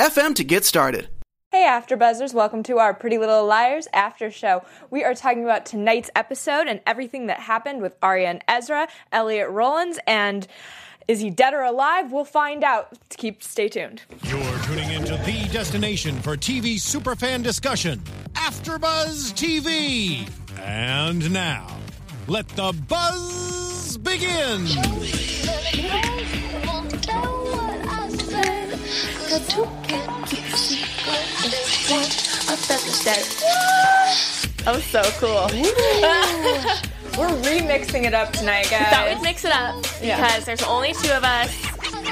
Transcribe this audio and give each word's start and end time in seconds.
FM 0.00 0.34
to 0.36 0.44
get 0.44 0.64
started. 0.64 1.08
Hey 1.52 1.66
AfterBuzzers, 1.68 2.32
welcome 2.32 2.62
to 2.62 2.78
our 2.78 2.94
Pretty 2.94 3.18
Little 3.18 3.44
Liars 3.44 3.86
after 3.92 4.30
show. 4.30 4.64
We 4.88 5.04
are 5.04 5.12
talking 5.12 5.44
about 5.44 5.66
tonight's 5.66 6.08
episode 6.16 6.68
and 6.68 6.80
everything 6.86 7.26
that 7.26 7.38
happened 7.38 7.82
with 7.82 7.94
Aria 8.00 8.28
and 8.28 8.42
Ezra, 8.48 8.88
Elliot 9.12 9.50
Rollins, 9.50 9.98
and 10.06 10.46
is 11.06 11.20
he 11.20 11.28
dead 11.28 11.52
or 11.52 11.60
alive? 11.60 12.12
We'll 12.12 12.24
find 12.24 12.64
out. 12.64 12.88
Keep 13.10 13.42
stay 13.42 13.68
tuned. 13.68 14.00
You're 14.22 14.58
tuning 14.60 14.90
into 14.90 15.18
the 15.18 15.46
destination 15.52 16.18
for 16.22 16.34
TV 16.34 16.76
superfan 16.76 17.42
discussion, 17.42 17.98
AfterBuzz 18.32 19.34
TV. 19.34 20.26
And 20.58 21.30
now, 21.30 21.76
let 22.26 22.48
the 22.48 22.72
buzz 22.88 23.98
begin. 23.98 24.66
That 34.64 34.74
was 34.74 34.84
so 34.84 35.02
cool. 35.18 35.46
We're 37.18 37.28
remixing 37.42 38.04
it 38.04 38.14
up 38.14 38.32
tonight, 38.32 38.68
guys. 38.70 38.88
Thought 38.92 39.08
we'd 39.14 39.22
mix 39.22 39.44
it 39.44 39.52
up 39.52 39.84
Yeah. 40.02 40.16
because 40.16 40.44
there's 40.44 40.62
only 40.62 40.92
two 40.92 41.10
of 41.12 41.24
us. 41.24 41.50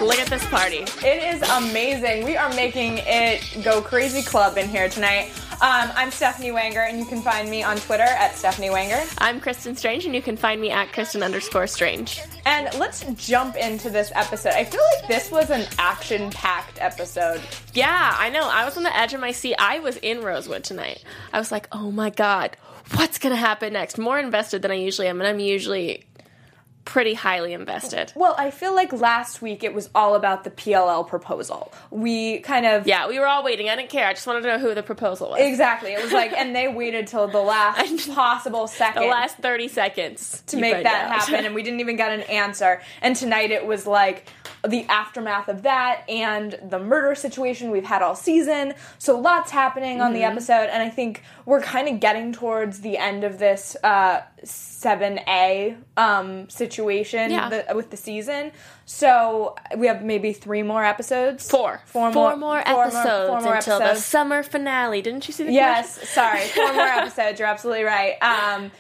Look 0.01 0.19
at 0.19 0.29
this 0.29 0.45
party. 0.47 0.85
It 1.05 1.35
is 1.35 1.43
amazing. 1.51 2.25
We 2.25 2.37
are 2.37 2.49
making 2.55 2.99
it 3.07 3.43
go 3.65 3.81
crazy 3.83 4.23
club 4.23 4.57
in 4.59 4.69
here 4.69 4.89
tonight. 4.89 5.31
Um, 5.61 5.91
I'm 5.97 6.13
Stephanie 6.13 6.51
Wanger, 6.51 6.89
and 6.89 7.01
you 7.01 7.05
can 7.05 7.21
find 7.21 7.51
me 7.51 7.65
on 7.65 7.79
Twitter 7.79 8.05
at 8.05 8.37
Stephanie 8.37 8.69
Wanger. 8.69 9.13
I'm 9.19 9.41
Kristen 9.41 9.75
Strange, 9.75 10.05
and 10.07 10.15
you 10.15 10.23
can 10.23 10.37
find 10.37 10.61
me 10.61 10.71
at 10.71 10.93
Kristen 10.93 11.21
underscore 11.21 11.67
Strange. 11.67 12.21
And 12.47 12.73
let's 12.79 13.05
jump 13.15 13.57
into 13.57 13.91
this 13.91 14.13
episode. 14.15 14.53
I 14.53 14.63
feel 14.63 14.81
like 14.95 15.09
this 15.09 15.33
was 15.33 15.51
an 15.51 15.67
action 15.77 16.31
packed 16.31 16.81
episode. 16.81 17.41
Yeah, 17.75 18.15
I 18.17 18.31
know. 18.31 18.49
I 18.49 18.65
was 18.65 18.77
on 18.77 18.85
the 18.85 18.97
edge 18.97 19.15
of 19.15 19.21
my 19.21 19.33
seat. 19.33 19.57
I 19.59 19.81
was 19.81 19.97
in 19.97 20.21
Rosewood 20.21 20.63
tonight. 20.63 21.03
I 21.33 21.41
was 21.41 21.51
like, 21.51 21.67
oh 21.73 21.91
my 21.91 22.11
god, 22.11 22.57
what's 22.95 23.19
gonna 23.19 23.35
happen 23.35 23.73
next? 23.73 23.99
More 23.99 24.21
invested 24.21 24.63
than 24.63 24.71
I 24.71 24.75
usually 24.75 25.09
am, 25.09 25.21
and 25.21 25.27
I'm 25.27 25.41
usually 25.41 26.05
pretty 26.89 27.13
highly 27.13 27.53
invested. 27.53 28.11
Well, 28.17 28.35
I 28.39 28.51
feel 28.51 28.75
like 28.75 28.95
last 28.95 29.43
week 29.43 29.63
it 29.63 29.75
was 29.75 29.91
all 29.95 30.15
about 30.15 30.45
the 30.45 30.51
PLL 30.51 31.07
proposal. 31.07 31.71
We 31.91 32.39
kind 32.39 32.65
of. 32.65 32.87
Yeah, 32.87 33.09
we 33.09 33.21
were 33.21 33.27
all 33.27 33.45
waiting. 33.45 33.69
I 33.69 33.77
didn't 33.77 33.91
care. 33.91 34.09
I 34.09 34.15
just 34.15 34.27
wanted 34.27 34.41
to 34.41 34.49
know 34.49 34.59
who 34.59 34.75
the 34.75 34.83
proposal 34.83 35.31
was. 35.31 35.41
Exactly. 35.41 35.93
It 35.93 36.03
was 36.03 36.13
like, 36.13 36.33
and 36.33 36.57
they 36.57 36.67
waited 36.67 37.07
till 37.07 37.29
the 37.29 37.43
last 37.43 38.09
possible 38.15 38.67
second. 38.67 39.03
The 39.03 39.09
last 39.09 39.37
30 39.37 39.69
seconds 39.69 40.43
to 40.47 40.57
make 40.57 40.83
that 40.83 41.11
out. 41.11 41.21
happen 41.21 41.45
and 41.45 41.55
we 41.55 41.63
didn't 41.63 41.81
even 41.81 41.97
get 41.97 42.11
an 42.11 42.23
answer 42.23 42.81
and 43.03 43.15
tonight 43.15 43.51
it 43.51 43.67
was 43.67 43.87
like 43.87 44.27
the 44.67 44.85
aftermath 44.87 45.49
of 45.49 45.63
that 45.63 46.03
and 46.09 46.59
the 46.69 46.79
murder 46.79 47.15
situation 47.15 47.71
we've 47.71 47.85
had 47.85 48.03
all 48.03 48.15
season 48.15 48.75
so 48.99 49.19
lots 49.19 49.51
happening 49.51 50.01
on 50.01 50.13
the 50.13 50.21
Mm-hmm. 50.21 50.33
episode 50.33 50.69
and 50.73 50.83
i 50.83 50.89
think 50.89 51.23
we're 51.47 51.61
kind 51.63 51.87
of 51.89 52.01
getting 52.01 52.33
towards 52.33 52.81
the 52.81 52.97
end 52.99 53.23
of 53.25 53.39
this 53.39 53.77
uh 53.85 54.21
7a 54.45 55.77
um 55.97 56.49
situation 56.49 57.31
Yeah. 57.31 57.49
the, 57.49 57.75
with 57.75 57.91
the 57.91 57.97
season 57.97 58.53
so 58.85 59.55
we 59.77 59.87
have 59.87 60.03
maybe 60.03 60.33
three 60.33 60.63
more 60.63 60.85
episodes 60.85 61.49
Four. 61.51 61.81
Four 61.87 62.13
Four 62.13 62.37
more- 62.37 62.37
more 62.37 62.63
four 62.65 62.75
more- 62.75 62.83
episodes 62.87 63.29
four 63.29 63.41
more 63.43 63.55
until 63.57 63.79
the 63.81 63.95
summer 63.97 64.43
finale. 64.43 65.03
Didn't 65.03 65.29
you 65.29 65.35
see 65.35 65.45
the 65.45 65.53
Yes, 65.53 65.95
commercial? 65.95 66.15
sorry. 66.15 66.41
Four 66.49 66.73
more 66.73 66.87
episodes. 67.01 67.39
You're 67.39 67.49
absolutely 67.49 67.85
right. 67.85 68.15
Um, 68.23 68.71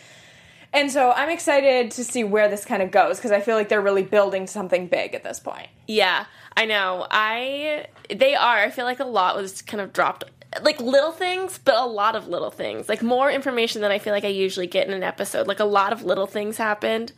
and 0.72 0.90
so 0.90 1.10
I'm 1.12 1.30
excited 1.30 1.90
to 1.92 2.04
see 2.04 2.24
where 2.24 2.48
this 2.48 2.64
kind 2.64 2.82
of 2.82 2.90
goes 2.90 3.16
because 3.16 3.32
I 3.32 3.40
feel 3.40 3.56
like 3.56 3.68
they're 3.68 3.80
really 3.80 4.02
building 4.02 4.46
something 4.46 4.86
big 4.88 5.14
at 5.14 5.24
this 5.24 5.40
point. 5.40 5.68
Yeah, 5.86 6.26
I 6.56 6.66
know. 6.66 7.06
I 7.10 7.86
they 8.14 8.34
are. 8.34 8.58
I 8.58 8.70
feel 8.70 8.84
like 8.84 9.00
a 9.00 9.04
lot 9.04 9.36
was 9.36 9.62
kind 9.62 9.80
of 9.80 9.92
dropped. 9.92 10.24
Like 10.62 10.80
little 10.80 11.12
things, 11.12 11.58
but 11.58 11.74
a 11.76 11.84
lot 11.84 12.16
of 12.16 12.26
little 12.26 12.50
things. 12.50 12.88
Like 12.88 13.02
more 13.02 13.30
information 13.30 13.82
than 13.82 13.90
I 13.90 13.98
feel 13.98 14.14
like 14.14 14.24
I 14.24 14.28
usually 14.28 14.66
get 14.66 14.86
in 14.86 14.94
an 14.94 15.02
episode. 15.02 15.46
Like 15.46 15.60
a 15.60 15.64
lot 15.64 15.92
of 15.92 16.04
little 16.04 16.26
things 16.26 16.56
happened, 16.56 17.12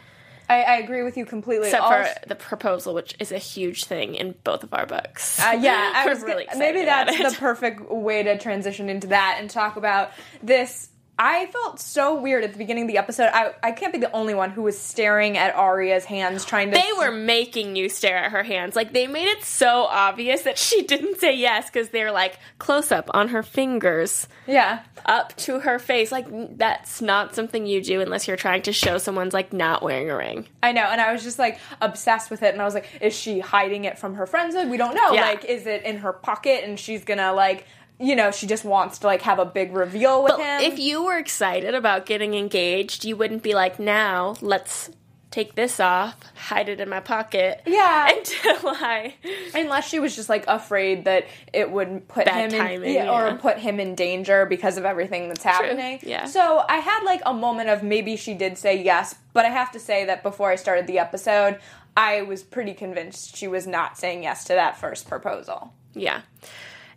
I, 0.49 0.63
I 0.63 0.75
agree 0.79 1.05
with 1.05 1.17
you 1.17 1.25
completely. 1.25 1.69
except 1.69 1.83
Also- 1.85 2.11
for 2.23 2.29
the 2.29 2.35
proposal, 2.35 2.93
which 2.93 3.15
is 3.21 3.31
a 3.31 3.39
huge 3.39 3.85
thing 3.85 4.17
in 4.17 4.35
both 4.43 4.65
of 4.65 4.75
our 4.75 4.85
books. 4.85 5.39
Uh, 5.41 5.57
yeah, 5.61 5.93
I 5.97 6.09
was 6.09 6.23
really 6.23 6.45
gonna- 6.47 6.59
maybe 6.59 6.85
that's 6.85 7.17
the 7.17 7.37
perfect 7.39 7.89
way 7.89 8.25
to 8.25 8.37
transition 8.37 8.89
into 8.91 9.07
that 9.09 9.37
and 9.39 9.49
talk 9.49 9.77
about 9.77 10.11
this. 10.43 10.89
I 11.23 11.47
felt 11.49 11.79
so 11.79 12.19
weird 12.19 12.45
at 12.45 12.53
the 12.53 12.59
beginning 12.59 12.85
of 12.85 12.89
the 12.89 12.97
episode. 12.97 13.29
I, 13.35 13.53
I 13.63 13.73
can't 13.73 13.93
be 13.93 13.99
the 13.99 14.11
only 14.13 14.33
one 14.33 14.53
who 14.53 14.63
was 14.63 14.79
staring 14.79 15.37
at 15.37 15.55
Aria's 15.55 16.07
hands, 16.07 16.47
trying 16.47 16.71
to. 16.71 16.79
They 16.79 16.93
were 16.97 17.11
making 17.11 17.77
you 17.77 17.91
stare 17.91 18.17
at 18.17 18.33
her 18.33 18.43
hands. 18.43 18.75
Like 18.75 18.95
they 18.95 19.07
made 19.07 19.29
it 19.29 19.45
so 19.45 19.85
obvious 19.85 20.43
that 20.43 20.57
she 20.57 20.81
didn't 20.87 21.21
say 21.21 21.37
yes 21.37 21.69
because 21.69 21.91
they're 21.91 22.11
like 22.11 22.39
close 22.59 22.91
up 22.91 23.11
on 23.13 23.29
her 23.29 23.43
fingers. 23.43 24.29
yeah. 24.47 24.83
up 25.05 25.37
to 25.37 25.61
her 25.61 25.79
face. 25.79 26.11
Like 26.11 26.57
that's 26.57 27.03
not 27.03 27.35
something 27.35 27.67
you 27.67 27.83
do 27.83 28.01
unless 28.01 28.27
you're 28.27 28.39
trying 28.39 28.63
to 28.63 28.73
show 28.73 28.97
someone's 28.97 29.35
like 29.35 29.53
not 29.53 29.83
wearing 29.83 30.11
a 30.11 30.17
ring. 30.17 30.47
I 30.63 30.73
know, 30.73 30.85
and 30.85 31.03
I 31.03 31.13
was 31.13 31.23
just 31.23 31.39
like 31.39 31.59
obsessed 31.83 32.31
with 32.31 32.43
it, 32.43 32.55
and 32.55 32.63
I 32.63 32.65
was 32.65 32.73
like, 32.73 32.89
is 33.03 33.15
she 33.15 33.41
hiding 33.41 33.85
it 33.85 33.99
from 33.99 34.15
her 34.15 34.25
friends? 34.25 34.55
Like, 34.55 34.71
we 34.71 34.79
don't 34.79 34.95
know. 34.95 35.13
Yeah. 35.13 35.21
Like, 35.21 35.45
is 35.45 35.67
it 35.67 35.83
in 35.83 35.99
her 35.99 36.15
pocket, 36.15 36.65
and 36.65 36.81
she's 36.81 37.05
gonna 37.05 37.35
like, 37.35 37.67
you 38.01 38.17
know, 38.17 38.31
she 38.31 38.47
just 38.47 38.65
wants 38.65 38.99
to 39.01 39.07
like 39.07 39.23
have 39.23 39.39
a 39.39 39.45
big 39.45 39.73
reveal 39.75 40.23
with 40.23 40.33
But 40.33 40.41
him. 40.41 40.73
if 40.73 40.79
you 40.79 41.05
were 41.05 41.19
excited 41.19 41.75
about 41.75 42.07
getting 42.07 42.35
engaged, 42.35 43.05
you 43.05 43.17
wouldn't 43.17 43.43
be 43.43 43.55
like, 43.55 43.79
now 43.79 44.35
let's 44.41 44.91
take 45.31 45.55
this 45.55 45.79
off, 45.79 46.17
hide 46.35 46.69
it 46.69 46.81
in 46.81 46.89
my 46.89 46.99
pocket. 46.99 47.61
Yeah. 47.65 48.09
Until 48.17 48.71
I 48.71 49.15
Unless 49.55 49.89
she 49.89 50.01
was 50.01 50.17
just 50.17 50.29
like 50.29 50.45
afraid 50.49 51.05
that 51.05 51.27
it 51.53 51.71
would 51.71 52.09
put 52.09 52.25
Bad 52.25 52.53
him 52.53 52.59
timing, 52.59 52.89
in, 52.91 52.95
yeah, 52.95 53.11
or 53.33 53.37
put 53.37 53.59
him 53.59 53.79
in 53.79 53.95
danger 53.95 54.45
because 54.47 54.77
of 54.77 54.85
everything 54.85 55.29
that's 55.29 55.45
happening. 55.45 56.01
yeah. 56.03 56.25
So 56.25 56.65
I 56.69 56.79
had 56.79 57.05
like 57.05 57.21
a 57.27 57.33
moment 57.33 57.69
of 57.69 57.83
maybe 57.85 58.17
she 58.17 58.35
did 58.35 58.59
say 58.59 58.83
yes, 58.83 59.15
but 59.33 59.45
I 59.45 59.51
have 59.51 59.71
to 59.73 59.79
say 59.79 60.05
that 60.07 60.25
before 60.25 60.51
I 60.51 60.57
started 60.57 60.89
the 60.89 60.99
episode, 60.99 61.61
I 61.97 62.23
was 62.23 62.43
pretty 62.43 62.75
convinced 62.75 63.37
she 63.37 63.47
was 63.47 63.69
not 63.69 63.99
saying 63.99 64.25
yes 64.25 64.43
to 64.45 64.55
that 64.55 64.79
first 64.81 65.09
proposal. 65.09 65.73
Yeah. 65.95 66.23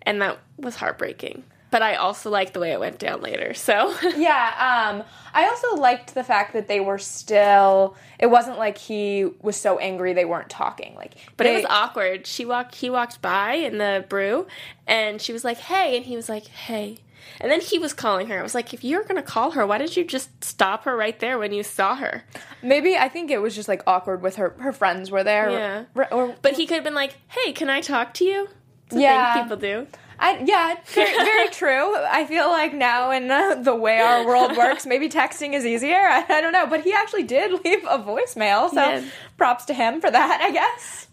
And 0.03 0.21
that 0.21 0.39
was 0.57 0.75
heartbreaking. 0.75 1.43
But 1.71 1.81
I 1.81 1.95
also 1.95 2.29
liked 2.29 2.53
the 2.53 2.59
way 2.59 2.71
it 2.71 2.79
went 2.79 2.99
down 2.99 3.21
later. 3.21 3.55
So 3.55 3.95
Yeah, 4.15 4.91
um, 4.93 5.03
I 5.33 5.47
also 5.47 5.75
liked 5.75 6.13
the 6.13 6.23
fact 6.23 6.53
that 6.53 6.67
they 6.67 6.79
were 6.79 6.99
still. 6.99 7.95
It 8.19 8.27
wasn't 8.27 8.59
like 8.59 8.77
he 8.77 9.27
was 9.41 9.55
so 9.59 9.79
angry 9.79 10.13
they 10.13 10.25
weren't 10.25 10.49
talking. 10.49 10.93
Like, 10.95 11.13
But 11.35 11.47
it 11.47 11.55
was 11.55 11.65
awkward. 11.67 12.27
She 12.27 12.45
walked 12.45 12.75
he 12.75 12.91
walked 12.91 13.23
by 13.23 13.53
in 13.53 13.79
the 13.79 14.05
brew 14.07 14.45
and 14.85 15.19
she 15.19 15.33
was 15.33 15.43
like, 15.43 15.57
"Hey." 15.57 15.97
And 15.97 16.05
he 16.05 16.15
was 16.15 16.29
like, 16.29 16.45
"Hey." 16.45 16.99
And 17.41 17.49
then 17.49 17.61
he 17.61 17.79
was 17.79 17.93
calling 17.93 18.27
her. 18.27 18.37
I 18.39 18.43
was 18.43 18.53
like, 18.53 18.71
"If 18.73 18.83
you're 18.83 19.01
going 19.03 19.15
to 19.15 19.23
call 19.23 19.51
her, 19.51 19.65
why 19.65 19.77
did 19.79 19.95
you 19.97 20.03
just 20.05 20.43
stop 20.43 20.83
her 20.83 20.95
right 20.95 21.17
there 21.19 21.39
when 21.39 21.53
you 21.53 21.63
saw 21.63 21.95
her?" 21.95 22.23
maybe 22.61 22.95
I 22.95 23.09
think 23.09 23.31
it 23.31 23.41
was 23.41 23.55
just 23.55 23.67
like 23.67 23.81
awkward 23.87 24.21
with 24.21 24.35
her. 24.35 24.51
Her 24.59 24.73
friends 24.73 25.09
were 25.09 25.23
there. 25.23 25.49
Yeah. 25.49 25.83
Or, 25.95 26.13
or- 26.13 26.35
But 26.43 26.53
he 26.53 26.67
could 26.67 26.75
have 26.75 26.83
been 26.83 26.93
like, 26.93 27.15
"Hey, 27.29 27.51
can 27.51 27.69
I 27.71 27.81
talk 27.81 28.13
to 28.15 28.25
you?" 28.25 28.49
A 28.95 28.99
Yeah. 28.99 29.33
thing 29.33 29.43
people 29.43 29.57
do. 29.57 29.87
I, 30.19 30.39
yeah, 30.45 30.75
very, 30.85 31.15
very 31.17 31.49
true. 31.61 31.95
I 31.97 32.25
feel 32.25 32.47
like 32.49 32.73
now 32.73 33.11
in 33.11 33.29
uh, 33.29 33.55
the 33.55 33.75
way 33.75 33.99
our 33.99 34.25
world 34.25 34.55
works, 34.57 34.85
maybe 34.85 35.09
texting 35.09 35.53
is 35.53 35.65
easier. 35.65 35.97
I, 35.97 36.23
I 36.29 36.39
don't 36.41 36.53
know, 36.53 36.67
but 36.67 36.81
he 36.81 36.93
actually 36.93 37.23
did 37.23 37.51
leave 37.65 37.83
a 37.83 37.97
voicemail, 37.99 38.69
so 38.69 39.03
props 39.37 39.65
to 39.65 39.73
him 39.73 39.99
for 40.01 40.09
that. 40.09 40.41
I 40.41 40.51
guess. 40.51 41.07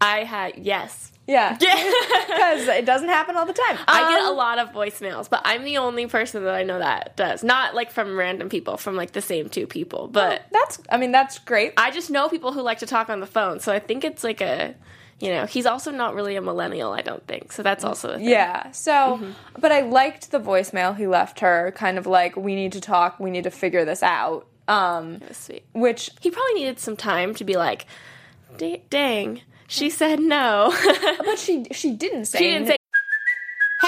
I 0.00 0.24
had 0.24 0.58
yes. 0.58 1.10
Yeah, 1.26 1.54
because 1.56 2.68
it 2.68 2.84
doesn't 2.84 3.08
happen 3.08 3.34
all 3.38 3.46
the 3.46 3.54
time. 3.54 3.78
I 3.88 4.10
get 4.12 4.22
a 4.24 4.26
Um, 4.26 4.36
lot 4.36 4.58
of 4.58 4.72
voicemails, 4.72 5.30
but 5.30 5.40
I'm 5.46 5.64
the 5.64 5.78
only 5.78 6.06
person 6.06 6.44
that 6.44 6.54
I 6.54 6.64
know 6.64 6.78
that 6.78 7.16
does. 7.16 7.42
Not 7.42 7.74
like 7.74 7.90
from 7.90 8.14
random 8.18 8.50
people, 8.50 8.76
from 8.76 8.94
like 8.94 9.12
the 9.12 9.22
same 9.22 9.48
two 9.48 9.66
people, 9.66 10.06
but 10.06 10.42
That's. 10.52 10.78
I 10.92 10.98
mean, 10.98 11.12
that's 11.12 11.38
great. 11.38 11.72
I 11.78 11.90
just 11.92 12.10
know 12.10 12.28
people 12.28 12.52
who 12.52 12.60
like 12.60 12.80
to 12.80 12.86
talk 12.86 13.08
on 13.08 13.20
the 13.20 13.26
phone. 13.26 13.60
So 13.60 13.72
I 13.72 13.78
think 13.78 14.04
it's 14.04 14.22
like 14.22 14.42
a, 14.42 14.74
you 15.20 15.28
know, 15.30 15.46
he's 15.46 15.66
also 15.66 15.90
not 15.90 16.14
really 16.14 16.36
a 16.36 16.42
millennial, 16.42 16.92
I 16.92 17.00
don't 17.02 17.26
think. 17.26 17.52
So 17.52 17.62
that's 17.62 17.84
also 17.84 18.10
a 18.10 18.16
thing. 18.18 18.28
Yeah. 18.28 18.70
So, 18.72 19.20
but 19.58 19.72
I 19.72 19.80
liked 19.80 20.30
the 20.30 20.40
voicemail 20.40 20.96
he 20.96 21.06
left 21.06 21.40
her. 21.40 21.72
Kind 21.76 21.98
of 21.98 22.06
like, 22.06 22.36
we 22.36 22.54
need 22.54 22.72
to 22.72 22.80
talk. 22.80 23.18
We 23.20 23.30
need 23.30 23.44
to 23.44 23.50
figure 23.50 23.84
this 23.84 24.02
out. 24.02 24.46
Um, 24.66 25.20
sweet. 25.32 25.64
which 25.72 26.10
He 26.20 26.30
probably 26.30 26.54
needed 26.54 26.78
some 26.78 26.96
time 26.96 27.34
to 27.34 27.44
be 27.44 27.56
like, 27.56 27.86
"Da- 28.56 28.82
dang, 28.88 29.42
she 29.68 29.90
said 29.90 30.20
no. 30.20 30.74
but 31.24 31.38
she 31.38 31.64
she 31.72 31.90
didn't 31.92 32.24
say. 32.32 32.38
she 32.38 32.44
didn't 32.44 32.68
say 32.68 32.76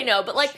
I 0.00 0.04
know, 0.04 0.22
but 0.22 0.34
like 0.34 0.54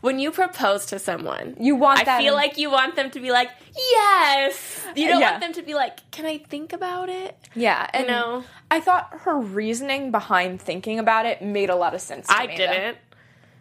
when 0.00 0.18
you 0.18 0.30
propose 0.30 0.86
to 0.86 0.98
someone, 0.98 1.56
You 1.58 1.74
want 1.74 2.06
I 2.06 2.18
feel 2.18 2.34
in- 2.34 2.40
like 2.40 2.58
you 2.58 2.70
want 2.70 2.96
them 2.96 3.10
to 3.10 3.20
be 3.20 3.30
like, 3.30 3.50
yes. 3.74 4.84
You 4.94 5.08
don't 5.08 5.20
Yeah. 5.20 5.30
want 5.32 5.42
them 5.42 5.52
to 5.54 5.62
be 5.62 5.74
like, 5.74 6.08
can 6.10 6.26
I 6.26 6.38
think 6.38 6.72
about 6.72 7.08
it? 7.08 7.36
Yeah, 7.54 7.88
and 7.92 8.06
know? 8.06 8.44
I 8.70 8.80
thought 8.80 9.08
her 9.20 9.38
reasoning 9.38 10.10
behind 10.10 10.60
thinking 10.60 10.98
about 10.98 11.26
it 11.26 11.42
made 11.42 11.70
a 11.70 11.76
lot 11.76 11.94
of 11.94 12.00
sense. 12.00 12.26
To 12.28 12.34
I 12.36 12.46
me, 12.46 12.56
though. 12.56 12.66
didn't. 12.66 12.98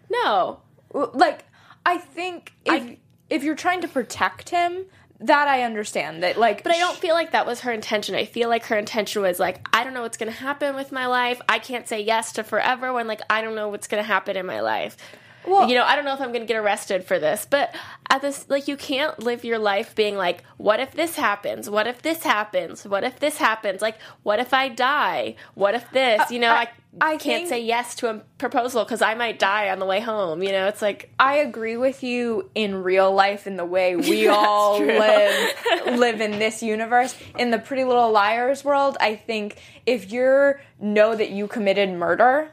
No. 0.10 0.60
like 0.94 1.46
I 1.86 1.98
think 1.98 2.54
if 2.66 2.74
I- 2.84 2.98
if 3.30 3.44
you're 3.44 3.56
trying 3.56 3.82
to 3.82 3.88
protect 3.88 4.50
him, 4.50 4.86
that 5.20 5.48
I 5.48 5.64
understand. 5.64 6.24
That 6.24 6.38
like, 6.38 6.64
But 6.64 6.74
I 6.74 6.80
don't 6.80 6.98
feel 6.98 7.16
like 7.16 7.32
that 7.32 7.46
was 7.46 7.62
her 7.62 7.72
intention. 7.72 8.16
I 8.16 8.26
feel 8.26 8.50
like 8.50 8.66
her 8.66 8.78
intention 8.78 9.22
was 9.22 9.40
like, 9.40 9.66
I 9.74 9.84
don't 9.84 9.94
know 9.94 10.02
what's 10.02 10.18
going 10.18 10.32
to 10.32 10.38
happen 10.38 10.76
with 10.76 10.92
my 10.92 11.08
life. 11.08 11.42
I 11.48 11.60
can't 11.60 11.88
say 11.88 12.02
yes 12.02 12.34
to 12.34 12.44
forever 12.44 12.94
when 12.94 13.08
like 13.08 13.22
I 13.30 13.42
don't 13.42 13.56
know 13.56 13.70
what's 13.70 13.88
going 13.88 14.04
to 14.04 14.08
happen 14.08 14.36
in 14.36 14.46
my 14.46 14.62
life. 14.62 14.98
Well- 15.48 15.68
you 15.70 15.76
know, 15.76 15.84
I 15.84 15.96
don't 15.96 16.06
know 16.06 16.14
if 16.14 16.22
I'm 16.22 16.30
going 16.30 16.42
to 16.42 16.48
get 16.48 16.58
arrested 16.58 17.04
for 17.04 17.20
this, 17.20 17.46
but 17.50 17.74
at 18.10 18.22
this 18.22 18.46
like 18.50 18.68
you 18.68 18.78
can't 18.78 19.18
live 19.20 19.44
your 19.44 19.60
life 19.60 19.96
being 19.96 20.16
like, 20.16 20.44
what 20.58 20.80
if 20.80 20.92
this 20.92 21.16
happens? 21.16 21.70
What 21.70 21.88
if 21.88 22.02
this 22.02 22.24
happens? 22.24 22.86
What 22.88 23.04
if 23.04 23.20
this 23.20 23.38
happens? 23.38 23.82
Like, 23.82 23.98
what 24.24 24.40
if 24.40 24.54
I 24.54 24.70
die? 24.70 25.36
What 25.56 25.76
if 25.76 25.90
this? 25.92 26.22
Uh, 26.22 26.26
you 26.30 26.40
know, 26.40 26.52
I- 26.52 26.70
I, 27.02 27.08
I 27.16 27.18
can't 27.18 27.22
think- 27.42 27.50
say 27.50 27.60
yes 27.62 27.94
to 27.96 28.10
a 28.10 28.20
proposal 28.38 28.86
cuz 28.86 29.02
I 29.02 29.16
might 29.16 29.38
die 29.38 29.70
on 29.70 29.80
the 29.80 29.86
way 29.86 30.00
home, 30.00 30.42
you 30.42 30.54
know? 30.54 30.68
It's 30.68 30.82
like 30.82 31.12
I 31.20 31.36
agree 31.38 31.76
with 31.76 32.04
you 32.04 32.50
in 32.56 32.84
real 32.84 33.12
life 33.14 33.48
in 33.48 33.58
the 33.58 33.66
way 33.66 33.98
we 33.98 34.28
all 34.30 34.78
true. 34.78 34.88
live 34.98 35.56
live 35.88 36.22
in 36.22 36.40
this 36.40 36.64
universe. 36.64 37.14
In 37.38 37.52
the 37.52 37.60
Pretty 37.60 37.84
Little 37.84 38.12
Liars 38.12 38.64
world, 38.64 38.96
I 39.02 39.16
think 39.18 39.58
if 39.86 40.10
you're 40.12 40.62
know 40.80 41.14
that 41.16 41.32
you 41.32 41.48
committed 41.48 41.90
murder 41.92 42.52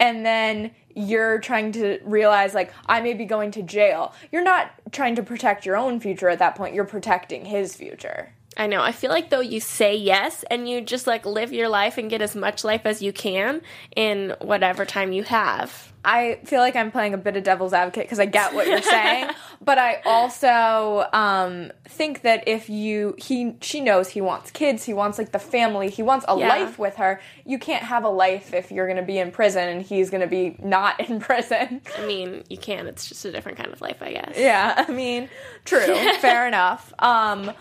and 0.00 0.24
then 0.24 0.70
you're 0.98 1.38
trying 1.38 1.70
to 1.72 2.00
realize 2.04 2.54
like 2.54 2.72
I 2.86 3.00
may 3.00 3.14
be 3.14 3.24
going 3.24 3.52
to 3.52 3.62
jail, 3.62 4.12
you're 4.32 4.42
not 4.42 4.72
trying 4.90 5.14
to 5.14 5.22
protect 5.22 5.64
your 5.64 5.76
own 5.76 6.00
future 6.00 6.28
at 6.28 6.40
that 6.40 6.56
point. 6.56 6.74
You're 6.74 6.84
protecting 6.84 7.44
his 7.44 7.76
future. 7.76 8.32
I 8.58 8.66
know. 8.66 8.82
I 8.82 8.90
feel 8.92 9.10
like 9.10 9.30
though 9.30 9.40
you 9.40 9.60
say 9.60 9.94
yes 9.96 10.44
and 10.50 10.68
you 10.68 10.80
just 10.80 11.06
like 11.06 11.24
live 11.24 11.52
your 11.52 11.68
life 11.68 11.96
and 11.96 12.10
get 12.10 12.20
as 12.20 12.34
much 12.34 12.64
life 12.64 12.82
as 12.84 13.00
you 13.00 13.12
can 13.12 13.62
in 13.94 14.34
whatever 14.40 14.84
time 14.84 15.12
you 15.12 15.22
have. 15.22 15.92
I 16.04 16.40
feel 16.44 16.60
like 16.60 16.74
I'm 16.74 16.90
playing 16.90 17.12
a 17.12 17.18
bit 17.18 17.36
of 17.36 17.44
devil's 17.44 17.72
advocate 17.72 18.04
because 18.04 18.18
I 18.20 18.24
get 18.26 18.54
what 18.54 18.66
you're 18.66 18.80
saying, 18.82 19.30
but 19.60 19.78
I 19.78 20.00
also 20.06 21.06
um, 21.12 21.70
think 21.86 22.22
that 22.22 22.46
if 22.48 22.70
you 22.70 23.14
he 23.18 23.54
she 23.60 23.80
knows 23.80 24.08
he 24.08 24.20
wants 24.20 24.50
kids, 24.50 24.84
he 24.84 24.94
wants 24.94 25.18
like 25.18 25.32
the 25.32 25.38
family, 25.40 25.90
he 25.90 26.02
wants 26.02 26.24
a 26.28 26.38
Yeah. 26.38 26.48
life 26.48 26.78
with 26.78 26.96
her. 26.96 27.20
You 27.44 27.58
can't 27.58 27.82
have 27.82 28.04
a 28.04 28.08
life 28.08 28.54
if 28.54 28.70
you're 28.72 28.86
going 28.86 28.96
to 28.96 29.02
be 29.02 29.18
in 29.18 29.30
prison 29.32 29.68
and 29.68 29.82
he's 29.82 30.08
going 30.08 30.20
to 30.22 30.26
be 30.28 30.56
not 30.60 30.98
in 31.08 31.20
prison. 31.20 31.82
I 31.98 32.06
mean, 32.06 32.42
you 32.48 32.56
can. 32.58 32.86
It's 32.86 33.06
just 33.08 33.24
a 33.24 33.32
different 33.32 33.58
kind 33.58 33.72
of 33.72 33.80
life, 33.80 34.00
I 34.00 34.12
guess. 34.12 34.34
Yeah, 34.36 34.84
I 34.88 34.90
mean, 34.92 35.28
true, 35.64 35.84
fair 36.20 36.46
enough. 36.48 36.92
Um, 37.00 37.52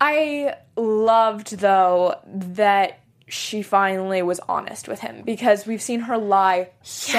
I 0.00 0.54
loved 0.76 1.58
though 1.58 2.14
that 2.26 3.00
she 3.26 3.62
finally 3.62 4.22
was 4.22 4.40
honest 4.48 4.88
with 4.88 5.00
him 5.00 5.22
because 5.22 5.66
we've 5.66 5.82
seen 5.82 6.00
her 6.00 6.16
lie 6.16 6.70
so 6.82 7.18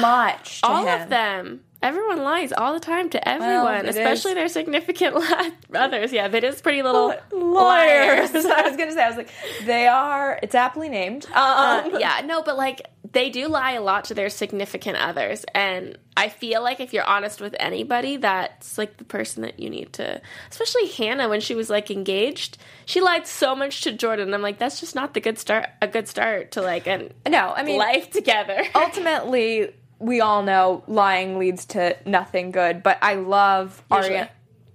much 0.00 0.60
to 0.62 0.66
All 0.66 0.84
him. 0.86 1.02
of 1.02 1.08
them. 1.10 1.60
Everyone 1.82 2.22
lies 2.22 2.50
all 2.50 2.72
the 2.72 2.80
time 2.80 3.10
to 3.10 3.28
everyone, 3.28 3.84
it 3.84 3.88
especially 3.90 4.30
is- 4.32 4.36
their 4.36 4.48
significant 4.48 5.16
others. 5.74 6.12
Yeah, 6.14 6.26
it 6.34 6.42
is 6.42 6.62
pretty 6.62 6.82
little 6.82 7.08
liars. 7.30 8.32
liars. 8.32 8.46
I 8.46 8.62
was 8.68 8.76
gonna 8.78 8.92
say, 8.92 9.02
I 9.04 9.08
was 9.08 9.18
like, 9.18 9.30
they 9.66 9.86
are. 9.86 10.38
It's 10.42 10.54
aptly 10.54 10.88
named. 10.88 11.26
Um, 11.26 11.32
Uh, 11.34 11.98
yeah, 11.98 12.22
no, 12.24 12.42
but 12.42 12.56
like 12.56 12.86
they 13.12 13.28
do 13.28 13.48
lie 13.48 13.72
a 13.72 13.82
lot 13.82 14.04
to 14.06 14.14
their 14.14 14.30
significant 14.30 14.96
others, 14.96 15.44
and 15.54 15.98
I 16.16 16.28
feel 16.28 16.62
like 16.62 16.80
if 16.80 16.92
you're 16.92 17.04
honest 17.04 17.40
with 17.40 17.56
anybody, 17.58 18.16
that's 18.16 18.78
like 18.78 18.98
the 18.98 19.04
person 19.04 19.42
that 19.42 19.58
you 19.58 19.68
need 19.68 19.92
to. 19.94 20.20
Especially 20.50 20.86
Hannah 20.86 21.28
when 21.28 21.40
she 21.40 21.54
was 21.54 21.68
like 21.68 21.90
engaged, 21.90 22.56
she 22.86 23.00
lied 23.00 23.26
so 23.26 23.56
much 23.56 23.82
to 23.82 23.92
Jordan. 23.92 24.32
I'm 24.32 24.42
like, 24.42 24.58
that's 24.58 24.78
just 24.78 24.94
not 24.94 25.14
the 25.14 25.20
good 25.20 25.38
start. 25.38 25.68
A 25.82 25.88
good 25.88 26.06
start 26.06 26.52
to 26.52 26.62
like 26.62 26.86
an 26.86 27.12
no, 27.28 27.52
I 27.54 27.64
mean, 27.64 27.78
life 27.78 28.10
together. 28.10 28.64
ultimately, 28.74 29.74
we 29.98 30.20
all 30.20 30.42
know 30.42 30.84
lying 30.86 31.38
leads 31.38 31.64
to 31.66 31.96
nothing 32.06 32.52
good. 32.52 32.82
But 32.82 32.98
I 33.02 33.14
love 33.14 33.82
Usually. 33.90 34.16
Aria, 34.16 34.30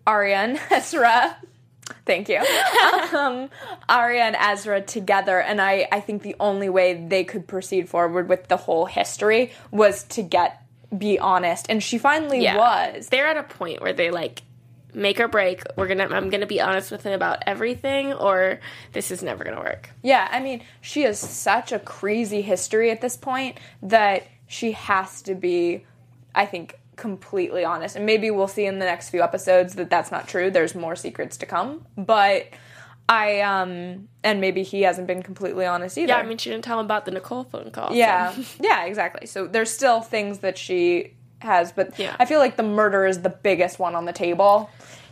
Aria 0.05 0.37
and 0.37 0.59
Ezra. 0.71 1.37
Thank 2.05 2.29
you. 2.29 2.37
um, 3.17 3.49
Aria 3.87 4.23
and 4.23 4.35
Ezra 4.35 4.81
together, 4.81 5.39
and 5.39 5.59
I, 5.61 5.87
I 5.91 6.01
think 6.01 6.21
the 6.21 6.35
only 6.39 6.69
way 6.69 7.05
they 7.07 7.23
could 7.23 7.47
proceed 7.47 7.89
forward 7.89 8.29
with 8.29 8.47
the 8.47 8.57
whole 8.57 8.85
history 8.85 9.53
was 9.71 10.03
to 10.09 10.21
get 10.21 10.63
be 10.95 11.19
honest, 11.19 11.67
and 11.69 11.81
she 11.83 11.97
finally 11.97 12.41
was. 12.41 13.09
They're 13.09 13.27
at 13.27 13.37
a 13.37 13.43
point 13.43 13.81
where 13.81 13.93
they 13.93 14.11
like 14.11 14.43
make 14.93 15.19
or 15.19 15.27
break. 15.27 15.63
We're 15.75 15.87
gonna. 15.87 16.07
I'm 16.07 16.29
gonna 16.29 16.47
be 16.47 16.61
honest 16.61 16.91
with 16.91 17.03
him 17.03 17.13
about 17.13 17.43
everything, 17.45 18.13
or 18.13 18.59
this 18.93 19.11
is 19.11 19.21
never 19.23 19.43
gonna 19.43 19.59
work. 19.61 19.89
Yeah, 20.01 20.27
I 20.31 20.39
mean, 20.39 20.63
she 20.81 21.01
has 21.03 21.19
such 21.19 21.71
a 21.71 21.79
crazy 21.79 22.41
history 22.41 22.91
at 22.91 23.01
this 23.01 23.17
point 23.17 23.59
that 23.83 24.27
she 24.47 24.71
has 24.71 25.21
to 25.23 25.35
be, 25.35 25.85
I 26.33 26.45
think, 26.45 26.75
completely 26.95 27.63
honest. 27.63 27.95
And 27.95 28.05
maybe 28.05 28.31
we'll 28.31 28.47
see 28.47 28.65
in 28.65 28.79
the 28.79 28.85
next 28.85 29.09
few 29.09 29.21
episodes 29.21 29.75
that 29.75 29.89
that's 29.89 30.11
not 30.11 30.27
true. 30.27 30.51
There's 30.51 30.75
more 30.75 30.95
secrets 30.95 31.37
to 31.37 31.45
come. 31.45 31.85
But 31.95 32.47
I, 33.09 33.41
um, 33.41 34.07
and 34.23 34.39
maybe 34.39 34.61
he 34.61 34.83
hasn't 34.83 35.07
been 35.07 35.23
completely 35.23 35.65
honest 35.65 35.97
either. 35.97 36.09
Yeah, 36.09 36.17
I 36.17 36.23
mean, 36.23 36.37
she 36.37 36.51
didn't 36.51 36.63
tell 36.63 36.79
him 36.79 36.85
about 36.85 37.05
the 37.05 37.11
Nicole 37.11 37.43
phone 37.43 37.71
call. 37.71 37.89
so- 37.89 37.95
yeah, 37.95 38.35
yeah, 38.61 38.85
exactly. 38.85 39.25
So 39.25 39.47
there's 39.47 39.71
still 39.71 40.01
things 40.01 40.39
that 40.39 40.57
she 40.59 41.15
has, 41.39 41.71
but 41.71 41.97
Yeah. 41.97 42.15
I 42.19 42.25
feel 42.25 42.37
like 42.39 42.55
the 42.55 42.63
murder 42.63 43.05
is 43.07 43.21
the 43.23 43.29
biggest 43.29 43.79
one 43.79 43.95
on 43.95 44.05
the 44.05 44.13
table. 44.13 44.69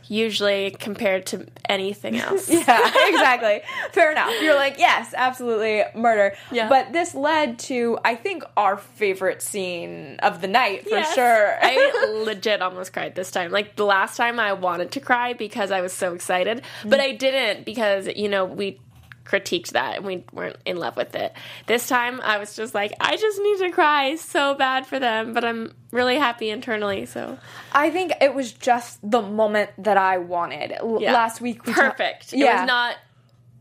Usually 0.10 0.72
compared 0.72 1.26
to 1.28 1.46
anything 1.68 2.18
else. 2.20 2.50
Yeah, 2.50 2.92
exactly. 3.08 3.62
Fair 3.92 4.12
enough. 4.12 4.32
You're 4.42 4.56
like, 4.56 4.78
yes, 4.78 5.14
absolutely 5.16 5.84
murder. 5.96 6.36
Yeah. 6.52 6.70
But 6.70 6.94
this 6.94 7.14
led 7.16 7.60
to, 7.60 7.98
I 8.04 8.16
think, 8.16 8.44
our 8.56 8.78
favorite 8.78 9.42
scene 9.42 10.20
of 10.20 10.42
the 10.42 10.48
night 10.48 10.84
for 10.84 10.96
Yes. 10.98 11.14
sure. 11.14 11.58
I 11.62 12.22
legit 12.26 12.62
almost 12.62 12.94
cried 12.94 13.16
this 13.16 13.32
time. 13.32 13.52
Like 13.52 13.76
the 13.76 13.86
last 13.86 14.18
time 14.18 14.40
I 14.40 14.54
wanted 14.54 14.92
to 14.92 15.00
cry 15.00 15.34
because 15.34 15.72
I 15.72 15.82
was 15.82 15.94
so 15.94 16.14
excited, 16.14 16.62
but 16.84 17.00
mm-hmm. 17.00 17.02
I 17.02 17.16
didn't 17.16 17.66
because, 17.66 18.08
you 18.08 18.30
know, 18.30 18.46
we 18.46 18.80
critiqued 19.28 19.72
that 19.72 19.98
and 19.98 20.06
we 20.06 20.24
weren't 20.32 20.58
in 20.66 20.78
love 20.78 20.96
with 20.96 21.14
it. 21.16 21.34
This 21.66 21.88
time 21.88 22.22
I 22.22 22.38
was 22.38 22.56
just 22.56 22.74
like, 22.74 22.94
I 23.00 23.18
just 23.18 23.40
need 23.42 23.60
to 23.60 23.72
cry 23.72 24.16
so 24.16 24.56
bad 24.56 24.88
for 24.88 25.00
them, 25.00 25.34
but 25.34 25.44
I'm 25.44 25.74
really 25.92 26.16
happy 26.16 26.50
internally, 26.50 27.06
so 27.06 27.38
I 27.74 27.90
think 27.90 28.14
it 28.22 28.34
was 28.34 28.54
just 28.54 29.00
the 29.10 29.22
moment 29.22 29.72
that 29.78 29.98
I 29.98 30.18
wanted. 30.18 30.72
L- 30.72 31.00
yeah. 31.02 31.14
Last 31.14 31.42
week, 31.42 31.66
we 31.66 31.74
ta- 31.74 31.92
perfect. 31.92 32.34
It 32.34 32.40
yeah. 32.40 32.62
was 32.62 32.68
not 32.68 32.96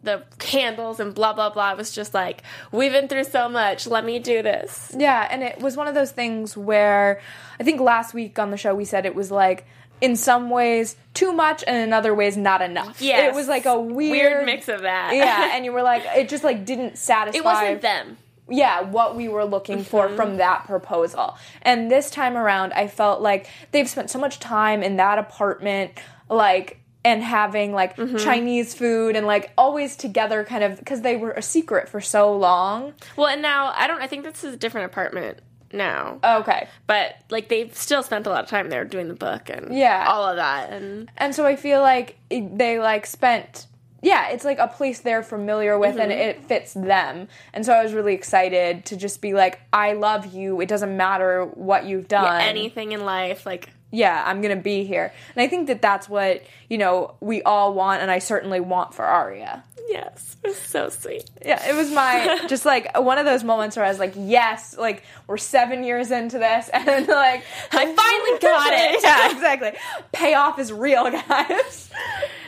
the 0.02 0.24
candles 0.38 1.00
and 1.00 1.14
blah 1.14 1.32
blah 1.32 1.50
blah. 1.50 1.72
It 1.72 1.76
was 1.76 1.90
just 1.90 2.14
like, 2.14 2.42
we've 2.70 2.92
been 2.92 3.08
through 3.08 3.24
so 3.24 3.48
much. 3.48 3.86
Let 3.86 4.04
me 4.04 4.18
do 4.20 4.42
this. 4.42 4.94
Yeah, 4.96 5.26
and 5.28 5.42
it 5.42 5.58
was 5.60 5.76
one 5.76 5.88
of 5.88 5.94
those 5.94 6.12
things 6.12 6.56
where 6.56 7.20
I 7.58 7.64
think 7.64 7.80
last 7.80 8.14
week 8.14 8.38
on 8.38 8.50
the 8.50 8.56
show 8.56 8.74
we 8.74 8.84
said 8.84 9.04
it 9.04 9.14
was 9.14 9.30
like 9.30 9.66
in 10.00 10.16
some 10.16 10.50
ways 10.50 10.96
too 11.14 11.32
much 11.32 11.64
and 11.66 11.76
in 11.76 11.92
other 11.92 12.14
ways 12.14 12.36
not 12.36 12.60
enough. 12.62 13.00
Yeah, 13.00 13.28
It 13.28 13.34
was 13.34 13.48
like 13.48 13.64
a 13.66 13.80
weird, 13.80 14.10
Weird 14.10 14.46
mix 14.46 14.68
of 14.68 14.82
that. 14.82 15.14
yeah, 15.14 15.50
and 15.54 15.64
you 15.64 15.72
were 15.72 15.82
like, 15.82 16.04
it 16.16 16.28
just 16.28 16.44
like 16.44 16.64
didn't 16.66 16.98
satisfy. 16.98 17.38
It 17.38 17.44
wasn't 17.44 17.80
them. 17.82 18.16
yeah, 18.48 18.82
what 18.82 19.16
we 19.16 19.28
were 19.28 19.44
looking 19.44 19.82
for 19.82 20.06
Mm-hmm. 20.06 20.16
from 20.16 20.36
that 20.36 20.66
proposal. 20.66 21.36
And 21.62 21.90
this 21.90 22.10
time 22.10 22.36
around, 22.36 22.72
I 22.74 22.86
felt 22.88 23.20
like 23.22 23.48
they've 23.72 23.88
spent 23.88 24.10
so 24.10 24.18
much 24.18 24.38
time 24.38 24.82
in 24.82 24.96
that 24.98 25.18
apartment, 25.18 25.92
like, 26.28 26.80
and 27.04 27.22
having 27.22 27.72
like 27.72 27.96
Mm-hmm. 27.96 28.16
Chinese 28.18 28.74
food 28.74 29.16
and 29.16 29.26
like 29.26 29.52
always 29.56 29.96
together, 29.96 30.44
kind 30.44 30.62
of, 30.64 30.78
because 30.78 31.00
they 31.00 31.16
were 31.16 31.30
a 31.32 31.42
secret 31.42 31.88
for 31.88 32.00
so 32.00 32.36
long. 32.36 32.92
Well, 33.16 33.28
and 33.28 33.40
now 33.40 33.72
I 33.74 33.86
don't. 33.86 34.02
I 34.02 34.06
think 34.08 34.24
this 34.24 34.44
is 34.44 34.54
a 34.54 34.56
different 34.56 34.86
apartment 34.90 35.38
now. 35.76 36.18
Okay. 36.24 36.66
but 36.86 37.16
like 37.30 37.48
they've 37.48 37.74
still 37.76 38.02
spent 38.02 38.26
a 38.26 38.30
lot 38.30 38.42
of 38.42 38.48
time 38.50 38.70
there 38.70 38.84
doing 38.84 39.08
the 39.08 39.14
book 39.14 39.48
and 39.50 39.76
Yeah. 39.76 40.06
all 40.08 40.24
of 40.24 40.36
that 40.36 40.70
and 40.72 41.10
And 41.16 41.34
so 41.34 41.44
I 41.46 41.56
feel 41.56 41.80
like 41.80 42.16
they 42.30 42.78
like 42.78 43.06
spent 43.06 43.66
yeah, 44.02 44.28
it's 44.28 44.44
like 44.44 44.58
a 44.58 44.68
place 44.68 45.00
they're 45.00 45.22
familiar 45.22 45.76
with 45.78 45.96
and 45.98 46.12
Mm-hmm. 46.12 46.20
it 46.20 46.44
fits 46.44 46.74
them. 46.74 47.26
And 47.52 47.64
so 47.66 47.72
I 47.72 47.82
was 47.82 47.92
really 47.92 48.14
excited 48.14 48.84
to 48.84 48.96
just 48.96 49.20
be 49.20 49.32
like, 49.32 49.60
I 49.72 49.94
love 49.94 50.26
you. 50.32 50.60
It 50.60 50.68
doesn't 50.68 50.96
matter 50.96 51.44
what 51.44 51.86
you've 51.86 52.06
done. 52.06 52.40
Anything 52.42 52.92
in 52.92 53.04
life, 53.04 53.46
like 53.46 53.70
yeah, 53.96 54.22
I'm 54.26 54.42
gonna 54.42 54.56
be 54.56 54.84
here. 54.84 55.12
And 55.34 55.42
I 55.42 55.48
think 55.48 55.68
that 55.68 55.80
that's 55.80 56.08
what 56.08 56.42
you 56.68 56.76
know 56.76 57.14
we 57.20 57.42
all 57.42 57.72
want, 57.72 58.02
and 58.02 58.10
I 58.10 58.18
certainly 58.18 58.60
want 58.60 58.94
for 58.94 59.04
Aria. 59.04 59.64
yes, 59.88 60.36
it 60.44 60.48
was 60.48 60.58
so 60.58 60.90
sweet. 60.90 61.24
Yeah, 61.44 61.66
it 61.66 61.74
was 61.74 61.90
my 61.90 62.44
just 62.48 62.66
like 62.66 62.96
one 62.98 63.16
of 63.16 63.24
those 63.24 63.42
moments 63.42 63.76
where 63.76 63.86
I 63.86 63.88
was 63.88 63.98
like, 63.98 64.12
yes, 64.16 64.76
like 64.76 65.02
we're 65.26 65.38
seven 65.38 65.82
years 65.82 66.10
into 66.10 66.38
this, 66.38 66.68
and 66.72 67.08
like 67.08 67.42
I 67.72 67.84
finally 67.86 68.38
got 68.40 68.72
it. 68.72 69.02
yeah, 69.02 69.30
exactly. 69.32 69.72
Payoff 70.12 70.58
is 70.58 70.72
real, 70.72 71.10
guys. 71.10 71.90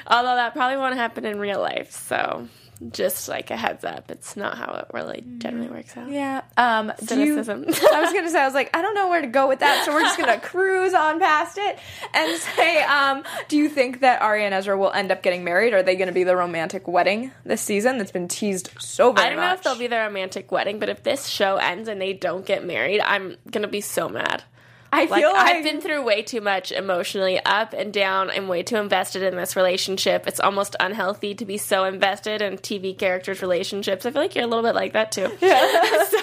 Although 0.07 0.37
that 0.37 0.53
probably 0.53 0.77
won't 0.77 0.97
happen 0.97 1.25
in 1.25 1.39
real 1.39 1.61
life, 1.61 1.93
so 1.93 2.47
just 2.93 3.29
like 3.29 3.51
a 3.51 3.57
heads 3.57 3.85
up, 3.85 4.11
it's 4.11 4.37
not 4.37 4.57
how 4.57 4.73
it 4.75 4.87
really 4.95 5.25
generally 5.39 5.69
works 5.69 5.97
out. 5.97 6.11
Yeah. 6.11 6.43
Um, 6.57 6.93
do 7.05 7.21
you- 7.21 7.35
I 7.39 7.43
was 7.43 7.47
gonna 7.49 8.31
say, 8.31 8.41
I 8.41 8.45
was 8.45 8.55
like, 8.55 8.75
I 8.77 8.83
don't 8.83 8.95
know 8.95 9.09
where 9.09 9.21
to 9.21 9.27
go 9.27 9.49
with 9.49 9.59
that, 9.61 9.85
so 9.85 9.93
we're 9.93 10.03
just 10.03 10.19
gonna 10.19 10.41
cruise 10.43 10.95
on 10.95 11.19
past 11.19 11.59
it 11.59 11.79
and 12.15 12.39
say, 12.41 12.83
um, 12.83 13.25
do 13.49 13.57
you 13.57 13.69
think 13.69 14.01
that 14.01 14.23
Ari 14.23 14.45
and 14.45 14.55
Ezra 14.55 14.79
will 14.79 14.93
end 14.93 15.11
up 15.11 15.23
getting 15.23 15.45
married? 15.45 15.75
Are 15.75 15.83
they 15.83 15.97
gonna 15.97 16.13
be 16.13 16.25
the 16.25 16.37
romantic 16.37 16.87
wedding 16.87 17.33
this 17.45 17.61
season 17.61 17.99
that's 17.99 18.13
been 18.13 18.29
teased 18.29 18.71
so 18.79 19.13
very 19.13 19.27
I 19.27 19.31
don't 19.31 19.41
know 19.41 19.53
if 19.55 19.63
they'll 19.63 19.79
be 19.79 19.87
the 19.89 19.99
romantic 19.99 20.53
wedding, 20.53 20.79
but 20.79 20.89
if 20.89 21.03
this 21.03 21.27
show 21.27 21.57
ends 21.57 21.89
and 21.89 22.01
they 22.01 22.13
don't 22.13 22.47
get 22.47 22.65
married, 22.65 23.01
I'm 23.01 23.37
gonna 23.51 23.69
be 23.69 23.81
so 23.81 24.09
mad. 24.09 24.45
I 24.93 25.05
Like, 25.05 25.23
feel 25.23 25.33
like 25.33 25.57
I've 25.57 25.65
been 25.65 25.81
through 25.81 26.03
way 26.03 26.23
too 26.23 26.41
much 26.41 26.73
emotionally, 26.73 27.39
up 27.45 27.75
and 27.75 27.93
down. 27.93 28.31
I'm 28.31 28.49
way 28.49 28.63
too 28.63 28.77
invested 28.77 29.23
in 29.23 29.37
this 29.37 29.55
relationship. 29.55 30.27
It's 30.27 30.41
almost 30.41 30.77
unhealthy 30.81 31.35
to 31.35 31.45
be 31.45 31.59
so 31.59 31.85
invested 31.85 32.41
in 32.41 32.57
TV 32.57 32.97
characters' 32.97 33.43
relationships. 33.43 34.07
I 34.07 34.11
feel 34.11 34.23
like 34.23 34.35
you're 34.35 34.45
a 34.45 34.47
little 34.49 34.63
bit 34.65 34.75
like 34.75 34.95
that 34.95 35.13
too. 35.13 35.31
Yeah. 35.41 35.59
so 36.05 36.19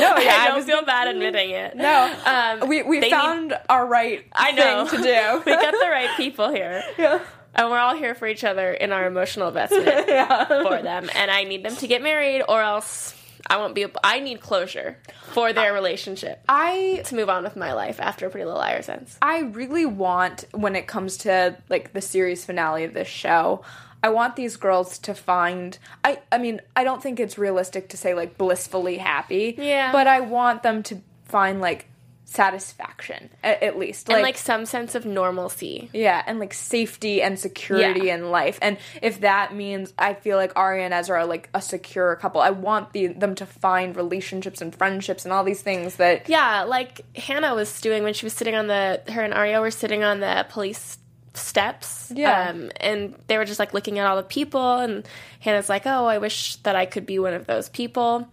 no, 0.00 0.16
yeah, 0.18 0.36
I 0.38 0.44
I 0.44 0.48
don't 0.48 0.56
was- 0.56 0.66
feel 0.66 0.82
bad 0.84 1.08
admitting 1.08 1.50
it. 1.50 1.76
no. 1.76 2.14
um, 2.26 2.68
we 2.68 2.82
we 2.82 3.08
found 3.10 3.56
our 3.68 3.86
right 3.86 4.24
I 4.32 4.52
know 4.52 4.86
thing 4.86 4.98
to 4.98 5.04
do. 5.04 5.42
we 5.46 5.52
got 5.52 5.72
the 5.72 5.88
right 5.90 6.10
people 6.16 6.50
here. 6.50 6.82
Yeah. 6.98 7.20
And 7.54 7.68
we're 7.68 7.78
all 7.78 7.96
here 7.96 8.14
for 8.14 8.28
each 8.28 8.44
other 8.44 8.72
in 8.72 8.92
our 8.92 9.06
emotional 9.06 9.48
investment 9.48 9.84
for 10.06 10.82
them. 10.82 11.10
And 11.14 11.30
I 11.32 11.42
need 11.44 11.64
them 11.64 11.74
to 11.76 11.86
get 11.88 12.00
married, 12.00 12.42
or 12.48 12.60
else 12.62 13.12
I 13.50 13.56
won't 13.56 13.74
be. 13.74 13.82
Able, 13.82 14.00
I 14.04 14.20
need 14.20 14.40
closure 14.40 14.98
for 15.32 15.52
their 15.52 15.72
relationship 15.74 16.42
I 16.48 17.02
to 17.06 17.14
move 17.16 17.28
on 17.28 17.42
with 17.42 17.56
my 17.56 17.72
life 17.72 18.00
after 18.00 18.26
a 18.26 18.30
Pretty 18.30 18.44
Little 18.44 18.60
Liars 18.60 18.88
ends. 18.88 19.18
I 19.20 19.40
really 19.40 19.84
want 19.84 20.44
when 20.52 20.76
it 20.76 20.86
comes 20.86 21.16
to 21.18 21.56
like 21.68 21.92
the 21.92 22.00
series 22.00 22.44
finale 22.44 22.84
of 22.84 22.94
this 22.94 23.08
show, 23.08 23.62
I 24.02 24.10
want 24.10 24.36
these 24.36 24.56
girls 24.56 24.98
to 25.00 25.14
find 25.14 25.76
I 26.04 26.20
I 26.30 26.38
mean, 26.38 26.60
I 26.76 26.84
don't 26.84 27.02
think 27.02 27.18
it's 27.18 27.36
realistic 27.36 27.88
to 27.90 27.96
say 27.96 28.14
like 28.14 28.38
blissfully 28.38 28.98
happy. 28.98 29.56
Yeah. 29.58 29.90
But 29.90 30.06
I 30.06 30.20
want 30.20 30.62
them 30.62 30.82
to 30.84 31.00
find 31.24 31.60
like 31.60 31.86
satisfaction 32.30 33.30
at, 33.42 33.62
at 33.62 33.78
least. 33.78 34.08
and 34.10 34.22
like 34.22 34.38
some 34.38 34.64
sense 34.66 34.94
of 34.94 35.04
normalcy. 35.04 35.90
yeah, 35.92 36.22
and 36.26 36.38
like 36.38 36.54
safety 36.54 37.22
and 37.22 37.38
security 37.38 38.06
Yeah. 38.06 38.14
in 38.14 38.30
life. 38.30 38.58
And 38.62 38.78
if 39.02 39.20
that 39.20 39.54
means 39.54 39.92
I 39.98 40.14
feel 40.14 40.36
like 40.36 40.52
Aria 40.56 40.84
and 40.84 40.94
Ezra 40.94 41.20
are 41.20 41.26
like 41.26 41.48
a 41.54 41.60
secure 41.60 42.16
couple, 42.16 42.40
I 42.40 42.50
want 42.50 42.92
the 42.92 43.08
them 43.08 43.34
to 43.36 43.46
find 43.46 43.96
relationships 43.96 44.60
and 44.60 44.74
friendships 44.74 45.24
and 45.24 45.32
all 45.32 45.44
these 45.44 45.62
things 45.62 45.96
that 45.96 46.28
Yeah, 46.28 46.62
like 46.62 47.00
Hannah 47.16 47.54
was 47.54 47.80
doing 47.80 48.02
when 48.04 48.14
she 48.14 48.26
was 48.26 48.32
sitting 48.32 48.54
on 48.54 48.66
the 48.68 49.02
her 49.08 49.22
and 49.22 49.34
Aria 49.34 49.60
were 49.60 49.70
sitting 49.70 50.02
on 50.04 50.20
the 50.20 50.46
police 50.50 50.98
steps. 51.34 52.12
Yeah. 52.14 52.50
Um, 52.50 52.70
and 52.80 53.14
they 53.26 53.38
were 53.38 53.44
just 53.44 53.58
like 53.58 53.72
looking 53.74 53.98
at 53.98 54.06
all 54.06 54.16
the 54.16 54.22
people 54.22 54.78
and 54.78 55.06
Hannah's 55.40 55.68
like, 55.68 55.82
Oh, 55.86 56.06
I 56.06 56.18
wish 56.18 56.56
that 56.62 56.76
I 56.76 56.86
could 56.86 57.06
be 57.06 57.18
one 57.18 57.34
of 57.34 57.46
those 57.46 57.68
people. 57.68 58.28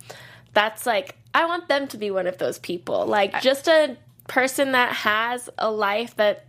That's 0.57 0.87
like 0.87 1.15
I 1.35 1.45
want 1.45 1.67
them 1.67 1.87
to 1.89 1.97
be 1.97 2.09
one 2.09 2.25
of 2.25 2.39
those 2.39 2.57
people. 2.57 3.05
Like 3.05 3.41
just 3.43 3.67
a 3.67 3.95
person 4.27 4.71
that 4.71 4.91
has 4.91 5.51
a 5.59 5.69
life 5.69 6.15
that 6.15 6.47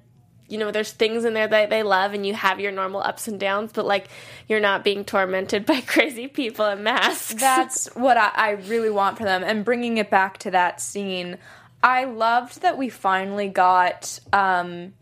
you 0.48 0.56
know, 0.56 0.70
there's 0.70 0.90
things 0.90 1.26
in 1.26 1.34
there 1.34 1.46
that 1.46 1.68
they 1.68 1.82
love 1.82 2.14
and 2.14 2.24
you 2.24 2.32
have 2.32 2.58
your 2.58 2.72
normal 2.72 3.02
ups 3.02 3.28
and 3.28 3.38
downs, 3.38 3.70
but 3.74 3.84
like 3.84 4.08
you're 4.48 4.60
not 4.60 4.82
being 4.82 5.04
tormented 5.04 5.66
by 5.72 5.82
crazy 5.82 6.26
people 6.26 6.64
in 6.64 6.82
masks. 6.82 7.34
that's 7.34 7.86
what 7.94 8.16
I, 8.16 8.30
I 8.34 8.50
really 8.52 8.88
want 8.88 9.18
for 9.18 9.24
them. 9.24 9.44
And 9.44 9.62
bringing 9.62 9.98
it 9.98 10.08
back 10.08 10.38
to 10.38 10.50
that 10.52 10.80
scene, 10.80 11.36
I 11.82 12.04
loved 12.04 12.62
that 12.62 12.78
we 12.78 12.88
finally 12.88 13.48
got 13.48 14.18
um, 14.32 14.94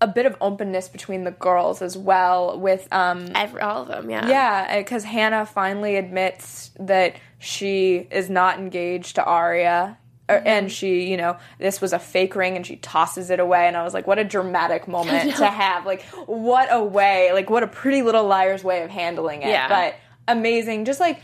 a 0.00 0.08
bit 0.08 0.26
of 0.26 0.36
openness 0.40 0.88
between 0.88 1.22
the 1.22 1.30
girls 1.30 1.80
as 1.80 1.96
well. 1.96 2.58
With 2.58 2.92
um, 2.92 3.28
Every, 3.36 3.60
all 3.60 3.82
of 3.82 3.88
them, 3.88 4.10
yeah. 4.10 4.28
yeah, 4.28 4.78
because 4.78 5.04
Hannah 5.04 5.46
finally 5.46 5.94
admits 5.94 6.72
that 6.80 7.14
she 7.42 8.06
is 8.10 8.30
not 8.30 8.58
engaged 8.58 9.16
to 9.16 9.24
Aria. 9.24 9.98
or- 10.28 10.40
And 10.46 10.70
she, 10.70 11.10
you 11.10 11.16
know, 11.16 11.36
this 11.58 11.80
was 11.80 11.92
a 11.92 11.98
fake 11.98 12.36
ring 12.36 12.56
and 12.56 12.64
she 12.66 12.76
tosses 12.76 13.28
it 13.30 13.40
away. 13.40 13.66
And 13.66 13.76
I 13.76 13.82
was 13.82 13.92
like, 13.92 14.06
what 14.06 14.18
a 14.18 14.24
dramatic 14.24 14.86
moment 14.88 15.36
to 15.36 15.46
have. 15.46 15.84
Like, 15.84 16.02
what 16.26 16.68
a 16.70 16.82
way, 16.82 17.32
like, 17.32 17.50
what 17.50 17.62
a 17.62 17.66
pretty 17.66 18.02
little 18.02 18.24
liar's 18.24 18.62
way 18.64 18.82
of 18.82 18.90
handling 18.90 19.42
it. 19.42 19.48
Yeah. 19.48 19.68
But 19.68 19.96
amazing. 20.28 20.84
Just 20.84 21.00
like 21.00 21.20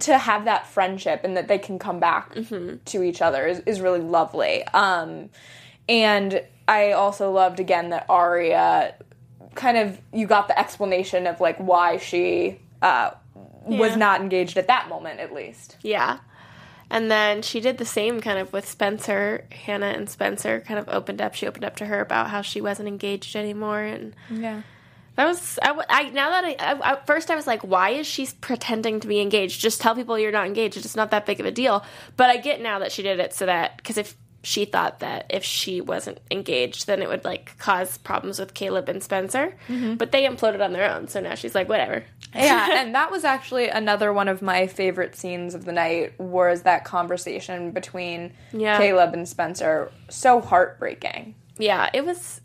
to 0.00 0.18
have 0.18 0.44
that 0.46 0.66
friendship 0.66 1.20
and 1.24 1.36
that 1.36 1.46
they 1.48 1.58
can 1.58 1.78
come 1.78 2.00
back 2.00 2.34
to 2.86 3.02
each 3.02 3.22
other 3.22 3.46
is, 3.46 3.60
is 3.66 3.80
really 3.80 4.00
lovely. 4.00 4.64
Um, 4.64 5.30
and 5.88 6.42
I 6.68 6.92
also 6.92 7.30
loved 7.30 7.60
again 7.60 7.90
that 7.90 8.06
Aria 8.08 8.94
kind 9.54 9.76
of 9.78 10.00
you 10.12 10.26
got 10.26 10.46
the 10.48 10.58
explanation 10.58 11.26
of 11.26 11.40
like 11.40 11.56
why 11.58 11.96
she 11.96 12.60
uh, 12.82 13.10
was 13.64 13.96
not 13.96 14.20
engaged 14.20 14.56
at 14.56 14.66
that 14.68 14.88
moment 14.88 15.20
at 15.20 15.32
least. 15.34 15.76
Yeah. 15.82 16.18
And 16.92 17.08
then 17.10 17.42
she 17.42 17.60
did 17.60 17.78
the 17.78 17.84
same 17.84 18.20
kind 18.20 18.38
of 18.38 18.52
with 18.52 18.68
Spencer. 18.68 19.46
Hannah 19.52 19.86
and 19.86 20.10
Spencer 20.10 20.60
kind 20.60 20.80
of 20.80 20.88
opened 20.88 21.20
up. 21.22 21.34
She 21.34 21.46
opened 21.46 21.64
up 21.64 21.76
to 21.76 21.86
her 21.86 22.00
about 22.00 22.30
how 22.30 22.42
she 22.42 22.60
wasn't 22.60 22.88
engaged 22.88 23.36
anymore, 23.36 23.80
and 23.80 24.14
Yeah. 24.28 24.62
that 25.14 25.24
was 25.26 25.58
I 25.62 26.10
now 26.10 26.30
that 26.30 26.44
I, 26.44 26.56
I 26.58 26.92
at 26.92 27.06
first 27.06 27.30
I 27.30 27.36
was 27.36 27.46
like, 27.46 27.62
why 27.62 27.90
is 27.90 28.08
she 28.08 28.28
pretending 28.40 28.98
to 29.00 29.06
be 29.06 29.20
engaged? 29.20 29.60
Just 29.60 29.80
tell 29.80 29.94
people 29.94 30.18
you're 30.18 30.32
not 30.32 30.46
engaged. 30.46 30.76
It's 30.78 30.96
not 30.96 31.12
that 31.12 31.26
big 31.26 31.38
of 31.38 31.46
a 31.46 31.52
deal. 31.52 31.84
But 32.16 32.28
I 32.30 32.38
get 32.38 32.60
now 32.60 32.80
that 32.80 32.90
she 32.90 33.02
did 33.02 33.20
it 33.20 33.34
so 33.34 33.46
that 33.46 33.76
because 33.76 33.96
if 33.96 34.16
she 34.42 34.64
thought 34.64 34.98
that 35.00 35.26
if 35.28 35.44
she 35.44 35.80
wasn't 35.80 36.18
engaged, 36.30 36.86
then 36.88 37.02
it 37.02 37.08
would 37.08 37.24
like 37.24 37.56
cause 37.58 37.98
problems 37.98 38.40
with 38.40 38.54
Caleb 38.54 38.88
and 38.88 39.00
Spencer. 39.02 39.54
Mm-hmm. 39.68 39.94
But 39.94 40.10
they 40.12 40.26
imploded 40.26 40.64
on 40.64 40.72
their 40.72 40.90
own, 40.90 41.06
so 41.08 41.20
now 41.20 41.34
she's 41.36 41.54
like, 41.54 41.68
whatever. 41.68 42.02
Yeah, 42.34 42.68
and 42.80 42.94
that 42.94 43.10
was 43.10 43.24
actually 43.24 43.68
another 43.68 44.12
one 44.12 44.28
of 44.28 44.42
my 44.42 44.66
favorite 44.66 45.16
scenes 45.16 45.54
of 45.54 45.64
the 45.64 45.72
night 45.72 46.18
was 46.18 46.62
that 46.62 46.84
conversation 46.84 47.70
between 47.72 48.32
Yeah. 48.52 48.78
Caleb 48.78 49.14
and 49.14 49.28
Spencer. 49.28 49.90
So 50.08 50.40
heartbreaking. 50.40 51.34
Yeah, 51.58 51.90
it 51.92 52.04
was. 52.04 52.40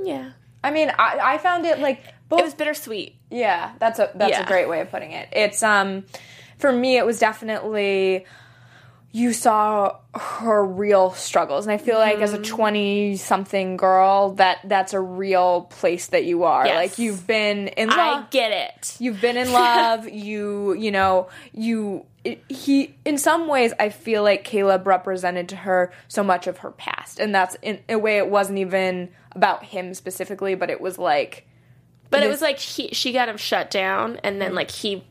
Yeah, 0.00 0.32
I 0.62 0.70
mean, 0.70 0.90
I, 0.98 1.18
I 1.34 1.38
found 1.38 1.66
it 1.66 1.78
like 1.80 2.02
both 2.28 2.40
it 2.40 2.44
was 2.44 2.54
bittersweet. 2.54 3.16
Yeah, 3.30 3.72
that's 3.78 3.98
a 3.98 4.10
that's 4.14 4.30
Yeah. 4.30 4.42
a 4.44 4.46
great 4.46 4.68
way 4.68 4.80
of 4.80 4.90
putting 4.90 5.12
it. 5.12 5.28
It's 5.32 5.62
um 5.62 6.04
for 6.58 6.72
me 6.72 6.96
it 6.96 7.04
was 7.06 7.18
definitely 7.18 8.26
you 9.12 9.32
saw 9.32 9.96
her 10.14 10.64
real 10.64 11.10
struggles 11.12 11.66
and 11.66 11.72
I 11.72 11.78
feel 11.78 11.98
like 11.98 12.14
Mm-hmm. 12.16 12.22
as 12.24 12.32
a 12.32 12.38
20 12.42 13.16
something 13.16 13.76
girl 13.76 14.34
that 14.34 14.58
that's 14.64 14.92
a 14.92 15.00
real 15.00 15.62
place 15.62 16.06
that 16.08 16.24
you 16.24 16.44
are. 16.44 16.64
Yes. 16.66 16.76
Like 16.76 16.98
you've 16.98 17.26
been 17.26 17.68
in 17.68 17.88
love. 17.88 17.98
I 17.98 18.26
get 18.30 18.52
it. 18.52 18.96
You've 19.00 19.20
been 19.20 19.36
in 19.36 19.52
love, 19.52 20.08
you 20.08 20.74
you 20.74 20.90
know, 20.92 21.28
you 21.52 22.06
it, 22.22 22.44
he 22.48 22.94
in 23.04 23.18
some 23.18 23.48
ways 23.48 23.72
I 23.80 23.88
feel 23.88 24.22
like 24.22 24.44
Caleb 24.44 24.86
represented 24.86 25.48
to 25.48 25.56
her 25.56 25.92
so 26.06 26.22
much 26.22 26.46
of 26.46 26.58
her 26.58 26.70
past 26.70 27.18
and 27.18 27.34
that's 27.34 27.56
in 27.62 27.80
a 27.88 27.96
way 27.96 28.18
it 28.18 28.28
wasn't 28.28 28.58
even 28.58 29.08
about 29.32 29.64
him 29.64 29.92
specifically 29.94 30.54
but 30.54 30.70
it 30.70 30.80
was 30.80 30.98
like 30.98 31.46
But 32.10 32.22
it 32.22 32.28
was 32.28 32.42
like 32.42 32.58
he, 32.60 32.88
she 32.92 33.12
got 33.12 33.28
him 33.28 33.36
shut 33.38 33.70
down, 33.72 34.18
and 34.22 34.40
then 34.40 34.54
like 34.54 34.70
he 34.70 35.02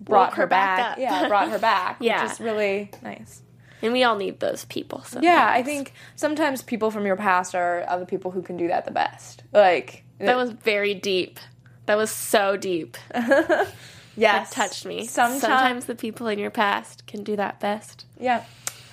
brought 0.00 0.30
woke 0.30 0.36
her, 0.36 0.46
back. 0.46 0.92
up. 0.92 0.98
Yeah, 0.98 1.28
brought 1.28 1.50
her 1.50 1.58
back. 1.58 1.96
Yeah. 2.00 2.22
which 2.22 2.32
is 2.32 2.40
really 2.40 2.90
nice. 3.02 3.41
And 3.82 3.92
we 3.92 4.04
all 4.04 4.16
need 4.16 4.40
those 4.40 4.64
people. 4.66 5.02
Sometimes. 5.02 5.24
Yeah, 5.24 5.48
I 5.50 5.62
think 5.62 5.92
sometimes 6.16 6.62
people 6.62 6.90
from 6.90 7.04
your 7.04 7.16
past 7.16 7.54
are, 7.54 7.82
are 7.84 7.98
the 7.98 8.06
people 8.06 8.30
who 8.30 8.40
can 8.42 8.56
do 8.56 8.68
that 8.68 8.84
the 8.84 8.90
best. 8.90 9.42
Like 9.52 10.04
that 10.18 10.36
was 10.36 10.50
very 10.50 10.94
deep. 10.94 11.38
That 11.86 11.96
was 11.96 12.10
so 12.10 12.56
deep. 12.56 12.96
yes, 14.16 14.52
It 14.52 14.54
touched 14.54 14.86
me. 14.86 15.06
Sometimes, 15.06 15.40
Sometimes 15.40 15.84
the 15.86 15.94
people 15.96 16.28
in 16.28 16.38
your 16.38 16.50
past 16.50 17.06
can 17.06 17.22
do 17.24 17.36
that 17.36 17.60
best. 17.60 18.06
yeah. 18.18 18.44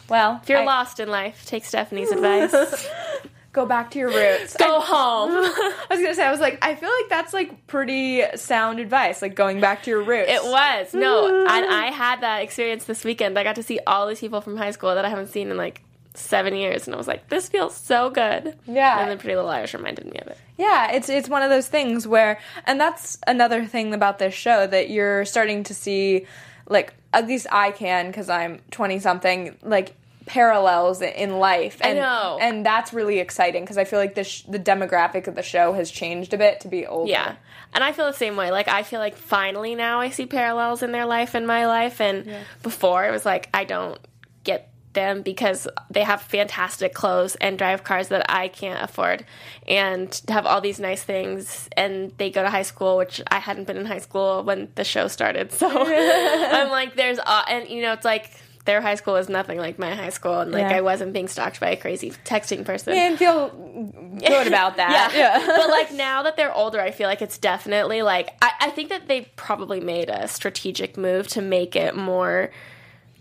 Well, 0.10 0.39
If 0.41 0.50
you're 0.50 0.60
I- 0.62 0.65
lost 0.65 1.00
in 1.00 1.08
life, 1.10 1.46
take 1.46 1.63
Stephanie's 1.63 2.12
advice. 2.12 2.51
go 3.51 3.65
back 3.65 3.91
to 3.91 4.00
your 4.00 4.10
roots. 4.10 4.56
Go 4.58 4.79
I, 4.79 4.86
home. 4.86 5.32
I 5.32 5.88
was 5.89 6.00
gonna 6.00 6.15
say, 6.15 6.25
I 6.25 6.32
was 6.32 6.39
like, 6.39 6.60
I 6.62 6.75
feel 6.75 6.89
like 6.89 7.10
that's 7.10 7.34
like 7.34 7.68
pretty 7.68 8.24
sound 8.36 8.79
advice, 8.79 9.22
like 9.22 9.36
going 9.36 9.60
back 9.60 9.84
to 9.84 9.89
your 9.89 10.03
roots. 10.03 10.29
It 10.29 10.44
was 10.44 10.94
no, 10.94 11.46
and 11.48 11.65
I 11.65 11.91
had 11.91 12.22
that 12.22 12.41
experience 12.41 12.86
this 12.86 13.03
weekend. 13.03 13.38
I 13.38 13.44
got 13.44 13.56
to 13.56 13.63
see 13.63 13.79
all 13.86 14.08
these 14.08 14.20
people 14.20 14.41
from 14.41 14.58
high 14.58 14.72
school 14.72 14.94
that 14.96 15.06
I 15.06 15.10
haven't 15.10 15.27
seen 15.27 15.51
in 15.51 15.58
like 15.58 15.82
seven 16.13 16.56
years, 16.56 16.88
and 16.88 16.96
I 16.96 16.98
was 16.98 17.08
like, 17.08 17.29
this 17.29 17.50
feels 17.50 17.75
so 17.75 18.10
good. 18.10 18.56
Yeah. 18.65 19.00
And 19.00 19.10
then 19.10 19.18
Pretty 19.18 19.36
Little 19.36 19.50
Liars 19.50 19.74
reminded 19.74 20.06
me 20.06 20.20
of 20.20 20.27
it. 20.27 20.38
Yeah, 20.58 20.91
it's 20.91 21.10
it's 21.10 21.29
one 21.29 21.41
of 21.41 21.50
those 21.50 21.68
things 21.68 22.08
where, 22.08 22.39
and 22.65 22.79
that's 22.79 23.18
another 23.27 23.65
thing 23.65 23.94
about 23.94 24.20
this 24.20 24.34
show 24.34 24.68
that 24.68 24.89
you're 24.89 25.25
starting 25.25 25.63
to 25.65 25.74
see, 25.74 26.25
like 26.68 26.94
at 27.13 27.27
least 27.27 27.48
I 27.51 27.72
can 27.72 28.08
because 28.08 28.29
I'm 28.29 28.60
twenty 28.72 29.00
something, 29.00 29.58
like 29.62 29.96
parallels 30.29 31.01
in 31.01 31.39
life. 31.39 31.79
And, 31.81 31.98
know. 31.98 32.38
and 32.39 32.65
that's 32.65 32.93
really 32.93 33.19
exciting 33.19 33.63
because 33.63 33.77
I 33.77 33.83
feel 33.83 34.00
like 34.00 34.15
the 34.15 34.24
sh- 34.24 34.43
the 34.43 34.59
demographic 34.59 35.27
of 35.27 35.36
the 35.36 35.41
show 35.41 35.74
has 35.74 35.89
changed 35.89 36.33
a 36.33 36.38
bit 36.38 36.62
to 36.62 36.67
be 36.67 36.86
older. 36.86 37.12
Yeah. 37.12 37.36
And 37.74 37.83
I 37.83 37.91
feel 37.91 38.05
the 38.05 38.13
same 38.13 38.36
way. 38.36 38.51
Like 38.51 38.67
I 38.67 38.83
feel 38.83 39.00
like 39.00 39.15
finally 39.15 39.75
now 39.75 40.00
I 40.00 40.12
see 40.12 40.27
parallels 40.27 40.83
in 40.83 40.91
their 40.91 41.05
life 41.05 41.33
and 41.33 41.45
my 41.48 41.65
life 41.65 42.00
and 42.00 42.29
before 42.62 43.05
it 43.05 43.12
was 43.12 43.25
like 43.25 43.50
I 43.53 43.63
don't 43.63 44.00
get 44.43 44.69
them 44.93 45.21
because 45.24 45.67
they 45.89 46.03
have 46.03 46.21
fantastic 46.21 46.93
clothes 46.93 47.36
and 47.36 47.57
drive 47.57 47.83
cars 47.83 48.07
that 48.07 48.25
I 48.29 48.48
can't 48.48 48.83
afford 48.83 49.24
and 49.67 50.19
have 50.27 50.45
all 50.45 50.62
these 50.62 50.79
nice 50.79 51.03
things 51.03 51.69
and 51.77 52.12
they 52.17 52.31
go 52.31 52.41
to 52.41 52.50
high 52.50 52.63
school 52.63 52.98
which 52.98 53.21
I 53.27 53.38
hadn't 53.39 53.65
been 53.65 53.77
in 53.77 53.86
high 53.86 54.00
school 54.00 54.43
when 54.43 54.69
the 54.75 54.83
show 54.83 55.07
started. 55.07 55.51
So 55.51 55.67
I'm 55.71 56.69
like 56.69 56.95
there's 56.95 57.19
and 57.48 57.67
you 57.67 57.81
know 57.81 57.93
it's 57.93 58.05
like 58.05 58.31
their 58.69 58.81
high 58.81 58.93
school 58.95 59.15
is 59.15 59.27
nothing 59.29 59.57
like 59.57 59.79
my 59.79 59.95
high 59.95 60.09
school 60.09 60.39
and 60.41 60.51
like 60.51 60.61
Yeah. 60.69 60.77
I 60.77 60.81
wasn't 60.81 61.11
being 61.11 61.27
stalked 61.27 61.59
by 61.59 61.71
a 61.71 61.75
crazy 61.75 62.11
texting 62.23 62.63
person. 62.63 62.93
and 62.93 63.17
feel 63.17 63.49
good 63.49 64.47
about 64.53 64.77
that. 64.77 65.11
Yeah. 65.15 65.43
but 65.45 65.69
like 65.69 65.91
now 65.91 66.21
that 66.23 66.38
they're 66.38 66.53
older, 66.53 66.79
I 66.79 66.91
feel 66.91 67.07
like 67.07 67.21
it's 67.23 67.38
definitely 67.39 68.03
like 68.03 68.29
I, 68.41 68.51
I 68.61 68.69
think 68.69 68.89
that 68.89 69.07
they 69.07 69.21
probably 69.35 69.79
made 69.79 70.09
a 70.09 70.27
strategic 70.27 70.97
move 70.97 71.27
to 71.29 71.41
make 71.41 71.75
it 71.75 71.95
more 71.95 72.51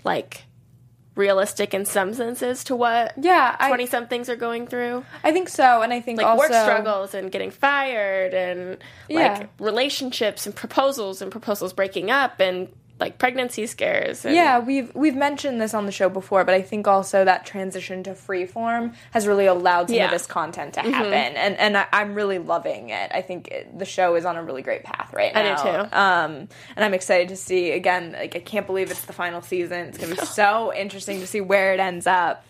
like 0.05 0.45
realistic 1.15 1.75
in 1.75 1.85
some 1.85 2.15
senses 2.15 2.63
to 2.65 2.77
what 2.77 3.13
Yeah, 3.21 3.57
twenty 3.67 3.87
somethings 3.87 4.29
are 4.29 4.37
going 4.37 4.67
through. 4.69 5.05
I 5.25 5.33
think 5.33 5.49
so, 5.49 5.83
and 5.83 5.93
I 5.93 6.01
think 6.01 6.19
Like 6.19 6.27
also 6.29 6.41
work 6.43 6.53
struggles 6.53 7.13
and 7.15 7.33
getting 7.33 7.51
fired 7.51 8.35
and 8.35 8.71
like 8.71 8.79
Yeah. 9.41 9.47
relationships 9.59 10.47
and 10.47 10.55
proposals 10.55 11.21
and 11.21 11.33
proposals 11.33 11.73
breaking 11.73 12.11
up 12.13 12.39
and 12.39 12.69
like 13.01 13.19
pregnancy 13.19 13.67
scares. 13.67 14.25
And, 14.25 14.35
Yeah, 14.35 14.59
we've 14.59 14.95
we've 14.95 15.15
mentioned 15.15 15.61
this 15.61 15.75
on 15.75 15.87
the 15.87 15.93
show 15.93 16.09
before, 16.09 16.45
but 16.45 16.55
I 16.55 16.63
think 16.63 16.89
also 16.89 17.25
that 17.25 17.47
transition 17.47 18.03
to 18.05 18.11
freeform 18.11 18.95
has 19.13 19.27
really 19.27 19.47
allowed 19.47 19.89
some 19.89 19.97
Yeah. 19.97 20.07
of 20.07 20.11
this 20.11 20.27
content 20.27 20.75
to 20.75 20.81
happen, 20.81 21.13
and 21.13 21.57
and 21.57 21.77
I, 21.79 21.87
I'm 21.93 22.15
really 22.15 22.39
loving 22.39 22.91
it. 22.91 23.11
I 23.15 23.23
think 23.23 23.49
it, 23.49 23.79
the 23.79 23.85
show 23.85 24.15
is 24.17 24.25
on 24.25 24.37
a 24.37 24.43
really 24.43 24.63
great 24.63 24.85
path 24.85 25.13
right 25.13 25.33
now. 25.33 25.41
I 25.41 25.57
do 25.57 25.63
too. 25.63 25.97
Um, 25.97 26.49
and 26.77 26.85
I'm 26.85 26.95
excited 26.95 27.29
to 27.29 27.37
see 27.37 27.71
again. 27.71 28.13
Like 28.13 28.35
I 28.37 28.41
can't 28.41 28.67
believe 28.67 28.91
it's 28.91 29.03
the 29.05 29.13
final 29.13 29.43
season. 29.43 29.79
It's 29.89 29.99
gonna 29.99 30.15
be 30.15 30.21
so 30.27 30.73
interesting 30.75 31.21
to 31.21 31.27
see 31.27 31.41
where 31.41 31.75
it 31.75 31.81
ends 31.81 32.07
up. 32.07 32.45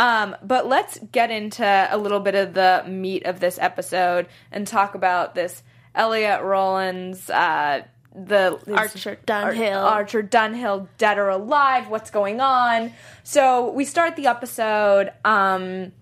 Um, 0.00 0.36
but 0.44 0.68
let's 0.68 0.98
get 1.10 1.32
into 1.32 1.64
a 1.64 1.98
little 1.98 2.20
bit 2.20 2.36
of 2.36 2.54
the 2.54 2.84
meat 2.86 3.24
of 3.26 3.40
this 3.40 3.58
episode 3.60 4.28
and 4.52 4.64
talk 4.64 4.94
about 4.94 5.34
this 5.34 5.60
Elliot 5.94 6.42
Rollins. 6.42 7.28
Uh, 7.28 7.82
the 8.14 8.58
Archer 8.74 9.18
Dunhill. 9.26 9.76
Ar- 9.76 9.94
Archer 9.98 10.22
Dunhill, 10.22 10.88
dead 10.98 11.18
or 11.18 11.28
alive? 11.28 11.88
What's 11.88 12.10
going 12.10 12.40
on? 12.40 12.92
So 13.22 13.70
we 13.72 13.84
start 13.84 14.16
the 14.16 14.26
episode 14.26 15.12
um, 15.24 15.92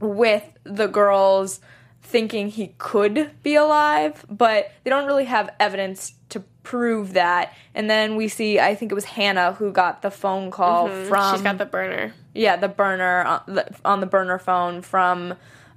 with 0.00 0.44
the 0.64 0.86
girls 0.86 1.60
thinking 2.02 2.48
he 2.48 2.68
could 2.78 3.30
be 3.42 3.54
alive, 3.54 4.24
but 4.30 4.70
they 4.82 4.90
don't 4.90 5.06
really 5.06 5.24
have 5.24 5.50
evidence 5.58 6.14
to 6.30 6.40
prove 6.62 7.14
that. 7.14 7.52
And 7.74 7.88
then 7.88 8.16
we 8.16 8.28
see, 8.28 8.58
I 8.60 8.74
think 8.74 8.92
it 8.92 8.94
was 8.94 9.04
Hannah 9.04 9.52
who 9.54 9.72
got 9.72 10.02
the 10.02 10.10
phone 10.10 10.50
call 10.50 10.88
from 10.88 10.94
Mm-hmm. 11.20 11.34
she's 11.34 11.42
got 11.42 11.58
the 11.58 11.66
burner. 11.66 12.14
yeah 12.34 12.56
the 12.56 12.68
burner 12.68 13.22
on 13.24 13.40
the, 13.46 13.74
on 13.84 14.00
the 14.00 14.06
burner 14.06 14.38
phone 14.38 14.82
from 14.82 15.34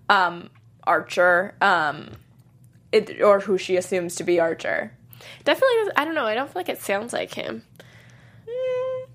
um, 0.10 0.50
Archer, 0.86 1.56
um, 1.62 2.12
it, 2.92 3.22
or 3.22 3.42
who 3.42 3.58
she 3.58 3.76
assumes 3.78 4.16
to 4.16 4.24
be 4.24 4.40
Archer. 4.40 4.92
Definitely, 5.44 5.76
does- 5.86 5.94
I 5.98 6.06
don't 6.06 6.16
know. 6.16 6.26
I 6.26 6.36
don't 6.36 6.48
feel 6.48 6.60
like 6.60 6.70
it 6.70 6.82
sounds 6.82 7.14
like 7.14 7.34
him. 7.34 7.64
Mm, 8.48 9.08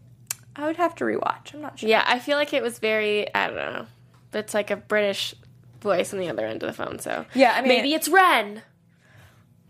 I 0.56 0.66
would 0.66 0.76
have 0.76 0.94
to 0.96 1.04
rewatch. 1.04 1.54
I'm 1.54 1.60
not 1.62 1.78
sure. 1.78 1.88
Yeah, 1.88 2.04
I 2.06 2.18
feel 2.18 2.36
like 2.36 2.52
it 2.52 2.62
was 2.62 2.78
very. 2.78 3.32
I 3.34 3.46
don't 3.46 3.56
know. 3.56 3.86
It's 4.34 4.54
like 4.54 4.70
a 4.70 4.76
British 4.76 5.34
voice 5.80 6.12
on 6.12 6.18
the 6.20 6.28
other 6.28 6.46
end 6.46 6.62
of 6.62 6.66
the 6.68 6.72
phone. 6.84 6.98
So 6.98 7.24
Yeah, 7.34 7.52
I 7.54 7.60
mean- 7.60 7.68
maybe 7.68 7.94
it's 7.94 8.08
Wren. 8.08 8.62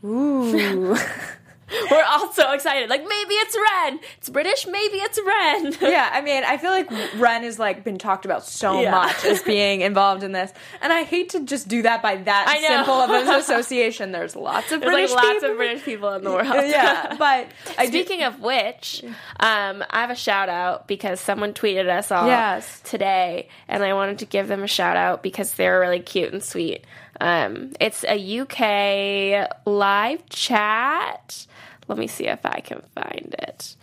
Ooh. 0.04 0.96
We're 1.90 2.04
all 2.04 2.32
so 2.32 2.52
excited. 2.52 2.88
Like 2.90 3.02
maybe 3.02 3.34
it's 3.34 3.56
Wren. 3.56 4.00
It's 4.18 4.28
British. 4.28 4.66
Maybe 4.66 4.98
it's 4.98 5.18
Wren. 5.24 5.76
yeah, 5.92 6.10
I 6.12 6.20
mean, 6.20 6.44
I 6.44 6.56
feel 6.58 6.70
like 6.70 6.90
Wren 7.16 7.42
has 7.42 7.58
like 7.58 7.84
been 7.84 7.98
talked 7.98 8.24
about 8.24 8.44
so 8.44 8.80
Yeah. 8.80 8.90
much 8.90 9.24
as 9.24 9.42
being 9.42 9.80
involved 9.82 10.22
in 10.22 10.32
this, 10.32 10.52
and 10.80 10.92
I 10.92 11.02
hate 11.04 11.30
to 11.30 11.44
just 11.44 11.68
do 11.68 11.82
that 11.82 12.02
by 12.02 12.16
that 12.16 12.56
simple 12.68 12.94
of 12.94 13.10
an 13.10 13.34
association. 13.40 14.12
There's 14.12 14.36
lots 14.36 14.72
of 14.72 14.80
There's 14.80 14.92
British 14.92 15.10
like 15.12 15.24
lots 15.24 15.34
people. 15.36 15.50
of 15.50 15.56
British 15.56 15.84
people 15.84 16.12
in 16.14 16.24
the 16.24 16.30
world. 16.30 16.46
yeah, 16.46 17.16
but 17.18 17.48
I 17.78 17.86
do, 17.86 18.02
Speaking 18.02 18.22
of 18.24 18.40
which, 18.40 19.04
um, 19.40 19.84
I 19.90 20.00
have 20.00 20.10
a 20.10 20.14
shout 20.16 20.48
out 20.48 20.88
because 20.88 21.20
someone 21.20 21.52
tweeted 21.52 21.88
us 21.88 22.10
all 22.10 22.26
Yes. 22.26 22.80
today, 22.84 23.48
and 23.68 23.82
I 23.82 23.94
wanted 23.94 24.18
to 24.20 24.26
give 24.26 24.48
them 24.48 24.62
a 24.62 24.66
shout 24.68 24.96
out 24.96 25.22
because 25.22 25.54
they're 25.54 25.80
really 25.80 26.00
cute 26.00 26.32
and 26.32 26.42
sweet. 26.42 26.84
Um, 27.20 27.72
it's 27.78 28.04
a 28.04 28.40
UK 28.40 29.48
live 29.66 30.28
chat. 30.28 31.46
Let 31.92 31.98
me 31.98 32.06
see 32.06 32.26
if 32.26 32.40
I 32.46 32.60
can 32.60 32.82
find 32.94 33.34
it. 33.38 33.76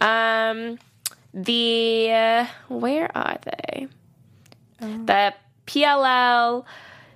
Um, 0.00 0.78
the 1.32 2.10
uh, 2.12 2.46
where 2.68 3.10
are 3.16 3.38
they? 3.42 3.88
The 4.80 5.32
PLL 5.66 6.64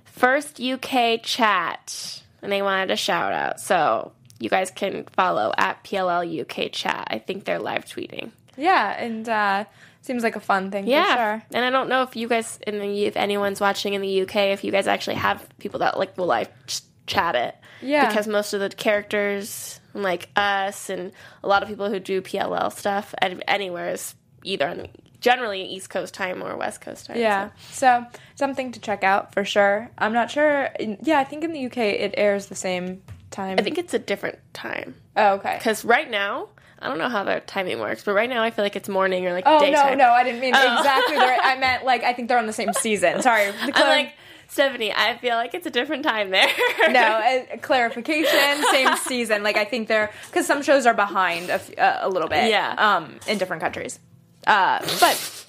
first 0.05 0.59
UK 0.59 1.21
chat, 1.21 2.23
and 2.41 2.51
they 2.51 2.61
wanted 2.63 2.89
a 2.89 2.95
shout 2.95 3.31
out. 3.31 3.59
So 3.59 4.11
you 4.39 4.49
guys 4.49 4.71
can 4.71 5.05
follow 5.15 5.53
at 5.57 5.83
PLL 5.83 6.41
UK 6.41 6.71
chat. 6.71 7.07
I 7.11 7.19
think 7.19 7.45
they're 7.45 7.59
live 7.59 7.85
tweeting. 7.85 8.31
yeah, 8.57 8.91
and 9.01 9.29
uh, 9.29 9.65
seems 10.01 10.23
like 10.23 10.35
a 10.35 10.39
fun 10.39 10.71
thing 10.71 10.87
Yeah, 10.87 11.13
for 11.15 11.19
sure. 11.21 11.43
and 11.53 11.63
I 11.65 11.69
don't 11.69 11.89
know 11.89 12.01
if 12.01 12.15
you 12.15 12.27
guys 12.27 12.57
in 12.65 12.79
the 12.79 13.05
if 13.05 13.15
anyone's 13.15 13.61
watching 13.61 13.93
in 13.93 14.01
the 14.01 14.21
UK, 14.23 14.35
if 14.53 14.63
you 14.63 14.71
guys 14.71 14.87
actually 14.87 15.17
have 15.17 15.47
people 15.59 15.81
that 15.81 15.99
like 15.99 16.17
will 16.17 16.25
live 16.25 16.49
ch- 16.65 16.81
chat 17.05 17.35
it. 17.35 17.55
Yeah. 17.81 18.07
because 18.07 18.27
most 18.27 18.53
of 18.53 18.59
the 18.61 18.69
characters, 18.69 19.78
like 19.93 20.29
us, 20.35 20.89
and 20.89 21.11
a 21.43 21.47
lot 21.47 21.63
of 21.63 21.69
people 21.69 21.89
who 21.89 21.99
do 21.99 22.21
PLL 22.21 22.71
stuff 22.71 23.13
and 23.19 23.43
anywhere 23.47 23.89
is 23.91 24.15
either 24.43 24.67
on 24.67 24.87
generally 25.19 25.63
East 25.65 25.89
Coast 25.89 26.13
time 26.13 26.41
or 26.41 26.55
West 26.55 26.81
Coast 26.81 27.07
time. 27.07 27.17
Yeah, 27.17 27.49
so. 27.71 28.05
so 28.11 28.19
something 28.35 28.71
to 28.73 28.79
check 28.79 29.03
out 29.03 29.33
for 29.33 29.43
sure. 29.43 29.89
I'm 29.97 30.13
not 30.13 30.31
sure. 30.31 30.69
Yeah, 31.03 31.19
I 31.19 31.23
think 31.23 31.43
in 31.43 31.51
the 31.51 31.65
UK 31.65 31.77
it 31.77 32.13
airs 32.17 32.45
the 32.47 32.55
same 32.55 33.01
time. 33.31 33.57
I 33.59 33.61
think 33.63 33.77
it's 33.77 33.93
a 33.93 33.99
different 33.99 34.39
time 34.53 34.95
Oh, 35.15 35.33
okay. 35.35 35.55
because 35.57 35.83
right 35.85 36.09
now. 36.09 36.49
I 36.81 36.87
don't 36.87 36.97
know 36.97 37.09
how 37.09 37.25
their 37.25 37.41
timing 37.41 37.79
works, 37.79 38.05
but 38.05 38.13
right 38.13 38.29
now 38.29 38.41
I 38.41 38.51
feel 38.51 38.63
like 38.63 38.77
it's 38.77 38.87
morning 38.87 39.27
or 39.27 39.33
like 39.33 39.43
Oh 39.45 39.59
daytime. 39.59 39.97
no, 39.97 40.05
no, 40.05 40.11
I 40.13 40.23
didn't 40.23 40.39
mean 40.39 40.53
Oh. 40.55 40.77
exactly. 40.77 41.15
The 41.15 41.19
right, 41.25 41.39
I 41.43 41.57
meant 41.57 41.83
like 41.83 42.05
I 42.05 42.13
think 42.13 42.29
they're 42.29 42.37
on 42.37 42.47
the 42.47 42.53
same 42.53 42.71
season. 42.71 43.21
Sorry, 43.21 43.47
I'm 43.61 43.87
like 43.89 44.13
Stephanie. 44.49 44.91
I 44.93 45.17
feel 45.17 45.35
like 45.35 45.53
it's 45.53 45.65
a 45.65 45.69
different 45.69 46.03
time 46.03 46.31
there. 46.31 46.47
no 46.89 46.99
uh, 46.99 47.57
clarification. 47.61 48.63
Same 48.71 48.95
season. 48.97 49.43
Like 49.43 49.55
I 49.57 49.65
think 49.65 49.87
they're 49.87 50.11
because 50.27 50.45
some 50.45 50.61
shows 50.63 50.85
are 50.85 50.93
behind 50.93 51.49
a, 51.49 51.53
f- 51.53 51.77
uh, 51.77 51.99
a 52.01 52.09
little 52.09 52.27
bit. 52.27 52.49
Yeah. 52.49 52.73
Um, 52.77 53.19
in 53.27 53.37
different 53.37 53.61
countries. 53.61 53.99
Uh, 54.47 54.79
but 54.99 55.45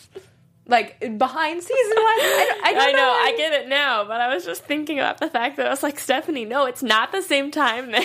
like 0.66 1.00
behind 1.18 1.62
season 1.62 1.96
one, 1.96 2.06
I 2.06 2.46
don't, 2.48 2.66
I 2.66 2.72
don't 2.72 2.82
I 2.82 2.92
know, 2.92 2.98
know. 2.98 3.10
I 3.12 3.34
get 3.36 3.52
it 3.54 3.68
now, 3.68 4.04
but 4.04 4.20
I 4.20 4.32
was 4.32 4.44
just 4.44 4.64
thinking 4.64 4.98
about 4.98 5.18
the 5.18 5.28
fact 5.28 5.56
that 5.56 5.66
I 5.66 5.70
was 5.70 5.82
like, 5.82 5.98
Stephanie, 5.98 6.44
no, 6.44 6.66
it's 6.66 6.82
not 6.82 7.10
the 7.10 7.22
same 7.22 7.50
time 7.50 7.90
there. 7.90 8.02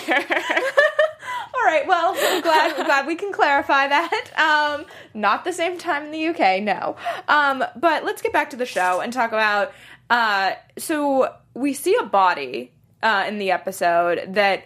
All 1.54 1.64
right. 1.64 1.86
Well, 1.86 2.14
I'm 2.16 2.40
glad 2.42 2.74
glad 2.86 3.06
we 3.06 3.14
can 3.16 3.32
clarify 3.32 3.88
that. 3.88 4.30
Um, 4.78 4.86
not 5.14 5.44
the 5.44 5.52
same 5.52 5.78
time 5.78 6.04
in 6.06 6.10
the 6.10 6.26
UK, 6.28 6.62
no. 6.62 6.96
Um, 7.28 7.64
but 7.76 8.04
let's 8.04 8.22
get 8.22 8.32
back 8.32 8.50
to 8.50 8.56
the 8.56 8.66
show 8.66 9.00
and 9.00 9.12
talk 9.12 9.30
about. 9.32 9.72
Uh, 10.10 10.52
so 10.78 11.34
we 11.54 11.74
see 11.74 11.96
a 12.00 12.04
body 12.06 12.72
uh, 13.02 13.24
in 13.28 13.38
the 13.38 13.50
episode 13.50 14.34
that 14.34 14.64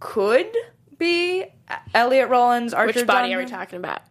could 0.00 0.52
be 0.98 1.44
Elliot 1.94 2.28
Rollins. 2.28 2.74
Archer 2.74 3.00
Which 3.00 3.06
body 3.06 3.32
are 3.34 3.38
we 3.38 3.46
talking 3.46 3.78
about? 3.78 4.02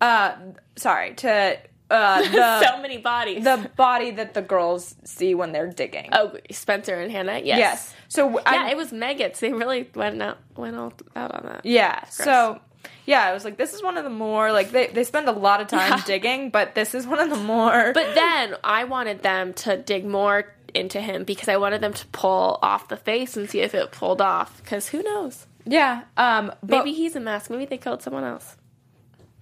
Uh, 0.00 0.34
sorry 0.76 1.14
to 1.14 1.58
uh, 1.90 2.22
the 2.30 2.60
so 2.66 2.80
many 2.82 2.98
bodies. 2.98 3.44
the 3.44 3.70
body 3.76 4.10
that 4.12 4.34
the 4.34 4.42
girls 4.42 4.94
see 5.04 5.34
when 5.34 5.52
they're 5.52 5.70
digging. 5.72 6.08
oh, 6.12 6.36
Spencer 6.50 6.94
and 7.00 7.10
Hannah. 7.10 7.40
Yes. 7.42 7.58
yes. 7.58 7.94
So 8.08 8.30
Yeah, 8.30 8.42
I'm- 8.46 8.68
it 8.68 8.76
was 8.76 8.92
maggots. 8.92 9.40
They 9.40 9.52
really 9.52 9.88
went 9.94 10.20
out 10.22 10.38
went 10.56 10.76
all 10.76 10.92
out 11.16 11.34
on 11.34 11.44
that. 11.46 11.64
Yeah. 11.64 12.04
So 12.06 12.60
yeah, 13.08 13.22
I 13.26 13.32
was 13.32 13.42
like, 13.44 13.56
this 13.56 13.72
is 13.72 13.82
one 13.82 13.96
of 13.96 14.04
the 14.04 14.10
more 14.10 14.52
like 14.52 14.70
they 14.70 14.88
they 14.88 15.02
spend 15.04 15.28
a 15.28 15.32
lot 15.32 15.60
of 15.62 15.68
time 15.68 15.90
Yeah. 15.90 16.02
digging, 16.04 16.50
but 16.50 16.74
this 16.74 16.94
is 16.94 17.06
one 17.06 17.18
of 17.18 17.30
the 17.30 17.36
more. 17.36 17.92
But 17.94 18.14
then 18.14 18.54
I 18.62 18.84
wanted 18.84 19.22
them 19.22 19.54
to 19.64 19.78
dig 19.78 20.04
more 20.04 20.54
into 20.74 21.00
him 21.00 21.24
because 21.24 21.48
I 21.48 21.56
wanted 21.56 21.80
them 21.80 21.94
to 21.94 22.06
pull 22.08 22.58
off 22.62 22.88
the 22.88 22.98
face 22.98 23.34
and 23.38 23.48
see 23.48 23.60
if 23.60 23.74
it 23.74 23.90
pulled 23.92 24.20
off. 24.20 24.58
Because 24.62 24.88
who 24.90 25.02
knows? 25.02 25.46
yeah. 25.64 26.02
Um. 26.18 26.52
But, 26.62 26.84
Maybe 26.84 26.92
he's 26.92 27.16
a 27.16 27.20
mask. 27.20 27.50
Maybe 27.50 27.64
they 27.64 27.78
killed 27.78 28.02
someone 28.02 28.24
else. 28.24 28.56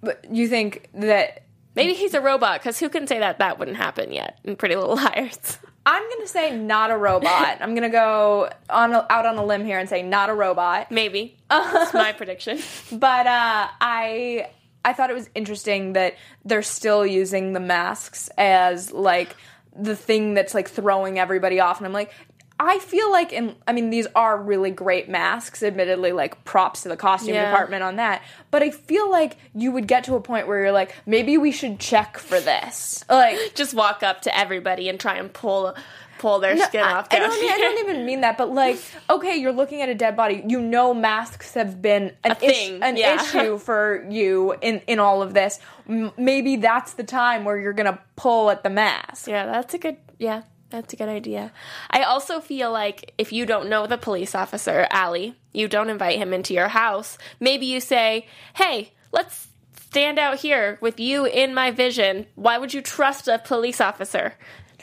but 0.01 0.25
you 0.31 0.47
think 0.49 0.89
that 0.95 1.43
Maybe 1.75 1.93
he's 1.95 2.15
a 2.15 2.21
robot 2.23 2.61
because 2.61 2.79
who 2.79 2.89
can 2.89 3.07
say 3.07 3.19
that 3.19 3.39
that 3.41 3.59
wouldn't 3.59 3.77
happen 3.77 4.13
yet 4.13 4.39
in 4.45 4.55
Pretty 4.57 4.77
Little 4.77 4.95
Liars? 5.05 5.59
I'm 5.87 6.03
gonna 6.11 6.27
say 6.27 6.55
not 6.57 6.91
a 6.91 6.97
robot. 6.97 7.59
I'm 7.61 7.75
gonna 7.77 7.89
go 7.89 8.51
on 8.69 8.93
a, 8.93 9.07
out 9.09 9.25
on 9.25 9.37
a 9.39 9.45
limb 9.45 9.65
here 9.65 9.79
and 9.79 9.89
say 9.89 10.03
not 10.03 10.29
a 10.29 10.35
robot. 10.35 10.91
Maybe. 10.91 11.37
That's 11.49 11.95
my 11.95 12.13
prediction. 12.13 12.59
But 12.93 13.27
uh, 13.27 13.69
I 13.81 14.49
I 14.85 14.93
thought 14.93 15.11
it 15.11 15.15
was 15.15 15.31
interesting 15.35 15.93
that 15.95 16.17
they're 16.45 16.63
still 16.63 17.07
using 17.07 17.53
the 17.53 17.61
masks 17.61 18.29
as 18.37 18.93
like 18.93 19.37
the 19.75 19.95
thing 19.97 20.35
that's 20.35 20.55
like 20.55 20.69
throwing 20.69 21.19
everybody 21.19 21.61
off, 21.61 21.79
and 21.79 21.87
I'm 21.87 21.93
like. 21.93 22.13
I 22.59 22.79
feel 22.79 23.11
like 23.13 23.33
in 23.33 23.55
I 23.67 23.73
mean 23.73 23.91
these 23.91 24.07
are 24.15 24.41
really 24.41 24.71
great 24.71 25.09
masks 25.09 25.63
admittedly 25.63 26.13
like 26.13 26.43
props 26.45 26.83
to 26.83 26.89
the 26.89 26.97
costume 26.97 27.35
Yeah. 27.35 27.51
department 27.51 27.83
on 27.83 27.97
that 27.97 28.23
but 28.51 28.63
I 28.63 28.71
feel 28.71 29.11
like 29.11 29.37
you 29.55 29.73
would 29.73 29.87
get 29.87 30.05
to 30.05 30.15
a 30.15 30.21
point 30.21 30.47
where 30.49 30.61
you're 30.61 30.73
like 30.73 30.95
maybe 31.05 31.37
we 31.37 31.53
should 31.53 31.79
check 31.79 32.17
for 32.19 32.41
this 32.41 33.05
like 33.11 33.39
Just 33.55 33.75
walk 33.75 34.03
up 34.03 34.23
to 34.23 34.37
everybody 34.37 34.89
and 34.89 34.99
try 34.99 35.17
and 35.17 35.33
pull 35.33 35.75
pull 36.19 36.39
their 36.39 36.55
No, 36.55 36.65
skin 36.65 36.83
I, 36.83 36.93
off. 36.95 37.09
I 37.11 37.19
don't, 37.19 37.31
I 37.31 37.59
don't 37.59 37.79
even 37.87 38.07
mean 38.07 38.23
that, 38.23 38.39
but 38.39 38.51
like, 38.51 38.79
okay, 39.11 39.37
you're 39.37 39.53
looking 39.53 39.83
at 39.83 39.91
a 39.91 39.95
dead 39.95 40.17
body. 40.17 40.43
You 40.47 40.63
know, 40.63 40.95
masks 40.95 41.53
have 41.53 41.83
been 41.83 42.05
an, 42.25 42.31
A 42.31 42.35
thing, 42.37 42.83
an 42.83 42.97
yeah. 42.97 43.23
issue 43.23 43.59
for 43.69 44.07
you 44.09 44.55
in 44.63 44.81
in 44.87 44.99
all 44.99 45.21
of 45.21 45.35
this. 45.35 45.59
M- 45.87 46.13
maybe 46.17 46.57
that's 46.57 46.95
the 46.95 47.05
time 47.05 47.45
where 47.45 47.59
you're 47.59 47.75
gonna 47.75 47.99
pull 48.17 48.49
at 48.51 48.63
the 48.63 48.71
mask. 48.71 49.29
Yeah, 49.29 49.45
that's 49.45 49.75
a 49.75 49.79
good. 49.79 49.99
Yeah, 50.19 50.41
that's 50.71 50.93
a 50.93 50.97
good 50.97 51.09
idea. 51.09 51.53
I 51.91 52.03
also 52.03 52.41
feel 52.41 52.73
like 52.73 53.13
if 53.19 53.33
you 53.33 53.47
don't 53.47 53.69
know 53.69 53.87
the 53.87 53.99
police 53.99 54.35
officer, 54.35 54.87
Ali, 54.91 55.37
you 55.53 55.69
don't 55.69 55.91
invite 55.91 56.19
him 56.19 56.33
into 56.33 56.55
your 56.55 56.69
house. 56.69 57.19
Maybe 57.41 57.67
you 57.67 57.81
say, 57.81 58.27
"Hey, 58.55 58.93
let's 59.13 59.49
stand 59.89 60.19
out 60.19 60.41
here 60.41 60.79
with 60.81 60.99
you 60.99 61.25
in 61.25 61.55
my 61.55 61.71
vision." 61.71 62.27
Why 62.35 62.59
would 62.59 62.75
you 62.75 62.83
trust 62.83 63.29
a 63.29 63.39
police 63.39 63.81
officer? 63.81 64.35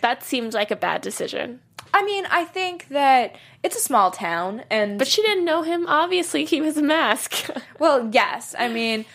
That 0.02 0.24
seems 0.24 0.54
like 0.54 0.72
a 0.72 0.76
bad 0.76 1.02
decision. 1.02 1.60
I 1.94 2.04
mean, 2.04 2.26
I 2.26 2.44
think 2.46 2.88
that 2.90 3.36
it's 3.62 3.76
a 3.76 3.80
small 3.80 4.10
town, 4.10 4.64
and 4.72 4.98
But 4.98 5.08
she 5.08 5.22
didn't 5.22 5.46
know 5.46 5.62
him. 5.62 5.86
Obviously, 5.88 6.44
he 6.44 6.60
was 6.60 6.76
a 6.76 6.82
mask. 6.82 7.50
well, 7.80 8.10
yes, 8.12 8.56
I 8.58 8.68
mean, 8.68 9.06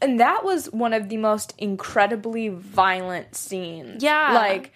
and 0.00 0.20
that 0.20 0.44
was 0.44 0.70
one 0.72 0.92
of 0.92 1.08
the 1.08 1.16
most 1.16 1.54
incredibly 1.58 2.48
violent 2.48 3.34
scenes. 3.34 4.02
Yeah. 4.04 4.32
like 4.34 4.72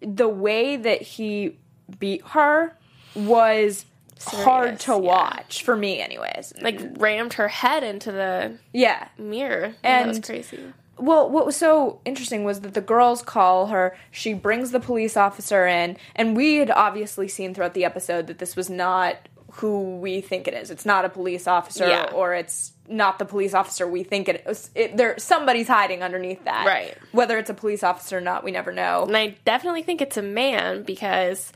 the 0.00 0.28
way 0.28 0.76
that 0.76 1.02
he 1.02 1.56
beat 1.98 2.22
her 2.28 2.76
was 3.14 3.84
hard 4.20 4.80
to 4.80 4.92
yeah. 4.92 4.96
watch 4.98 5.62
for 5.62 5.76
me, 5.76 6.00
anyways. 6.00 6.52
like 6.60 6.80
rammed 6.96 7.34
her 7.34 7.48
head 7.48 7.82
into 7.82 8.12
the 8.12 8.58
Yeah, 8.72 9.08
mirror. 9.18 9.74
And 9.82 10.08
that 10.08 10.08
was 10.08 10.20
crazy. 10.20 10.72
Well, 10.96 11.28
what 11.28 11.44
was 11.44 11.56
so 11.56 12.00
interesting 12.04 12.44
was 12.44 12.60
that 12.60 12.74
the 12.74 12.80
girls 12.80 13.20
call 13.20 13.66
her, 13.66 13.96
she 14.12 14.32
brings 14.32 14.70
the 14.70 14.78
police 14.78 15.16
officer 15.16 15.66
in, 15.66 15.96
and 16.14 16.36
we 16.36 16.56
had 16.56 16.70
obviously 16.70 17.26
seen 17.26 17.52
throughout 17.52 17.74
the 17.74 17.84
episode 17.84 18.28
that 18.28 18.38
this 18.38 18.54
was 18.54 18.70
not 18.70 19.16
who 19.56 19.96
we 19.98 20.20
think 20.20 20.48
it 20.48 20.54
is. 20.54 20.70
It's 20.70 20.84
not 20.84 21.04
a 21.04 21.08
police 21.08 21.46
officer, 21.46 21.86
Yeah. 21.88 22.10
or 22.12 22.34
it's 22.34 22.72
not 22.88 23.18
the 23.18 23.24
police 23.24 23.54
officer 23.54 23.86
we 23.86 24.02
think 24.02 24.28
it 24.28 24.44
is. 24.46 24.68
It, 24.74 24.96
there, 24.96 25.16
somebody's 25.18 25.68
hiding 25.68 26.02
underneath 26.02 26.44
that. 26.44 26.66
Right. 26.66 26.96
Whether 27.12 27.38
it's 27.38 27.50
a 27.50 27.54
police 27.54 27.82
officer 27.84 28.18
or 28.18 28.20
not, 28.20 28.42
we 28.44 28.50
never 28.50 28.72
know. 28.72 29.04
And 29.04 29.16
I 29.16 29.36
definitely 29.44 29.82
think 29.82 30.02
it's 30.02 30.16
a 30.16 30.22
man 30.22 30.82
because 30.82 31.52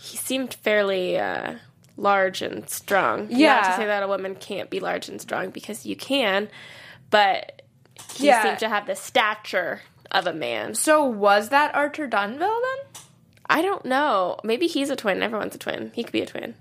he 0.00 0.16
seemed 0.16 0.54
fairly 0.54 1.18
uh, 1.18 1.56
large 1.98 2.40
and 2.40 2.68
strong. 2.70 3.28
Not 3.28 3.30
Yeah. 3.32 3.60
to 3.60 3.76
say 3.76 3.84
that 3.86 4.02
a 4.02 4.08
woman 4.08 4.34
can't 4.34 4.70
be 4.70 4.80
large 4.80 5.08
and 5.10 5.20
strong 5.20 5.50
because 5.50 5.84
you 5.84 5.96
can, 5.96 6.48
but 7.10 7.60
he 8.14 8.26
Yeah. 8.28 8.42
seemed 8.42 8.58
to 8.60 8.68
have 8.70 8.86
the 8.86 8.96
stature 8.96 9.82
of 10.10 10.26
a 10.26 10.32
man. 10.32 10.74
So 10.74 11.04
was 11.04 11.50
that 11.50 11.74
Archer 11.74 12.08
Dunhill 12.08 12.38
then? 12.38 13.02
I 13.46 13.60
don't 13.62 13.84
know. 13.84 14.38
Maybe 14.42 14.66
he's 14.68 14.88
a 14.90 14.96
twin. 14.96 15.22
Everyone's 15.22 15.54
a 15.54 15.58
twin. 15.58 15.92
He 15.94 16.02
could 16.02 16.12
be 16.12 16.22
a 16.22 16.26
twin. 16.26 16.54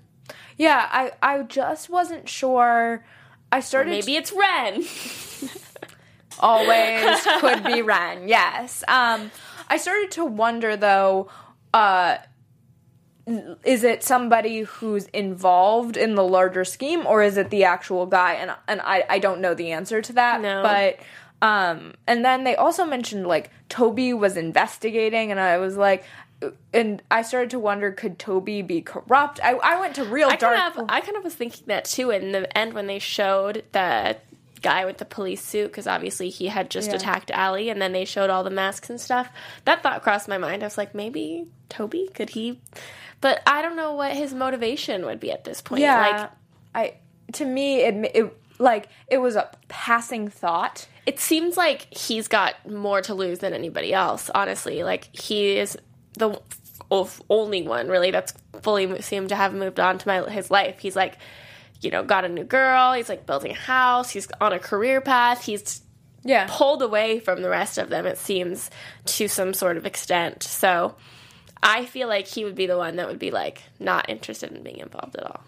Yeah, 0.60 0.88
I, 0.92 1.14
I 1.24 1.42
just 1.44 1.90
wasn't 1.90 2.28
sure. 2.28 3.04
I 3.50 3.62
started 3.62 3.92
Maybe 3.92 4.18
it's 4.18 4.34
Wren. 4.34 4.84
always 6.40 7.24
could 7.40 7.64
be 7.64 7.82
Wren. 7.82 8.28
Yes. 8.28 8.84
Um, 8.88 9.32
I 9.70 9.78
started 9.78 10.12
to 10.12 10.26
wonder 10.26 10.76
though. 10.76 11.30
Uh, 11.74 12.18
is 13.64 13.84
it 13.84 14.04
somebody 14.04 14.62
who's 14.62 15.06
involved 15.08 15.96
in 15.96 16.16
the 16.16 16.24
larger 16.24 16.66
scheme, 16.66 17.06
or 17.06 17.24
is 17.24 17.38
it 17.38 17.52
the 17.52 17.64
actual 17.64 18.06
guy? 18.06 18.34
And 18.34 18.52
and 18.68 18.82
I 18.82 19.06
I 19.10 19.20
don't 19.20 19.40
know 19.40 19.54
the 19.54 19.72
answer 19.72 20.02
to 20.02 20.14
that. 20.14 20.42
No. 20.42 20.62
But 20.62 21.00
um, 21.42 21.94
and 22.06 22.26
then 22.26 22.44
they 22.44 22.58
also 22.58 22.84
mentioned 22.84 23.28
like 23.28 23.50
Toby 23.70 24.14
was 24.14 24.36
investigating, 24.36 25.32
and 25.32 25.40
I 25.40 25.58
was 25.58 25.78
like. 25.78 26.04
And 26.74 27.02
I 27.12 27.22
started 27.22 27.50
to 27.52 27.60
wonder, 27.60 27.92
could 27.92 28.18
Toby 28.18 28.62
be 28.62 28.82
corrupt? 28.82 29.40
I, 29.44 29.54
I 29.56 29.80
went 29.80 29.96
to 29.96 30.06
real 30.06 30.30
I 30.30 30.36
dark. 30.38 30.56
kind 30.58 30.78
of, 30.80 30.86
I 30.90 31.02
kind 31.02 31.18
of 31.18 31.24
was 31.24 31.36
thinking 31.36 31.66
that 31.68 31.86
too 31.86 32.12
in 32.12 32.32
the 32.32 32.58
end 32.58 32.74
when 32.74 32.88
they 32.88 33.00
showed 33.00 33.64
the 33.74 34.16
guy 34.62 34.86
with 34.86 34.98
the 35.00 35.06
police 35.06 35.42
suit 35.44 35.68
because 35.68 35.88
obviously 35.88 36.30
he 36.30 36.48
had 36.48 36.70
just 36.70 36.90
Yeah. 36.90 36.96
attacked 36.96 37.32
Ali, 37.32 37.70
and 37.70 37.82
then 37.82 37.92
they 37.92 38.06
showed 38.06 38.30
all 38.30 38.44
the 38.44 38.50
masks 38.50 38.90
and 38.90 39.00
stuff. 39.02 39.30
That 39.66 39.84
thought 39.84 40.02
crossed 40.02 40.28
my 40.30 40.38
mind. 40.38 40.64
I 40.64 40.66
was 40.68 40.78
like, 40.78 40.96
maybe 40.96 41.48
Toby 41.70 42.10
could 42.14 42.30
he? 42.32 42.62
But 43.22 43.42
I 43.46 43.62
don't 43.62 43.76
know 43.76 43.94
what 43.94 44.14
his 44.14 44.34
motivation 44.34 45.06
would 45.06 45.20
be 45.20 45.32
at 45.32 45.44
this 45.44 45.62
point. 45.62 45.82
yeah, 45.82 46.00
Like 46.00 46.32
I 46.74 46.94
to 47.34 47.46
me 47.46 47.82
it, 47.82 48.12
it 48.16 48.38
like 48.60 48.88
it 49.08 49.18
was 49.18 49.36
a 49.36 49.50
passing 49.68 50.30
thought. 50.30 50.88
it 51.06 51.20
seems 51.20 51.56
like 51.58 51.88
he's 51.94 52.28
got 52.30 52.56
more 52.70 53.02
to 53.02 53.14
lose 53.14 53.40
than 53.40 53.54
anybody 53.54 53.94
else. 53.94 54.30
Honestly, 54.34 54.84
like 54.84 55.14
he 55.16 55.58
is 55.58 55.78
the 56.20 56.40
of- 56.92 57.22
only 57.30 57.64
one 57.64 57.88
really 57.88 58.12
that's 58.12 58.34
fully 58.62 59.02
seemed 59.02 59.30
to 59.30 59.36
have 59.36 59.54
moved 59.54 59.80
on 59.80 59.98
to 59.98 60.08
my 60.08 60.30
his 60.30 60.52
life. 60.52 60.80
He's 60.80 60.96
like, 60.96 61.18
you 61.82 61.90
know, 61.92 62.04
got 62.04 62.26
a 62.26 62.30
new 62.30 62.44
girl. 62.44 62.94
He's 62.94 63.10
like 63.10 63.26
building 63.26 63.52
a 63.52 63.56
house. 63.56 64.10
He's 64.12 64.28
on 64.40 64.54
a 64.54 64.60
career 64.60 65.02
path. 65.02 65.44
He's 65.44 65.82
Yeah, 66.24 66.48
pulled 66.50 66.82
away 66.82 67.20
from 67.20 67.42
the 67.42 67.50
rest 67.50 67.78
of 67.78 67.90
them. 67.90 68.06
It 68.06 68.18
seems 68.18 68.70
to 69.06 69.28
some 69.28 69.54
sort 69.54 69.78
of 69.78 69.86
extent. 69.86 70.44
So. 70.44 70.96
I 71.62 71.84
feel 71.88 72.08
like 72.08 72.26
he 72.26 72.46
would 72.46 72.56
be 72.56 72.68
the 72.68 72.78
one 72.78 72.96
that 72.96 73.08
would 73.10 73.20
be 73.20 73.32
like 73.32 73.62
not 73.80 74.10
interested 74.10 74.50
in 74.54 74.64
being 74.64 74.78
involved 74.78 75.18
at 75.18 75.26
all. 75.26 75.42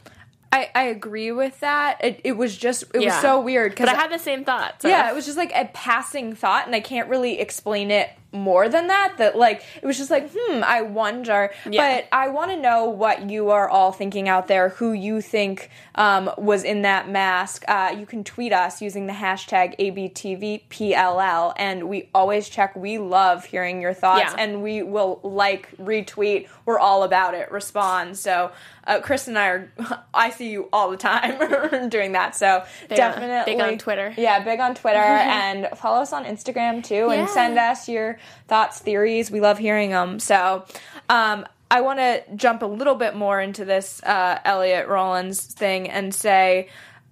I, 0.51 0.69
I 0.75 0.83
agree 0.87 1.31
with 1.31 1.57
that. 1.61 2.03
It, 2.03 2.19
it 2.25 2.31
was 2.33 2.57
just 2.57 2.83
it 2.93 2.99
was 2.99 3.13
so 3.21 3.39
weird 3.39 3.71
because 3.71 3.87
I 3.87 3.95
had 3.95 4.11
the 4.11 4.19
same 4.19 4.43
thoughts. 4.43 4.83
yeah, 4.83 5.09
it 5.09 5.15
was 5.15 5.25
just 5.25 5.37
like 5.37 5.53
a 5.55 5.69
passing 5.73 6.35
thought, 6.35 6.65
and 6.65 6.75
I 6.75 6.81
can't 6.81 7.07
really 7.07 7.39
explain 7.39 7.91
it 7.91 8.09
more 8.33 8.69
than 8.69 8.87
that. 8.87 9.15
That 9.17 9.37
like 9.37 9.63
it 9.81 9.85
was 9.85 9.97
just 9.97 10.09
like, 10.11 10.29
hmm, 10.35 10.63
I 10.63 10.81
wonder. 10.81 11.51
Yeah. 11.69 11.97
But 12.01 12.07
I 12.11 12.29
want 12.29 12.51
to 12.51 12.57
know 12.57 12.85
what 12.85 13.29
you 13.29 13.49
are 13.51 13.69
all 13.69 13.91
thinking 13.91 14.29
out 14.29 14.47
there. 14.47 14.69
Who 14.69 14.93
you 14.93 15.21
think 15.21 15.69
um, 15.95 16.31
was 16.37 16.63
in 16.63 16.83
that 16.83 17.09
mask? 17.09 17.63
Uh, 17.67 17.95
you 17.97 18.05
can 18.05 18.23
tweet 18.23 18.53
us 18.53 18.81
using 18.81 19.07
the 19.07 19.13
hashtag 19.13 19.77
ABTVPLL, 19.79 21.53
and 21.57 21.89
we 21.89 22.09
always 22.13 22.49
check. 22.49 22.75
We 22.75 22.97
love 22.97 23.45
hearing 23.45 23.81
your 23.81 23.93
thoughts, 23.93 24.33
Yeah. 24.33 24.35
and 24.37 24.63
we 24.63 24.81
will 24.83 25.19
like 25.23 25.75
retweet. 25.77 26.47
We're 26.65 26.79
all 26.79 27.03
about 27.03 27.33
it. 27.33 27.51
Respond. 27.51 28.17
So. 28.17 28.51
Uh, 28.83 28.99
Chris 28.99 29.27
and 29.27 29.37
I 29.37 29.47
are. 29.47 29.71
I 30.13 30.31
see 30.31 30.49
you 30.49 30.67
all 30.73 30.89
the 30.89 30.97
time 30.97 31.89
doing 31.89 32.13
that. 32.13 32.35
So 32.35 32.63
Big 32.89 32.99
on- 32.99 33.11
definitely 33.11 33.53
big 33.53 33.61
on 33.61 33.77
Twitter. 33.77 34.11
Yeah, 34.17 34.43
big 34.43 34.59
on 34.59 34.73
Twitter 34.73 34.97
and 34.97 35.67
follow 35.77 36.01
us 36.01 36.11
on 36.11 36.25
Instagram 36.25 36.83
too 36.83 37.11
and 37.11 37.29
send 37.29 37.59
us 37.59 37.87
your 37.87 38.17
thoughts, 38.47 38.79
theories. 38.79 39.31
We 39.31 39.41
love 39.41 39.57
hearing 39.57 39.91
them. 39.91 40.19
So, 40.19 40.65
um, 41.09 41.45
I 41.69 41.79
want 41.79 41.99
to 41.99 42.23
jump 42.35 42.63
a 42.63 42.65
little 42.65 42.95
bit 42.95 43.15
more 43.15 43.39
into 43.39 43.63
this 43.63 44.03
uh, 44.03 44.39
Elliot 44.43 44.89
Rollins 44.89 45.41
thing 45.41 45.89
and 45.89 46.13
say 46.13 46.67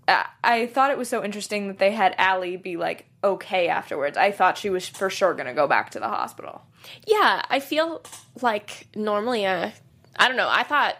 uh, 0.10 0.24
I 0.44 0.66
thought 0.66 0.90
it 0.90 0.98
was 0.98 1.08
so 1.08 1.24
interesting 1.24 1.68
that 1.68 1.78
they 1.78 1.92
had 1.92 2.16
Ali 2.18 2.58
be 2.58 2.78
like 2.78 3.06
okay 3.24 3.68
afterwards. 3.68 4.18
I 4.18 4.32
thought 4.32 4.58
she 4.58 4.70
was 4.70 4.88
for 4.88 5.10
sure 5.10 5.34
going 5.34 5.46
to 5.46 5.54
go 5.54 5.68
back 5.68 5.92
to 5.92 6.00
the 6.00 6.08
hospital. 6.08 6.64
Yeah, 7.06 7.44
I 7.48 7.60
feel 7.60 8.02
like 8.42 8.88
normally, 8.96 9.46
uh, 9.46 9.70
I 10.18 10.28
don't 10.28 10.38
know. 10.38 10.50
I 10.50 10.64
thought 10.64 10.96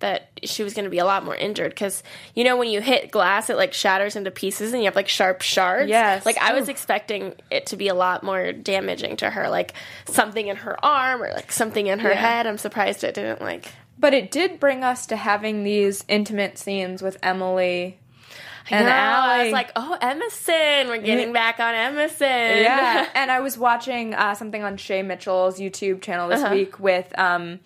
that 0.00 0.28
she 0.42 0.62
was 0.62 0.74
going 0.74 0.84
to 0.84 0.90
be 0.90 0.98
a 0.98 1.04
lot 1.04 1.24
more 1.24 1.36
injured 1.36 1.70
because 1.70 2.02
you 2.34 2.44
know 2.44 2.56
when 2.56 2.68
you 2.68 2.80
hit 2.80 3.10
glass, 3.10 3.48
it 3.50 3.56
like 3.56 3.72
shatters 3.72 4.16
into 4.16 4.30
pieces 4.30 4.72
and 4.72 4.82
you 4.82 4.86
have 4.86 4.96
like 4.96 5.08
sharp 5.08 5.40
shards. 5.42 5.88
Yes. 5.88 6.26
Like 6.26 6.36
I 6.38 6.52
was 6.52 6.68
Ooh. 6.68 6.70
expecting 6.72 7.34
it 7.50 7.66
to 7.66 7.76
be 7.76 7.88
a 7.88 7.94
lot 7.94 8.22
more 8.22 8.52
damaging 8.52 9.16
to 9.18 9.30
her, 9.30 9.48
like 9.48 9.72
something 10.06 10.46
in 10.48 10.56
her 10.56 10.82
arm 10.84 11.22
or 11.22 11.32
like 11.32 11.52
something 11.52 11.86
in 11.86 12.00
her 12.00 12.10
Yeah. 12.10 12.14
head. 12.16 12.46
I'm 12.46 12.58
surprised 12.58 13.04
it 13.04 13.14
didn't 13.14 13.40
like. 13.40 13.72
But 13.98 14.12
it 14.12 14.30
did 14.30 14.58
bring 14.60 14.82
us 14.84 15.06
to 15.06 15.16
having 15.16 15.62
these 15.64 16.04
intimate 16.08 16.58
scenes 16.58 17.00
with 17.00 17.16
Emily 17.22 17.98
and 18.70 18.86
no. 18.86 18.92
I 18.92 19.44
was 19.44 19.52
like, 19.52 19.70
oh, 19.76 19.96
Emison, 20.00 20.88
we're 20.88 20.96
getting 20.98 21.32
back 21.34 21.60
on 21.60 21.74
Emison. 21.74 22.62
yeah 22.62 23.06
and 23.14 23.30
i 23.30 23.40
was 23.40 23.58
watching 23.58 24.14
uh, 24.14 24.34
something 24.34 24.62
on 24.64 24.76
shay 24.78 25.02
mitchell's 25.02 25.60
youtube 25.60 26.00
channel 26.00 26.28
this 26.28 26.40
Uh-huh. 26.42 26.54
week 26.54 26.80
with 26.80 27.16
um 27.18 27.60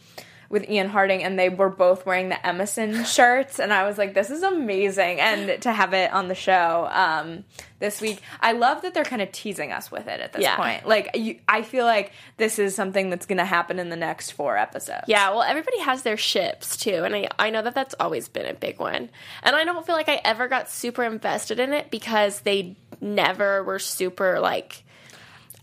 with 0.51 0.69
Ian 0.71 0.89
Harding, 0.89 1.23
and 1.23 1.39
they 1.39 1.51
were 1.51 1.69
both 1.69 2.07
wearing 2.07 2.31
the 2.31 2.37
Emison 2.37 3.05
shirts, 3.07 3.59
and 3.61 3.73
I 3.73 3.87
was 3.87 3.99
like, 3.99 4.15
"This 4.15 4.31
is 4.31 4.43
amazing!" 4.43 5.21
And 5.21 5.61
to 5.63 5.73
have 5.73 5.93
it 5.93 6.11
on 6.13 6.29
the 6.29 6.35
show 6.35 6.89
um, 6.91 7.45
this 7.81 8.01
week, 8.01 8.21
I 8.41 8.53
love 8.53 8.81
that 8.83 8.95
they're 8.95 9.05
kind 9.05 9.21
of 9.21 9.31
teasing 9.31 9.73
us 9.73 9.91
with 9.91 10.07
it 10.09 10.21
at 10.21 10.33
this 10.33 10.43
Yeah. 10.43 10.57
point. 10.57 10.89
Like, 10.89 11.11
you, 11.17 11.39
I 11.47 11.63
feel 11.63 11.85
like 11.85 12.13
this 12.39 12.59
is 12.59 12.75
something 12.75 13.11
that's 13.11 13.27
going 13.27 13.39
to 13.39 13.45
happen 13.45 13.79
in 13.79 13.91
the 13.91 13.97
next 13.97 14.31
four 14.31 14.57
episodes. 14.57 15.05
Yeah, 15.07 15.31
well, 15.31 15.43
everybody 15.43 15.81
has 15.81 16.03
their 16.03 16.17
ships 16.17 16.77
too, 16.79 17.05
and 17.05 17.15
I 17.15 17.29
I 17.39 17.51
know 17.51 17.61
that 17.63 17.75
that's 17.75 17.95
always 18.01 18.29
been 18.29 18.47
a 18.47 18.55
big 18.55 18.79
one. 18.81 19.11
And 19.43 19.55
I 19.55 19.65
don't 19.65 19.85
feel 19.85 19.95
like 19.97 20.09
I 20.09 20.21
ever 20.25 20.49
got 20.49 20.71
super 20.71 21.05
invested 21.05 21.61
in 21.61 21.73
it 21.75 21.91
because 21.91 22.41
they 22.41 22.77
never 23.01 23.63
were 23.63 23.79
super 23.79 24.41
like. 24.41 24.85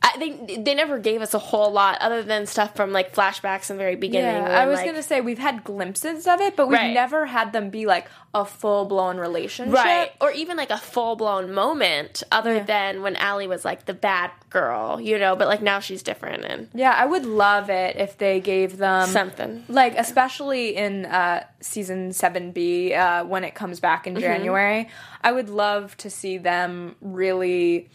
I, 0.07 0.17
they 0.19 0.57
they 0.57 0.75
never 0.75 0.99
gave 0.99 1.23
us 1.23 1.33
a 1.33 1.39
whole 1.39 1.71
lot 1.71 1.97
other 1.99 2.21
than 2.21 2.45
stuff 2.45 2.75
from 2.75 2.91
like 2.91 3.15
flashbacks 3.15 3.71
in 3.71 3.77
the 3.77 3.81
very 3.81 3.95
beginning. 3.95 4.43
Yeah, 4.43 4.61
I 4.61 4.67
was 4.67 4.77
like- 4.77 4.85
gonna 4.85 5.01
say 5.01 5.19
we've 5.19 5.39
had 5.39 5.63
glimpses 5.63 6.27
of 6.27 6.39
it, 6.41 6.55
but 6.55 6.67
we've 6.67 6.77
Right. 6.77 6.93
never 6.93 7.25
had 7.25 7.53
them 7.53 7.71
be 7.71 7.87
like 7.87 8.07
a 8.33 8.45
full 8.45 8.85
blown 8.85 9.17
relationship. 9.17 9.73
right, 9.73 10.11
or 10.21 10.29
even 10.31 10.57
like 10.57 10.69
a 10.69 10.77
full 10.77 11.15
blown 11.15 11.51
moment 11.53 12.21
other 12.31 12.59
than 12.61 13.01
when 13.01 13.15
Ali 13.15 13.47
was 13.47 13.65
like 13.65 13.85
the 13.85 13.93
bad 13.95 14.29
girl, 14.51 15.01
you 15.01 15.17
know. 15.17 15.35
But 15.35 15.47
like 15.47 15.61
now 15.63 15.79
she's 15.79 16.03
different 16.03 16.45
and 16.45 16.69
Yeah, 16.75 16.91
I 16.95 17.05
would 17.07 17.25
love 17.25 17.69
it 17.71 17.95
if 17.95 18.17
they 18.19 18.39
gave 18.41 18.77
them 18.77 19.07
something. 19.09 19.63
like 19.69 19.95
especially 19.97 20.75
in 20.75 21.05
uh, 21.07 21.45
season 21.61 22.11
7b 22.11 22.95
uh, 22.95 23.23
when 23.25 23.43
it 23.43 23.55
comes 23.55 23.79
back 23.79 24.03
Mm-hmm. 24.05 24.17
in 24.17 24.21
january 24.21 24.89
i 25.23 25.31
would 25.31 25.49
love 25.49 25.95
to 25.97 26.09
see 26.11 26.37
them 26.37 26.95
really 27.01 27.89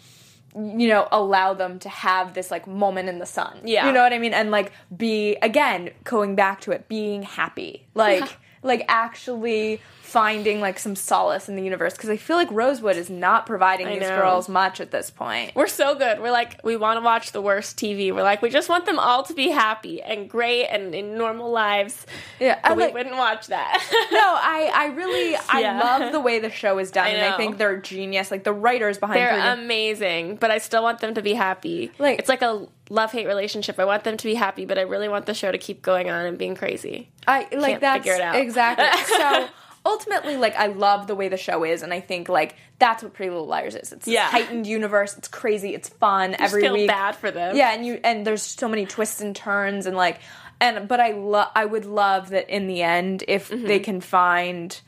you 0.55 0.89
know 0.89 1.07
allow 1.13 1.55
them 1.55 1.79
to 1.79 1.89
have 1.89 2.35
this 2.35 2.51
like 2.51 2.67
moment 2.67 3.09
in 3.09 3.19
the 3.19 3.27
sun. 3.27 3.61
Yeah. 3.65 3.87
you 3.87 3.93
know 3.93 4.03
what 4.03 4.13
i 4.13 4.19
mean? 4.19 4.35
And 4.35 4.51
like 4.51 4.73
be 4.95 5.37
again 5.37 5.91
going 6.05 6.35
back 6.35 6.61
to 6.63 6.73
it 6.73 6.89
being 6.89 7.23
happy. 7.23 7.87
Like 7.95 8.39
like 8.63 8.85
actually 8.89 9.81
finding 10.03 10.61
like 10.61 10.77
some 10.79 10.97
solace 10.97 11.49
in 11.49 11.55
the 11.55 11.63
universe 11.63 11.93
because 11.95 12.11
i 12.11 12.17
feel 12.17 12.35
like 12.37 12.51
rosewood 12.51 12.97
is 12.97 13.09
not 13.09 13.47
providing 13.47 13.87
I 13.87 13.93
these 14.01 14.09
know. 14.09 14.17
girls 14.19 14.49
much 14.49 14.81
at 14.81 14.91
this 14.91 15.09
point 15.09 15.53
We're 15.55 15.69
so 15.69 15.95
good. 15.95 16.21
We're 16.21 16.33
like, 16.33 16.61
we 16.65 16.77
want 16.77 16.99
to 16.99 17.05
watch 17.05 17.31
the 17.33 17.41
worst 17.41 17.77
TV. 17.79 18.13
We're 18.13 18.23
like, 18.25 18.43
we 18.43 18.51
just 18.51 18.69
want 18.69 18.87
them 18.87 18.99
all 18.99 19.23
to 19.25 19.35
be 19.35 19.51
happy 19.51 20.03
and 20.03 20.29
great 20.29 20.67
and 20.67 20.95
in 20.95 21.17
normal 21.17 21.51
lives. 21.53 22.07
yeah 22.41 22.59
But 22.63 22.73
I 22.73 22.75
we 22.75 22.83
like- 22.85 22.95
wouldn't 22.95 23.17
watch 23.17 23.47
that. 23.49 23.79
no, 24.13 24.19
I, 24.19 24.71
I 24.75 24.87
really, 24.95 25.37
I 25.49 25.61
Yeah. 25.61 25.79
love 25.81 26.13
the 26.13 26.21
way 26.21 26.39
the 26.41 26.51
show 26.51 26.79
is 26.79 26.91
done, 26.91 27.07
I 27.07 27.11
and 27.11 27.35
I 27.35 27.37
think 27.37 27.59
they're 27.59 27.81
genius. 27.81 28.31
Like 28.33 28.43
the 28.45 28.53
writers 28.53 28.99
behind 28.99 29.21
They're 29.21 29.53
amazing, 29.55 30.37
but 30.37 30.51
I 30.51 30.59
still 30.59 30.83
want 30.83 31.01
them 31.01 31.15
to 31.15 31.23
be 31.23 31.35
happy. 31.35 31.93
Like- 31.99 32.19
it's 32.19 32.29
like 32.29 32.43
a 32.43 32.67
love 32.91 33.11
hate 33.13 33.27
relationship. 33.27 33.79
I 33.79 33.87
want 33.87 34.05
them 34.05 34.19
to 34.19 34.25
be 34.25 34.35
happy, 34.35 34.67
but 34.67 34.77
I 34.77 34.83
really 34.83 35.09
want 35.09 35.25
the 35.25 35.33
show 35.35 35.51
to 35.51 35.57
keep 35.59 35.81
going 35.81 36.11
on 36.11 36.27
and 36.27 36.37
being 36.37 36.55
crazy. 36.55 37.09
I 37.27 37.49
like 37.53 37.81
that's 37.81 38.05
figure 38.05 38.15
it 38.17 38.21
out. 38.21 38.37
exactly. 38.37 38.85
So 39.17 39.49
ultimately, 39.87 40.37
like 40.37 40.55
I 40.57 40.67
love 40.67 41.07
the 41.07 41.15
way 41.15 41.29
the 41.29 41.37
show 41.39 41.65
is, 41.65 41.83
and 41.83 41.93
I 41.95 42.01
think 42.01 42.29
like 42.29 42.57
that's 42.79 43.03
what 43.03 43.15
Pretty 43.15 43.31
Little 43.31 43.47
Liars 43.47 43.75
is. 43.75 43.93
It's 43.93 44.07
Yeah. 44.07 44.29
heightened 44.29 44.67
universe. 44.67 45.17
It's 45.17 45.29
crazy. 45.29 45.75
It's 45.75 45.89
fun 45.89 46.35
I 46.39 46.45
every 46.45 46.63
feel 46.63 46.75
week. 46.75 46.89
bad 46.89 47.17
for 47.17 47.31
them. 47.31 47.57
Yeah, 47.57 47.73
and 47.73 47.87
you 47.87 47.99
and 48.05 48.27
there's 48.27 48.43
so 48.43 48.69
many 48.69 48.85
twists 48.87 49.21
and 49.23 49.35
turns, 49.35 49.87
and 49.87 49.97
like, 49.97 50.19
and 50.61 50.87
but 50.89 51.01
I 51.01 51.13
love. 51.13 51.49
I 51.55 51.65
would 51.65 51.85
love 51.87 52.31
that 52.31 52.51
in 52.51 52.67
the 52.67 52.83
end, 52.83 53.25
if 53.29 53.51
Mm-hmm. 53.51 53.67
they 53.67 53.79
can 53.79 54.01
find 54.01 54.79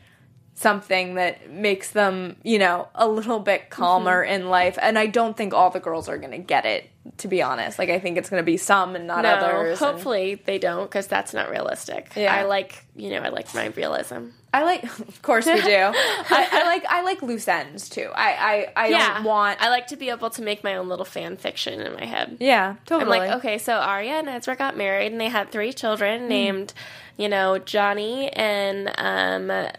something 0.54 1.14
that 1.14 1.50
makes 1.50 1.90
them, 1.90 2.36
you 2.42 2.58
know, 2.58 2.88
a 2.94 3.08
little 3.08 3.40
bit 3.40 3.70
calmer 3.70 4.24
Mm-hmm. 4.24 4.32
in 4.42 4.48
life. 4.50 4.78
And 4.80 4.98
I 4.98 5.06
don't 5.06 5.36
think 5.36 5.54
all 5.54 5.70
the 5.70 5.80
girls 5.80 6.08
are 6.08 6.18
going 6.18 6.32
to 6.32 6.38
get 6.38 6.66
it, 6.66 6.90
to 7.18 7.28
be 7.28 7.42
honest. 7.42 7.78
Like, 7.78 7.88
I 7.88 7.98
think 7.98 8.18
it's 8.18 8.28
going 8.30 8.40
to 8.42 8.44
be 8.46 8.58
some 8.58 8.94
and 8.94 9.06
not 9.06 9.22
No, 9.22 9.30
others. 9.30 9.80
and- 9.80 9.90
hopefully 9.90 10.34
they 10.44 10.58
don't, 10.58 10.84
because 10.84 11.06
that's 11.06 11.32
not 11.34 11.50
realistic. 11.50 12.12
Yeah. 12.14 12.34
I 12.34 12.42
like, 12.44 12.84
you 12.94 13.10
know, 13.10 13.20
I 13.20 13.30
like 13.30 13.52
my 13.54 13.66
realism. 13.68 14.26
I 14.54 14.64
like, 14.64 14.84
of 15.00 15.22
course 15.22 15.46
we 15.46 15.60
do. 15.62 15.70
I, 15.74 16.48
I 16.52 16.62
like, 16.66 16.84
I 16.86 17.02
like 17.02 17.22
loose 17.22 17.48
ends 17.48 17.88
too. 17.88 18.10
I, 18.14 18.68
I, 18.76 18.84
I 18.84 18.88
yeah, 18.88 19.14
don't 19.14 19.24
want. 19.24 19.60
I 19.62 19.70
like 19.70 19.86
to 19.88 19.96
be 19.96 20.10
able 20.10 20.28
to 20.30 20.42
make 20.42 20.62
my 20.62 20.76
own 20.76 20.88
little 20.88 21.06
fan 21.06 21.38
fiction 21.38 21.80
in 21.80 21.94
my 21.94 22.04
head. 22.04 22.36
yeah, 22.40 22.76
totally. 22.84 23.18
I'm 23.20 23.26
like, 23.28 23.36
okay, 23.38 23.56
so 23.58 23.72
Aria 23.78 24.12
and 24.18 24.28
Ezra 24.28 24.54
got 24.54 24.76
married, 24.76 25.10
and 25.12 25.20
they 25.20 25.28
had 25.30 25.50
three 25.50 25.72
children 25.72 26.28
named, 26.28 26.74
you 27.16 27.30
know, 27.30 27.56
Johnny 27.58 28.28
and 28.28 28.92
um, 28.98 29.70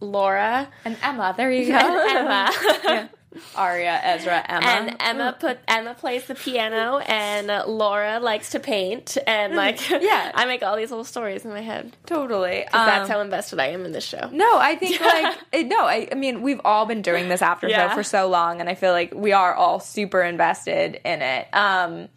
Laura 0.00 0.68
and 0.84 0.96
Emma, 1.02 1.34
there 1.36 1.50
you 1.50 1.66
go. 1.72 1.78
Emma. 1.78 3.08
Aria, 3.54 4.00
Ezra, 4.02 4.42
Emma. 4.48 4.66
And 4.66 4.96
Emma 5.00 5.36
put 5.38 5.58
Emma 5.68 5.94
plays 5.94 6.24
the 6.26 6.34
piano, 6.34 6.98
and 6.98 7.46
Laura 7.68 8.18
likes 8.20 8.50
to 8.50 8.58
paint, 8.58 9.18
and 9.26 9.54
like 9.54 9.90
Yeah. 9.90 10.32
I 10.34 10.46
make 10.46 10.62
all 10.62 10.76
these 10.76 10.90
little 10.90 11.04
stories 11.04 11.44
in 11.44 11.50
my 11.50 11.60
head. 11.60 11.94
totally. 12.06 12.62
'Cause 12.70 12.86
that's 12.86 13.04
Um, 13.04 13.10
how 13.16 13.20
invested 13.20 13.60
I 13.60 13.66
am 13.66 13.84
in 13.84 13.92
this 13.92 14.04
show. 14.04 14.28
No, 14.32 14.58
I 14.58 14.76
think 14.76 14.98
like 15.00 15.36
it, 15.52 15.66
no, 15.66 15.84
I, 15.84 16.08
I 16.10 16.14
mean 16.14 16.40
we've 16.42 16.60
all 16.64 16.86
been 16.86 17.02
doing 17.02 17.28
this 17.28 17.42
after 17.42 17.68
show 17.68 17.90
for 17.90 18.02
so 18.02 18.28
long, 18.28 18.60
and 18.60 18.68
I 18.68 18.74
feel 18.74 18.92
like 18.92 19.12
we 19.14 19.32
are 19.32 19.54
all 19.54 19.78
super 19.78 20.22
invested 20.22 20.98
in 21.04 21.20
it. 21.20 21.48
Um, 21.52 22.08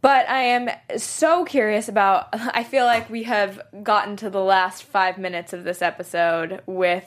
but 0.00 0.28
I 0.28 0.42
am 0.42 0.70
so 0.96 1.44
curious 1.44 1.88
about. 1.88 2.28
I 2.32 2.64
feel 2.64 2.84
like 2.84 3.10
we 3.10 3.24
have 3.24 3.60
gotten 3.82 4.16
to 4.16 4.30
the 4.30 4.42
last 4.42 4.82
five 4.84 5.18
minutes 5.18 5.52
of 5.52 5.64
this 5.64 5.82
episode 5.82 6.62
with 6.66 7.04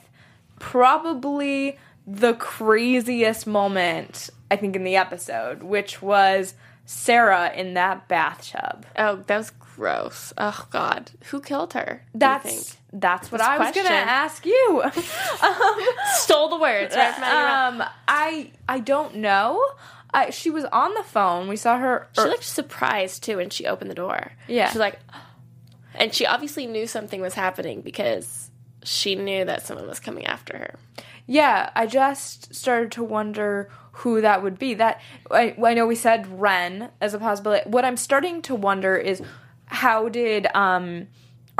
probably 0.58 1.78
the 2.06 2.34
craziest 2.34 3.46
moment 3.46 4.30
I 4.50 4.56
think 4.56 4.76
in 4.76 4.84
the 4.84 4.96
episode, 4.96 5.62
which 5.62 6.02
was 6.02 6.54
Sarah 6.84 7.50
in 7.54 7.74
that 7.74 8.06
bathtub. 8.06 8.84
Oh, 8.98 9.24
that 9.26 9.38
was 9.38 9.50
gross. 9.50 10.34
Oh 10.36 10.66
God, 10.70 11.10
who 11.30 11.40
killed 11.40 11.72
her? 11.72 12.04
That's 12.14 12.76
that's 12.92 13.32
what 13.32 13.38
This 13.38 13.46
I 13.46 13.58
was 13.58 13.74
gonna 13.74 13.88
ask 13.88 14.44
you. 14.44 14.82
stole 16.16 16.50
the 16.50 16.58
words 16.58 16.94
right 16.94 17.14
from 17.14 17.24
out 17.24 17.32
of 17.32 17.38
your 17.38 17.48
mouth. 17.48 17.80
Um, 17.80 17.88
I 18.06 18.50
I 18.68 18.80
don't 18.80 19.16
know. 19.16 19.64
She 20.30 20.50
was 20.50 20.64
on 20.66 20.94
the 20.94 21.02
phone. 21.02 21.48
We 21.48 21.56
saw 21.56 21.78
her. 21.78 22.08
She 22.14 22.22
or- 22.22 22.28
looked 22.28 22.44
surprised 22.44 23.22
too 23.22 23.36
when 23.38 23.50
she 23.50 23.66
opened 23.66 23.90
the 23.90 23.94
door. 23.94 24.32
Yeah. 24.48 24.68
she's 24.68 24.78
like, 24.78 24.98
and 25.94 26.14
she 26.14 26.26
obviously 26.26 26.66
knew 26.66 26.86
something 26.86 27.20
was 27.20 27.34
happening 27.34 27.80
because 27.80 28.50
she 28.84 29.14
knew 29.14 29.44
that 29.44 29.64
someone 29.66 29.86
was 29.86 30.00
coming 30.00 30.26
after 30.26 30.56
her. 30.58 30.74
yeah, 31.26 31.70
I 31.74 31.86
just 31.86 32.54
started 32.54 32.90
to 32.92 33.04
wonder 33.04 33.70
who 33.92 34.20
that 34.22 34.42
would 34.42 34.58
be. 34.58 34.74
That 34.74 35.00
I, 35.30 35.54
I 35.62 35.74
know 35.74 35.86
we 35.86 35.94
said 35.94 36.40
Wren 36.40 36.90
as 37.00 37.14
a 37.14 37.18
possibility. 37.18 37.68
What 37.68 37.84
I'm 37.84 37.96
starting 37.96 38.42
to 38.42 38.54
wonder 38.54 38.96
is 38.96 39.22
how 39.66 40.08
did 40.08 40.46
um, 40.54 41.08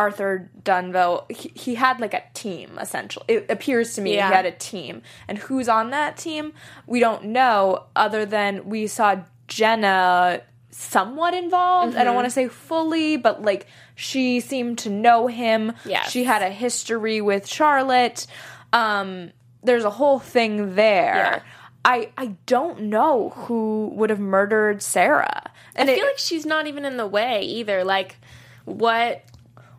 Arthur 0.03 0.51
Dunhill? 0.63 1.31
He, 1.31 1.53
he 1.55 1.75
had 1.75 2.01
like 2.01 2.15
a 2.15 2.23
team 2.35 2.79
essentially. 2.81 3.25
It 3.29 3.47
appears 3.51 3.95
to 3.95 4.01
me 4.01 4.15
Yeah. 4.15 4.29
he 4.29 4.35
had 4.35 4.47
a 4.47 4.53
team, 4.53 5.03
and 5.29 5.39
who's 5.39 5.69
on 5.69 5.91
that 5.91 6.17
team? 6.17 6.53
We 6.87 7.01
don't 7.01 7.25
know. 7.27 7.85
Other 7.95 8.27
than 8.27 8.69
we 8.69 8.87
saw 8.87 9.17
Jenna 9.49 10.43
somewhat 10.71 11.35
involved. 11.35 11.93
Mm-hmm. 11.93 12.01
I 12.01 12.05
don't 12.05 12.15
want 12.15 12.27
to 12.27 12.31
say 12.31 12.49
fully, 12.49 13.17
but 13.17 13.43
like 13.43 13.67
she 13.95 14.41
seemed 14.41 14.79
to 14.79 14.91
know 14.91 15.27
him. 15.27 15.73
Yes. 15.85 16.11
She 16.11 16.25
had 16.25 16.43
a 16.43 16.51
history 16.51 17.21
with 17.21 17.47
Charlotte. 17.47 18.27
Um, 18.73 19.33
there's 19.63 19.85
a 19.85 19.91
whole 19.91 20.19
thing 20.19 20.75
there. 20.75 21.15
Yeah. 21.15 21.43
I 21.85 22.11
I 22.17 22.27
don't 22.47 22.83
know 22.85 23.31
who 23.31 23.93
would 23.95 24.11
have 24.11 24.21
murdered 24.21 24.83
Sarah. 24.83 25.51
And 25.77 25.89
I 25.89 25.93
it- 25.93 25.97
feel 25.97 26.07
like 26.07 26.19
she's 26.19 26.47
not 26.47 26.67
even 26.67 26.85
in 26.85 26.97
the 26.97 27.07
way 27.07 27.43
either. 27.43 27.85
Like, 27.85 28.17
what? 28.65 29.23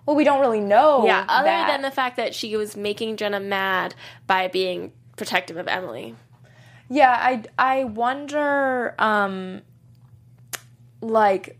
Well, 0.06 0.16
we 0.16 0.24
don't 0.24 0.42
really 0.42 0.60
know. 0.60 1.06
Yeah, 1.06 1.26
other 1.28 1.46
that. 1.46 1.68
than 1.68 1.82
the 1.82 1.92
fact 1.92 2.18
that 2.18 2.36
she 2.36 2.56
was 2.58 2.76
making 2.76 3.18
Jenna 3.18 3.40
mad 3.40 3.96
by 4.28 4.48
being 4.48 4.92
protective 5.16 5.58
of 5.58 5.68
Emily. 5.68 6.16
Yeah, 6.90 7.12
I 7.12 7.44
I 7.58 7.84
wonder 7.86 8.94
um 9.00 9.62
like 11.02 11.58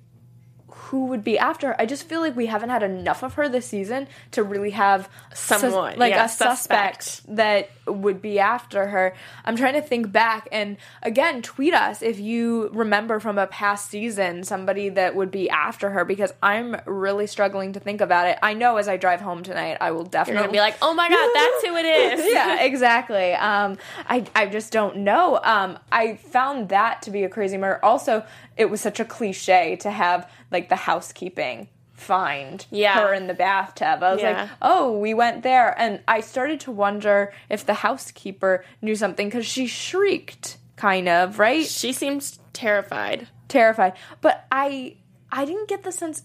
who 0.68 1.06
would 1.08 1.24
be 1.24 1.40
after 1.40 1.68
her. 1.68 1.82
I 1.82 1.86
just 1.86 2.04
feel 2.08 2.20
like 2.22 2.36
we 2.36 2.46
haven't 2.46 2.70
had 2.70 2.84
enough 2.84 3.24
of 3.24 3.34
her 3.36 3.50
this 3.50 3.66
season 3.66 4.08
to 4.32 4.44
really 4.44 4.72
have 4.72 5.10
sus- 5.34 5.62
Someone, 5.62 5.98
like 5.98 6.12
yeah, 6.12 6.26
a 6.26 6.30
suspect, 6.30 7.04
suspect. 7.04 7.36
that 7.38 7.70
would 7.86 8.22
be 8.22 8.40
after 8.40 8.88
her. 8.88 9.14
I'm 9.46 9.56
trying 9.56 9.74
to 9.74 9.82
think 9.82 10.12
back 10.12 10.48
and 10.52 10.78
again 11.02 11.42
tweet 11.42 11.74
us 11.74 12.02
if 12.02 12.20
you 12.20 12.70
remember 12.70 13.20
from 13.20 13.38
a 13.38 13.48
past 13.48 13.90
season 13.90 14.44
somebody 14.44 14.90
that 14.90 15.16
would 15.16 15.32
be 15.32 15.50
after 15.50 15.90
her 15.90 16.06
because 16.06 16.34
I'm 16.42 16.78
really 16.86 17.28
struggling 17.28 17.74
to 17.74 17.80
think 17.80 18.02
about 18.02 18.28
it. 18.28 18.38
I 18.42 18.54
know 18.54 18.78
as 18.78 18.88
I 18.88 18.98
drive 18.98 19.22
home 19.22 19.44
tonight 19.44 19.78
I 19.82 19.92
will 19.92 20.06
definitely 20.06 20.52
be 20.52 20.60
like, 20.60 20.78
oh 20.82 20.94
my 20.94 21.10
god, 21.10 21.30
that's 21.34 21.66
who 21.66 21.76
it 21.76 21.86
is. 21.86 22.26
yeah, 22.34 22.64
exactly. 22.64 23.34
Um, 23.34 23.78
I 24.08 24.26
I 24.36 24.48
just 24.48 24.72
don't 24.72 24.98
know. 24.98 25.40
Um, 25.44 25.80
I 25.92 26.16
found 26.16 26.70
that 26.70 27.02
to 27.04 27.12
be 27.12 27.24
a 27.24 27.30
crazy 27.30 27.58
murder. 27.58 27.84
Also, 27.84 28.26
it 28.58 28.70
was 28.70 28.82
such 28.82 29.00
a 29.00 29.06
cliche 29.06 29.76
to 29.78 29.92
have 29.92 30.30
like 30.52 30.70
the 30.70 30.76
housekeeping 30.76 31.68
find 32.04 32.66
Yeah. 32.70 33.00
her 33.00 33.14
in 33.14 33.28
the 33.28 33.34
bathtub. 33.34 34.04
I 34.04 34.14
was 34.14 34.22
Yeah. 34.22 34.42
like, 34.42 34.50
oh, 34.62 34.98
we 34.98 35.14
went 35.14 35.44
there, 35.44 35.74
and 35.80 36.02
I 36.08 36.20
started 36.22 36.60
to 36.62 36.72
wonder 36.72 37.34
if 37.50 37.66
the 37.66 37.74
housekeeper 37.76 38.64
knew 38.82 38.96
something 38.96 39.28
because 39.30 39.46
she 39.46 39.66
shrieked, 39.68 40.58
kind 40.76 41.08
of 41.10 41.40
right, 41.40 41.66
She 41.66 41.94
seems 41.94 42.40
terrified. 42.54 43.28
terrified. 43.48 43.94
But 44.22 44.46
I 44.52 44.98
I 45.32 45.46
didn't 45.46 45.68
get 45.68 45.84
the 45.84 45.92
sense. 45.92 46.24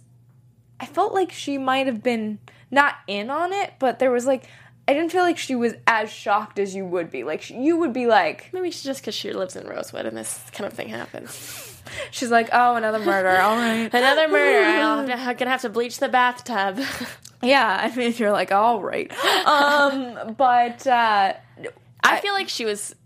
I 0.81 0.87
felt 0.87 1.15
like 1.15 1.33
she 1.33 1.57
might 1.59 1.87
have 1.87 2.03
been 2.03 2.39
not 2.71 2.97
in 3.07 3.31
on 3.31 3.53
it, 3.53 3.75
but 3.79 3.99
there 3.99 4.11
was 4.11 4.27
like 4.27 4.45
I 4.87 4.95
didn't 4.95 5.13
feel 5.13 5.23
like 5.23 5.37
she 5.37 5.55
was 5.55 5.75
as 5.87 6.11
shocked 6.11 6.59
as 6.59 6.75
you 6.75 6.85
would 6.87 7.11
be. 7.11 7.23
Like 7.23 7.43
she, 7.43 7.55
you 7.59 7.77
would 7.77 7.93
be 7.93 8.07
like, 8.07 8.49
Maybe 8.55 8.71
she's 8.71 8.85
just 8.85 9.01
because 9.03 9.15
she 9.15 9.33
lives 9.35 9.55
in 9.55 9.67
Rosewood 9.67 10.07
and 10.07 10.17
this 10.17 10.43
kind 10.53 10.67
of 10.67 10.73
thing 10.73 10.89
happens. 10.89 11.78
She's 12.11 12.31
like, 12.31 12.49
oh, 12.53 12.77
another 12.77 12.99
murder. 12.99 13.37
All 13.41 13.57
right. 13.57 13.93
Another 13.93 14.29
murder. 14.29 14.67
I'll 14.69 14.97
have 14.99 15.07
to- 15.07 15.13
I'm 15.15 15.37
gonna 15.37 15.51
have 15.51 15.63
to 15.63 15.69
bleach 15.71 15.99
the 15.99 16.09
bathtub. 16.09 16.81
Yeah, 17.41 17.79
I 17.81 17.95
mean, 17.95 18.15
you're 18.17 18.33
like, 18.33 18.51
all 18.51 18.83
right. 18.83 19.13
Um, 19.47 20.35
but 20.37 20.85
uh, 20.89 21.35
I 22.03 22.21
feel 22.21 22.33
like 22.33 22.49
she 22.49 22.65
was 22.65 22.97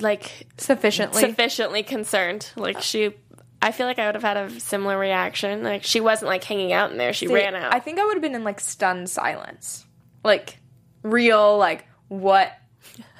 like 0.00 0.48
sufficiently. 0.58 1.20
sufficiently 1.20 1.84
concerned. 1.84 2.50
Like 2.56 2.80
she, 2.82 3.14
I 3.62 3.70
feel 3.70 3.86
like 3.86 4.00
I 4.00 4.06
would 4.06 4.16
have 4.16 4.24
had 4.24 4.36
a 4.36 4.50
similar 4.58 4.98
reaction. 4.98 5.62
Like 5.62 5.84
she 5.84 6.00
wasn't 6.00 6.30
like 6.30 6.42
hanging 6.42 6.72
out 6.72 6.90
in 6.90 6.98
there. 6.98 7.12
She 7.12 7.28
See, 7.28 7.32
ran 7.34 7.54
out. 7.54 7.72
I 7.72 7.78
think 7.78 8.00
I 8.00 8.04
would 8.04 8.14
have 8.14 8.22
been 8.22 8.34
in 8.34 8.42
like 8.42 8.58
stunned 8.58 9.08
silence, 9.08 9.84
like 10.24 10.58
real, 11.04 11.56
like 11.56 11.84
what, 12.08 12.52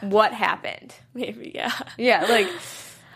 what 0.00 0.32
happened? 0.32 0.94
Maybe 1.14 1.52
yeah. 1.54 1.70
Yeah, 1.96 2.26
like 2.28 2.48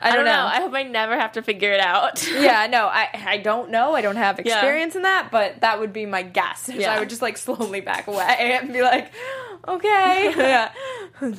I 0.00 0.10
I 0.10 0.16
don't, 0.16 0.24
know. 0.24 0.32
know. 0.32 0.46
I 0.46 0.60
hope 0.60 0.74
I 0.74 0.82
never 0.84 1.18
have 1.18 1.32
to 1.32 1.42
figure 1.42 1.72
it 1.72 1.80
out. 1.80 2.26
yeah, 2.32 2.66
no, 2.68 2.86
I 2.86 3.08
I 3.26 3.38
don't 3.38 3.70
know. 3.70 3.94
I 3.94 4.00
don't 4.00 4.16
have 4.16 4.38
experience 4.38 4.94
in 4.96 5.02
that, 5.02 5.30
but 5.30 5.60
that 5.60 5.80
would 5.80 5.92
be 5.92 6.06
my 6.06 6.22
guess. 6.22 6.68
Yeah. 6.72 6.94
I 6.94 7.00
would 7.00 7.08
just 7.10 7.22
like 7.22 7.36
slowly 7.36 7.80
back 7.80 8.06
away 8.06 8.24
and 8.38 8.72
be 8.72 8.82
like, 8.82 9.12
okay, 9.66 10.32
yeah, 10.36 10.72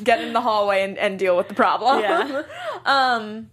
get 0.03 0.21
in 0.21 0.33
the 0.33 0.41
hallway 0.41 0.83
and, 0.83 0.97
and 0.97 1.17
deal 1.19 1.37
with 1.37 1.47
the 1.47 1.53
problem. 1.55 2.01
Yeah. 2.01 2.43
um, 2.85 3.49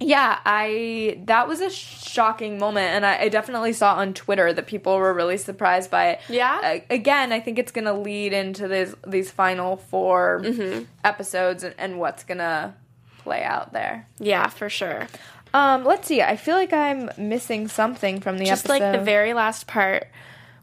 yeah, 0.00 0.40
I 0.44 1.22
that 1.26 1.46
was 1.46 1.60
a 1.60 1.70
shocking 1.70 2.58
moment, 2.58 2.86
and 2.88 3.06
I, 3.06 3.20
I 3.22 3.28
definitely 3.28 3.72
saw 3.72 3.94
on 3.94 4.14
Twitter 4.14 4.52
that 4.52 4.66
people 4.66 4.96
were 4.96 5.14
really 5.14 5.36
surprised 5.36 5.90
by 5.92 6.10
it. 6.10 6.20
Yeah? 6.28 6.60
A- 6.64 6.84
again, 6.90 7.30
I 7.32 7.38
think 7.38 7.56
it's 7.58 7.70
gonna 7.70 7.94
lead 7.98 8.32
into 8.32 8.66
these 8.66 8.94
these 9.06 9.30
final 9.30 9.76
4 9.76 10.40
Mm-hmm. 10.44 10.84
episodes 11.04 11.62
and, 11.62 11.74
and 11.78 12.00
what's 12.00 12.24
gonna 12.24 12.74
play 13.22 13.42
out 13.42 13.72
there. 13.72 14.06
yeah, 14.18 14.48
for 14.48 14.68
sure. 14.68 15.06
Um, 15.54 15.84
let's 15.84 16.08
see. 16.08 16.22
I 16.22 16.36
feel 16.36 16.54
like 16.56 16.72
I'm 16.72 17.10
missing 17.18 17.68
something 17.68 18.20
from 18.20 18.38
the 18.38 18.46
Just 18.46 18.64
episode. 18.64 18.84
like 18.84 18.98
the 18.98 19.04
very 19.04 19.34
last 19.34 19.66
part, 19.66 20.08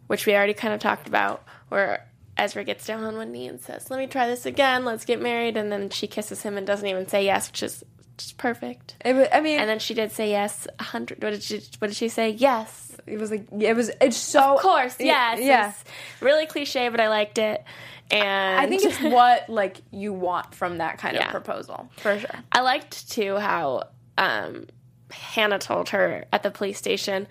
which 0.08 0.26
we 0.26 0.34
already 0.36 0.54
kind 0.56 0.74
of 0.74 0.80
talked 0.80 1.08
about, 1.08 1.44
where 1.70 2.08
Ezra 2.38 2.64
gets 2.64 2.86
down 2.88 3.04
on 3.04 3.16
one 3.16 3.32
knee 3.32 3.48
and 3.48 3.62
says, 3.62 3.92
"Let 3.92 4.00
me 4.00 4.08
try 4.08 4.26
this 4.28 4.46
again. 4.48 4.86
Let's 4.86 5.06
get 5.06 5.22
married." 5.22 5.58
And 5.58 5.72
then 5.72 5.90
she 5.92 6.08
kisses 6.08 6.42
him 6.42 6.58
and 6.58 6.66
doesn't 6.66 6.88
even 6.88 7.08
say 7.08 7.24
yes, 7.24 7.50
which 7.52 7.62
is 7.62 7.84
just 8.20 8.38
perfect. 8.38 8.96
It 9.04 9.14
was, 9.14 9.28
I 9.34 9.42
mean, 9.42 9.60
And 9.60 9.70
then 9.70 9.80
she 9.80 9.94
did 9.94 10.12
say 10.12 10.30
yes 10.30 10.68
a 10.78 10.84
hundred. 10.84 11.22
What 11.24 11.32
did 11.32 11.44
she? 11.44 11.62
What 11.80 11.88
did 11.88 11.96
she 11.98 12.10
say? 12.10 12.30
Yes. 12.30 12.96
it 13.08 13.18
was 13.18 13.32
like 13.32 13.48
it 13.60 13.76
was. 13.76 13.90
It's 14.02 14.18
so. 14.18 14.56
Of 14.56 14.62
course, 14.62 14.96
yes. 15.00 15.40
Yeah. 15.42 15.74
Really 16.22 16.46
cliche, 16.46 16.90
but 16.90 17.00
I 17.00 17.10
liked 17.10 17.38
it. 17.38 17.64
And 18.12 18.60
I 18.60 18.68
think 18.68 18.84
it's 18.84 19.00
what 19.02 19.50
like 19.50 19.78
you 19.92 20.14
want 20.14 20.54
from 20.56 20.80
that 20.80 20.98
kind 20.98 21.16
Yeah. 21.16 21.26
of 21.26 21.32
proposal 21.32 21.90
for 21.98 22.18
sure. 22.20 22.30
I 22.52 22.62
liked 22.62 23.10
too 23.12 23.38
how 23.38 23.84
um, 24.18 24.66
Hannah 25.12 25.60
told 25.60 25.90
her 25.90 26.26
at 26.34 26.42
the 26.44 26.50
police 26.52 26.78
station, 26.80 27.28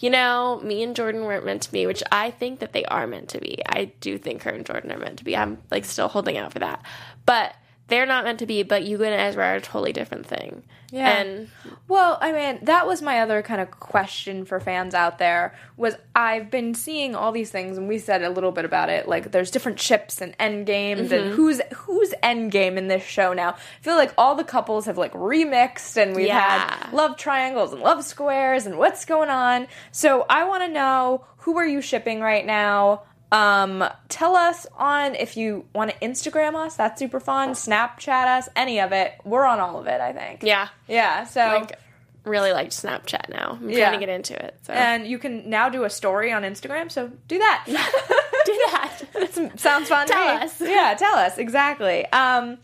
you 0.00 0.10
know, 0.10 0.60
me 0.62 0.82
and 0.82 0.94
Jordan 0.94 1.22
weren't 1.24 1.44
meant 1.46 1.62
to 1.62 1.72
be, 1.72 1.86
which 1.86 2.02
I 2.12 2.30
think 2.30 2.60
that 2.60 2.72
they 2.74 2.84
are 2.84 3.06
meant 3.06 3.30
to 3.30 3.40
be. 3.40 3.62
I 3.66 3.86
do 4.00 4.18
think 4.18 4.42
her 4.42 4.50
and 4.50 4.66
Jordan 4.66 4.92
are 4.92 4.98
meant 4.98 5.18
to 5.18 5.24
be. 5.24 5.34
I'm 5.36 5.58
like 5.70 5.84
still 5.86 6.08
holding 6.08 6.36
out 6.36 6.52
for 6.52 6.58
that. 6.58 6.84
But 7.24 7.54
they're 7.88 8.06
not 8.06 8.24
meant 8.24 8.38
to 8.40 8.46
be, 8.46 8.62
but 8.62 8.84
you 8.84 9.02
and 9.02 9.14
Ezra 9.14 9.44
are 9.46 9.56
a 9.56 9.60
totally 9.60 9.92
different 9.92 10.26
thing. 10.26 10.62
Yeah. 10.90 11.18
And 11.18 11.48
Well, 11.86 12.18
I 12.20 12.32
mean, 12.32 12.64
that 12.64 12.86
was 12.86 13.02
my 13.02 13.20
other 13.20 13.42
kind 13.42 13.60
of 13.60 13.70
question 13.70 14.44
for 14.46 14.58
fans 14.60 14.94
out 14.94 15.18
there 15.18 15.54
was 15.76 15.96
I've 16.14 16.50
been 16.50 16.74
seeing 16.74 17.14
all 17.14 17.32
these 17.32 17.50
things 17.50 17.76
and 17.76 17.88
we 17.88 17.98
said 17.98 18.22
a 18.22 18.30
little 18.30 18.52
bit 18.52 18.64
about 18.64 18.88
it 18.88 19.06
like 19.06 19.30
there's 19.32 19.50
different 19.50 19.80
ships 19.80 20.20
and 20.22 20.34
end 20.38 20.66
games 20.66 21.12
and 21.12 21.26
mm-hmm. 21.26 21.34
who's 21.34 21.60
who's 21.74 22.14
end 22.22 22.52
game 22.52 22.78
in 22.78 22.88
this 22.88 23.02
show 23.04 23.32
now. 23.34 23.50
I 23.50 23.82
feel 23.82 23.96
like 23.96 24.14
all 24.16 24.34
the 24.34 24.44
couples 24.44 24.86
have 24.86 24.96
like 24.96 25.12
remixed 25.12 25.96
and 25.96 26.14
we've 26.16 26.26
Yeah. 26.26 26.70
had 26.84 26.92
love 26.92 27.16
triangles 27.18 27.72
and 27.72 27.82
love 27.82 28.04
squares 28.04 28.64
and 28.64 28.78
what's 28.78 29.04
going 29.04 29.28
on. 29.28 29.66
So 29.92 30.24
I 30.30 30.44
want 30.44 30.62
to 30.64 30.72
know 30.72 31.24
who 31.38 31.58
are 31.58 31.66
you 31.66 31.80
shipping 31.82 32.20
right 32.20 32.44
now? 32.46 33.02
Um, 33.30 33.84
tell 34.08 34.36
us 34.36 34.66
on 34.76 35.14
if 35.14 35.36
you 35.36 35.66
want 35.74 35.90
to 35.90 35.96
Instagram 35.98 36.54
us. 36.54 36.76
That's 36.76 36.98
super 36.98 37.20
fun. 37.20 37.50
Snapchat 37.50 38.26
us. 38.38 38.48
Any 38.56 38.80
of 38.80 38.92
it. 38.92 39.12
We're 39.24 39.44
on 39.44 39.60
all 39.60 39.78
of 39.78 39.86
it. 39.86 40.00
I 40.00 40.12
think. 40.12 40.42
yeah, 40.42 40.68
Yeah. 40.86 41.24
So 41.24 41.40
like 41.40 41.78
really 42.24 42.52
liked 42.52 42.72
Snapchat 42.72 43.28
now. 43.30 43.58
I'm 43.60 43.68
Yeah. 43.70 43.88
trying 43.88 44.00
to 44.00 44.06
get 44.06 44.14
into 44.14 44.34
it. 44.42 44.58
So 44.62 44.72
and 44.72 45.06
you 45.06 45.18
can 45.18 45.48
now 45.48 45.68
do 45.68 45.84
a 45.84 45.90
story 45.90 46.32
on 46.32 46.42
Instagram. 46.42 46.90
So 46.90 47.10
do 47.26 47.38
that. 47.38 47.64
do 48.44 48.60
that. 48.70 48.98
That 49.14 49.52
sounds 49.60 49.88
fun. 49.88 50.06
to 50.06 50.12
Tell 50.12 50.36
me. 50.36 50.42
us. 50.44 50.60
Yeah, 50.60 50.94
tell 50.98 51.16
us 51.16 51.36
exactly. 51.38 52.06
Um, 52.06 52.58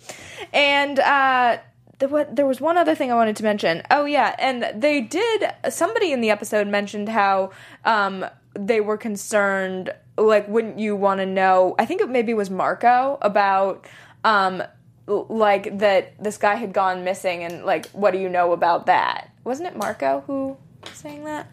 and 0.52 0.98
uh, 0.98 1.58
the, 1.98 2.08
what 2.08 2.34
there 2.36 2.46
was 2.46 2.60
one 2.60 2.76
other 2.78 2.94
thing 2.94 3.10
I 3.12 3.14
wanted 3.14 3.36
to 3.36 3.42
mention. 3.42 3.82
Oh 3.90 4.04
yeah, 4.06 4.34
and 4.38 4.66
they 4.82 5.00
did. 5.02 5.50
Somebody 5.70 6.12
in 6.12 6.20
the 6.22 6.30
episode 6.30 6.66
mentioned 6.68 7.08
how 7.08 7.50
um, 7.84 8.24
they 8.58 8.80
were 8.80 8.96
concerned. 8.96 9.92
Like, 10.16 10.46
wouldn't 10.48 10.78
you 10.78 10.94
want 10.96 11.18
to 11.20 11.26
know? 11.26 11.74
I 11.78 11.86
think 11.86 12.00
it 12.00 12.08
maybe 12.08 12.34
was 12.34 12.50
Marco 12.50 13.18
about. 13.22 13.86
Um, 14.24 14.62
like 15.06 15.78
that 15.80 16.14
this 16.22 16.38
guy 16.38 16.54
had 16.54 16.72
gone 16.72 17.04
missing 17.04 17.44
and 17.44 17.66
like 17.66 17.84
what 17.90 18.12
do 18.12 18.18
you 18.18 18.26
know 18.30 18.52
about 18.52 18.86
that 18.86 19.28
wasn't 19.44 19.68
it 19.68 19.76
marco 19.76 20.22
who 20.26 20.56
was 20.82 20.92
saying 20.94 21.24
that 21.24 21.46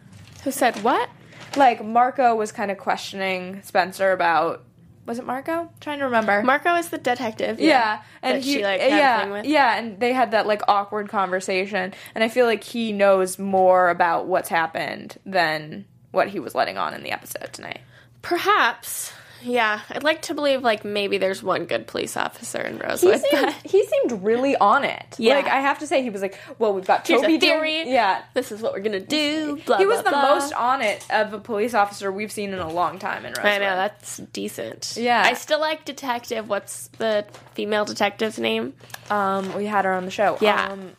Who 0.45 0.52
said 0.52 0.82
what? 0.84 1.10
like 1.58 1.84
Marco 1.84 2.34
was 2.34 2.54
kind 2.54 2.71
of 2.71 2.78
questioning 2.78 3.62
Spencer 3.62 4.13
about 4.13 4.63
was 5.06 5.19
it 5.19 5.26
Marco? 5.26 5.69
trying 5.82 6.00
to 6.00 6.06
remember. 6.06 6.41
Marco 6.43 6.76
is 6.76 6.88
the 6.89 6.97
detective. 6.97 7.60
yeah, 7.60 8.04
and 8.21 8.38
that 8.38 8.43
he, 8.43 8.54
she 8.54 8.63
like 8.63 8.80
yeah, 8.80 9.17
a 9.17 9.21
thing 9.24 9.32
with. 9.34 9.45
yeah, 9.45 9.78
and 9.78 10.00
they 10.00 10.13
had 10.13 10.32
that 10.32 10.47
like 10.47 10.62
awkward 10.69 11.10
conversation, 11.10 11.93
and 12.15 12.24
I 12.24 12.30
feel 12.30 12.45
like 12.45 12.63
he 12.63 12.93
knows 12.93 13.38
more 13.38 13.89
about 13.89 14.28
what's 14.28 14.47
happened 14.47 15.17
than 15.26 15.86
what 16.12 16.30
he 16.30 16.39
was 16.39 16.56
letting 16.56 16.78
on 16.78 16.93
in 16.93 17.04
the 17.04 17.12
episode 17.12 17.52
tonight. 17.52 17.82
Perhaps. 18.22 19.14
Yeah, 19.44 19.82
I'd 19.90 20.04
like 20.04 20.22
to 20.24 20.36
believe 20.36 20.62
like 20.62 20.86
maybe 20.86 21.18
there's 21.18 21.42
one 21.42 21.66
good 21.66 21.88
police 21.88 22.16
officer 22.16 22.62
in 22.62 22.76
He 22.76 22.80
Rosewood. 22.84 23.22
seemed, 23.22 23.54
he 23.64 23.84
seemed 23.84 24.24
really 24.24 24.56
on 24.56 24.84
it. 24.84 25.16
Yeah. 25.18 25.34
Like 25.34 25.48
I 25.48 25.62
have 25.62 25.80
to 25.80 25.88
say, 25.88 26.04
he 26.04 26.12
was 26.12 26.22
like, 26.22 26.38
"Well, 26.60 26.74
we've 26.76 26.86
got 26.86 27.08
Here's 27.08 27.22
Toby 27.22 27.38
a 27.38 27.40
theory. 27.40 27.74
doing- 27.84 27.90
yeah, 27.92 28.22
This 28.36 28.52
is 28.52 28.62
what 28.62 28.74
we're 28.74 28.82
gonna 28.82 29.00
do. 29.00 29.58
Blah, 29.66 29.80
he 29.80 29.88
was 29.88 30.04
blah, 30.04 30.12
the 30.12 30.18
blah. 30.18 30.36
most 30.36 30.54
on 30.54 30.84
it 30.84 31.04
of 31.10 31.34
a 31.34 31.40
police 31.40 31.74
officer 31.74 32.12
we've 32.12 32.32
seen 32.32 32.54
in 32.54 32.60
a 32.60 32.70
long 32.72 33.00
time 33.00 33.26
in 33.26 33.32
Rosewood. 33.32 33.46
I 33.48 33.58
know 33.58 33.76
that's 33.78 34.18
decent. 34.32 34.94
Yeah. 34.96 35.24
I 35.26 35.34
still 35.34 35.60
like 35.60 35.86
detective. 35.86 36.48
What's 36.48 36.90
the 37.00 37.26
female 37.56 37.86
detective's 37.86 38.38
name? 38.38 38.74
Um, 39.10 39.56
we 39.56 39.66
had 39.66 39.86
her 39.86 39.94
on 39.94 40.06
the 40.06 40.12
show. 40.12 40.38
Yeah. 40.40 40.68
Um, 40.72 40.92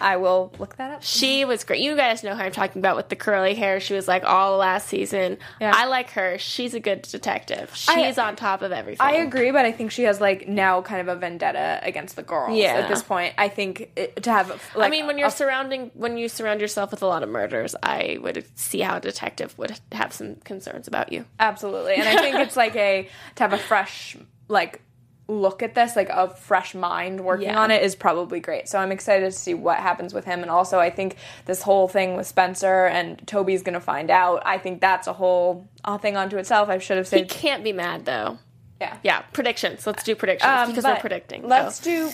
I 0.00 0.16
will 0.16 0.52
look 0.58 0.76
that 0.76 0.90
up. 0.92 1.02
She 1.02 1.44
was 1.44 1.64
great. 1.64 1.80
You 1.80 1.96
guys 1.96 2.22
know 2.22 2.34
who 2.34 2.42
I'm 2.42 2.52
talking 2.52 2.80
about 2.80 2.96
with 2.96 3.08
the 3.08 3.16
curly 3.16 3.54
hair. 3.54 3.80
She 3.80 3.94
was 3.94 4.06
like 4.06 4.24
all 4.24 4.58
last 4.58 4.88
season. 4.88 5.38
Yeah. 5.60 5.72
I 5.74 5.86
like 5.86 6.10
her. 6.10 6.38
She's 6.38 6.74
a 6.74 6.80
good 6.80 7.02
detective. 7.02 7.74
She's 7.74 8.18
on 8.18 8.36
top 8.36 8.62
of 8.62 8.72
everything. 8.72 9.06
I 9.06 9.14
agree, 9.16 9.50
but 9.50 9.64
I 9.64 9.72
think 9.72 9.90
she 9.90 10.02
has 10.04 10.20
like 10.20 10.48
now 10.48 10.82
kind 10.82 11.00
of 11.00 11.08
a 11.08 11.18
vendetta 11.18 11.80
against 11.82 12.16
the 12.16 12.22
girls. 12.22 12.56
Yeah. 12.56 12.74
At 12.74 12.88
this 12.88 13.02
point, 13.02 13.34
I 13.38 13.48
think 13.48 13.90
it, 13.96 14.22
to 14.24 14.30
have. 14.30 14.48
Like, 14.74 14.88
I 14.88 14.90
mean, 14.90 15.06
when 15.06 15.18
you're 15.18 15.28
a- 15.28 15.30
surrounding, 15.30 15.90
when 15.94 16.18
you 16.18 16.28
surround 16.28 16.60
yourself 16.60 16.90
with 16.90 17.02
a 17.02 17.06
lot 17.06 17.22
of 17.22 17.28
murders, 17.28 17.74
I 17.82 18.18
would 18.20 18.44
see 18.58 18.80
how 18.80 18.96
a 18.96 19.00
detective 19.00 19.56
would 19.58 19.78
have 19.92 20.12
some 20.12 20.36
concerns 20.36 20.88
about 20.88 21.12
you. 21.12 21.24
absolutely, 21.40 21.94
and 21.94 22.08
I 22.08 22.16
think 22.20 22.36
it's 22.36 22.56
like 22.56 22.76
a 22.76 23.08
to 23.36 23.42
have 23.42 23.52
a 23.52 23.58
fresh 23.58 24.16
like 24.48 24.80
look 25.28 25.62
at 25.62 25.74
this, 25.74 25.96
like 25.96 26.08
a 26.08 26.28
fresh 26.30 26.74
mind 26.74 27.20
working 27.24 27.48
Yeah. 27.48 27.60
on 27.60 27.70
it 27.72 27.82
is 27.82 27.96
probably 27.96 28.38
great. 28.38 28.68
So 28.68 28.78
I'm 28.78 28.92
excited 28.92 29.24
to 29.24 29.32
see 29.32 29.54
what 29.54 29.78
happens 29.78 30.14
with 30.14 30.24
him, 30.24 30.42
and 30.42 30.50
also 30.50 30.78
I 30.78 30.90
think 30.90 31.16
this 31.46 31.62
whole 31.62 31.88
thing 31.88 32.14
with 32.16 32.26
Spencer 32.28 32.86
and 32.86 33.26
Toby's 33.26 33.62
going 33.62 33.74
to 33.74 33.80
find 33.80 34.10
out. 34.10 34.42
I 34.46 34.58
think 34.58 34.80
that's 34.80 35.06
a 35.08 35.12
whole 35.12 35.66
a 35.84 35.98
thing 35.98 36.16
unto 36.16 36.36
itself. 36.38 36.68
I 36.68 36.78
should 36.78 36.96
have 36.96 37.08
said 37.08 37.22
He 37.24 37.28
said. 37.28 37.38
can't 37.40 37.64
be 37.64 37.72
mad 37.72 38.04
though. 38.04 38.38
Yeah. 38.80 38.96
Yeah, 39.02 39.20
predictions. 39.32 39.86
Let's 39.86 40.04
do 40.04 40.14
predictions 40.14 40.48
Um, 40.50 40.68
because 40.68 40.84
we're 40.84 40.96
predicting. 41.00 41.48
Let's 41.48 41.80
so. 41.82 41.84
do. 41.84 42.10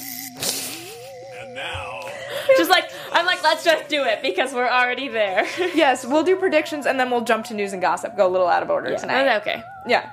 And 1.41 1.55
now, 1.55 2.01
just 2.57 2.71
like 2.71 2.91
I'm 3.13 3.27
like, 3.27 3.43
let's 3.43 3.65
just 3.65 3.89
do 3.89 4.05
it 4.05 4.23
because 4.23 4.53
we're 4.55 4.69
already 4.71 5.09
there. 5.09 5.47
Yes, 5.75 6.05
we'll 6.07 6.23
do 6.25 6.37
predictions 6.37 6.87
and 6.87 6.99
then 7.01 7.11
we'll 7.11 7.23
jump 7.23 7.47
to 7.47 7.55
news 7.55 7.73
and 7.73 7.83
gossip. 7.83 8.17
Go 8.17 8.27
a 8.27 8.31
little 8.31 8.47
out 8.49 8.63
of 8.63 8.71
order 8.71 8.97
tonight. 8.97 9.37
okay. 9.39 9.63
Yeah. 9.87 10.09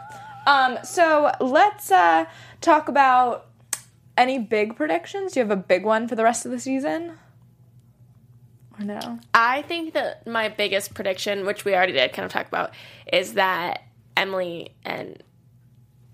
Um, 0.45 0.80
so 0.84 1.32
let's 1.39 1.91
uh, 1.91 2.25
talk 2.62 2.88
about 2.88 3.47
any 4.17 4.39
big 4.39 4.75
predictions. 4.75 5.34
Do 5.34 5.39
you 5.39 5.45
have 5.45 5.58
a 5.58 5.62
big 5.62 5.86
one 5.86 6.08
for 6.08 6.15
the 6.15 6.23
rest 6.23 6.45
of 6.45 6.52
the 6.52 6.60
season? 6.60 7.17
Or 8.79 8.85
no? 8.85 9.19
I 9.33 9.62
think 9.63 9.94
that 9.94 10.25
my 10.25 10.50
biggest 10.50 10.94
prediction, 10.94 11.46
which 11.46 11.65
we 11.65 11.73
already 11.75 11.94
did 11.94 12.13
kind 12.13 12.25
of 12.25 12.31
talk 12.31 12.48
about, 12.48 12.71
is 13.12 13.33
that 13.33 13.83
Emily 14.15 14.75
and 14.83 15.21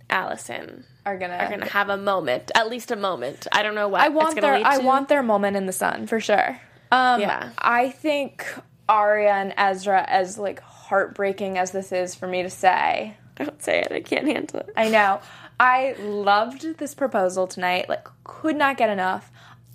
Alison 0.10 0.86
Are 1.06 1.18
gonna. 1.18 1.36
are 1.36 1.50
gonna 1.50 1.70
have 1.70 1.90
a 1.90 1.98
moment, 1.98 2.52
at 2.56 2.70
least 2.70 2.92
a 2.92 2.96
moment. 2.96 3.48
I 3.52 3.64
don't 3.64 3.76
know 3.76 3.88
what 3.88 4.02
I 4.02 4.10
want 4.10 4.40
their. 4.40 4.54
I 4.54 4.78
want 4.80 5.10
their 5.10 5.24
moment 5.24 5.58
in 5.58 5.66
the 5.66 5.74
sun 5.74 6.08
for 6.08 6.20
sure. 6.20 6.60
Um, 6.92 7.22
Yeah. 7.22 7.50
I 7.58 7.90
think 7.90 8.46
Aria 8.88 9.34
and 9.34 9.54
Ezra 9.58 10.06
as 10.08 10.38
like 10.38 10.60
heartbreaking 10.62 11.58
as 11.58 11.72
this 11.72 11.92
is 11.92 12.14
for 12.14 12.28
me 12.28 12.44
to 12.44 12.50
say, 12.50 13.18
Don't 13.36 13.62
say 13.62 13.80
it. 13.82 13.92
I 13.92 14.02
can't 14.02 14.26
handle 14.28 14.62
it. 14.62 14.70
I 14.76 14.90
know. 14.90 15.20
I 15.60 15.96
loved 16.00 16.78
this 16.78 16.94
proposal 16.94 17.48
tonight. 17.48 17.90
Like, 17.90 18.08
could 18.24 18.56
not 18.56 18.78
get 18.78 18.90
enough. 18.90 19.32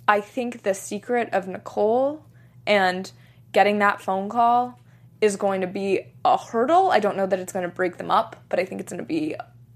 I 0.07 0.21
think 0.21 0.63
the 0.63 0.73
secret 0.73 1.29
of 1.31 1.47
Nicole 1.47 2.25
and 2.65 3.11
getting 3.51 3.79
that 3.79 4.01
phone 4.01 4.29
call 4.29 4.79
is 5.21 5.35
going 5.35 5.61
to 5.61 5.67
be 5.67 6.01
a 6.25 6.37
hurdle. 6.37 6.89
I 6.91 6.99
don't 6.99 7.15
know 7.17 7.27
that 7.27 7.39
it's 7.39 7.53
going 7.53 7.67
to 7.67 7.73
break 7.73 7.97
them 7.97 8.09
up, 8.09 8.35
but 8.49 8.59
I 8.59 8.65
think 8.65 8.81
it's 8.81 8.91
going 8.91 9.01
to 9.03 9.07
be 9.07 9.35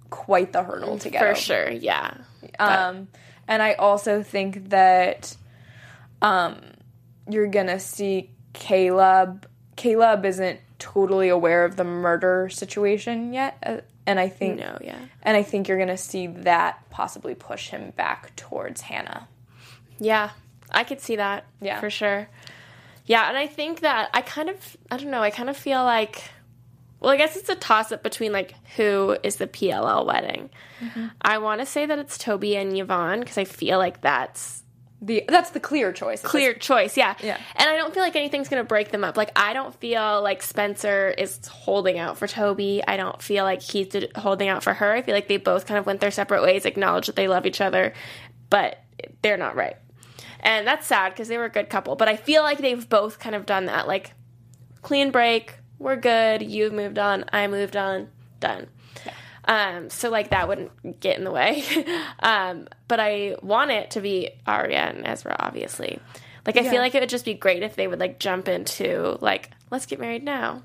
quite 0.10 0.54
the 0.54 0.64
hurdle 0.64 0.98
to 1.00 1.10
get 1.10 1.20
For 1.20 1.28
over. 1.28 1.36
sure. 1.40 1.70
Yeah. 1.72 2.16
Um, 2.60 3.08
and 3.48 3.62
I 3.62 3.74
also 3.74 4.24
think 4.24 4.70
that 4.70 5.36
um, 6.22 6.62
you're 7.30 7.48
gonna 7.48 7.80
see 7.80 8.32
Caleb. 8.54 9.48
Caleb 9.76 10.26
isn't 10.26 10.60
totally 10.80 11.30
aware 11.30 11.66
of 11.66 11.76
the 11.76 11.84
murder 11.84 12.50
situation 12.50 13.34
yet, 13.34 13.58
uh, 13.66 13.78
and 14.06 14.20
I 14.20 14.30
think 14.30 14.60
No, 14.60 14.78
yeah. 14.82 14.98
and 15.24 15.36
I 15.38 15.44
think 15.44 15.68
you're 15.68 15.78
gonna 15.80 15.98
see 15.98 16.28
that 16.28 16.90
possibly 16.90 17.36
push 17.36 17.70
him 17.70 17.92
back 17.92 18.36
towards 18.36 18.82
Hannah. 18.82 19.28
Yeah, 20.00 20.32
I 20.72 20.84
could 20.84 21.02
see 21.02 21.16
that. 21.16 21.46
Yeah. 21.62 21.80
for 21.80 21.90
sure. 21.90 22.28
Yeah, 23.06 23.28
and 23.30 23.38
I 23.38 23.48
think 23.48 23.82
that 23.82 24.10
I 24.14 24.22
kind 24.22 24.50
of, 24.50 24.78
I 24.90 24.98
don't 24.98 25.12
know, 25.12 25.22
I 25.22 25.30
kind 25.30 25.50
of 25.50 25.56
feel 25.56 25.84
like, 25.84 26.24
well, 27.00 27.12
I 27.12 27.18
guess 27.18 27.38
it's 27.38 27.50
a 27.50 27.56
toss 27.56 27.92
up 27.92 28.02
between 28.02 28.32
like 28.32 28.56
who 28.76 29.16
is 29.24 29.36
the 29.36 29.46
PLL 29.48 30.06
wedding. 30.08 30.50
Mm-hmm. 30.82 31.08
I 31.22 31.38
want 31.38 31.62
to 31.62 31.66
say 31.68 31.86
that 31.86 32.00
it's 32.00 32.18
Toby 32.18 32.56
and 32.56 32.76
Yvonne 32.76 33.20
because 33.20 33.38
I 33.38 33.44
feel 33.46 33.78
like 33.78 34.02
that's 34.02 34.64
The 35.02 35.26
that's 35.28 35.50
the 35.52 35.60
clear 35.60 35.92
choice. 35.92 36.22
clear 36.22 36.54
choice. 36.54 36.98
Yeah. 36.98 37.16
Yeah. 37.22 37.38
And 37.56 37.70
I 37.70 37.76
don't 37.76 37.94
feel 37.94 38.02
like 38.02 38.16
anything's 38.16 38.48
going 38.48 38.64
to 38.64 38.68
break 38.68 38.92
them 38.92 39.04
up. 39.04 39.18
Like, 39.18 39.32
I 39.36 39.54
don't 39.54 39.76
feel 39.76 40.22
like 40.22 40.42
Spencer 40.42 41.10
is 41.10 41.46
holding 41.48 42.00
out 42.00 42.18
for 42.18 42.28
Toby. 42.28 42.82
I 42.88 42.98
don't 42.98 43.22
feel 43.22 43.44
like 43.44 43.62
he's 43.62 43.94
holding 44.16 44.48
out 44.48 44.64
for 44.64 44.74
her. 44.74 44.94
I 44.94 45.02
feel 45.02 45.14
like 45.14 45.28
they 45.28 45.38
both 45.38 45.66
kind 45.66 45.78
of 45.78 45.86
went 45.86 46.00
their 46.00 46.12
separate 46.12 46.42
ways, 46.42 46.66
acknowledge 46.66 47.08
that 47.08 47.16
they 47.16 47.28
love 47.28 47.46
each 47.46 47.62
other, 47.62 47.94
but 48.50 48.82
they're 49.22 49.38
not 49.38 49.56
right. 49.56 49.76
And 50.40 50.66
that's 50.66 50.88
sad 50.88 51.10
because 51.10 51.28
they 51.28 51.38
were 51.38 51.46
a 51.46 51.50
good 51.50 51.70
couple. 51.70 51.96
But 51.96 52.08
I 52.08 52.16
feel 52.16 52.42
like 52.44 52.60
they've 52.60 52.88
both 52.88 53.20
kind 53.20 53.36
of 53.36 53.46
done 53.46 53.66
that. 53.66 53.88
Like, 53.88 54.14
clean 54.82 55.12
break, 55.12 55.56
we're 55.78 55.96
good, 55.96 56.42
you've 56.42 56.74
moved 56.74 57.00
on, 57.00 57.26
I 57.34 57.48
moved 57.48 57.76
on, 57.76 58.10
done. 58.40 58.68
Um, 59.48 59.90
so 59.90 60.10
like 60.10 60.32
that 60.32 60.48
wouldn't 60.48 61.00
get 61.00 61.18
in 61.18 61.24
the 61.24 61.32
way. 61.32 61.64
um, 62.20 62.68
but 62.88 63.00
I 63.00 63.36
want 63.42 63.72
it 63.72 63.92
to 63.92 64.02
be 64.02 64.32
Aria 64.48 64.80
and 64.80 65.06
Ezra, 65.06 65.36
obviously. 65.40 66.00
Like 66.46 66.58
I 66.58 66.62
Yeah. 66.62 66.72
feel 66.72 66.82
like 66.82 66.96
it 66.96 67.00
would 67.02 67.10
just 67.10 67.26
be 67.26 67.34
great 67.34 67.64
if 67.64 67.76
they 67.76 67.88
would 67.88 68.00
like 68.00 68.20
jump 68.20 68.48
into 68.48 69.18
like, 69.22 69.52
let's 69.72 69.86
get 69.86 70.00
married 70.00 70.24
now. 70.24 70.64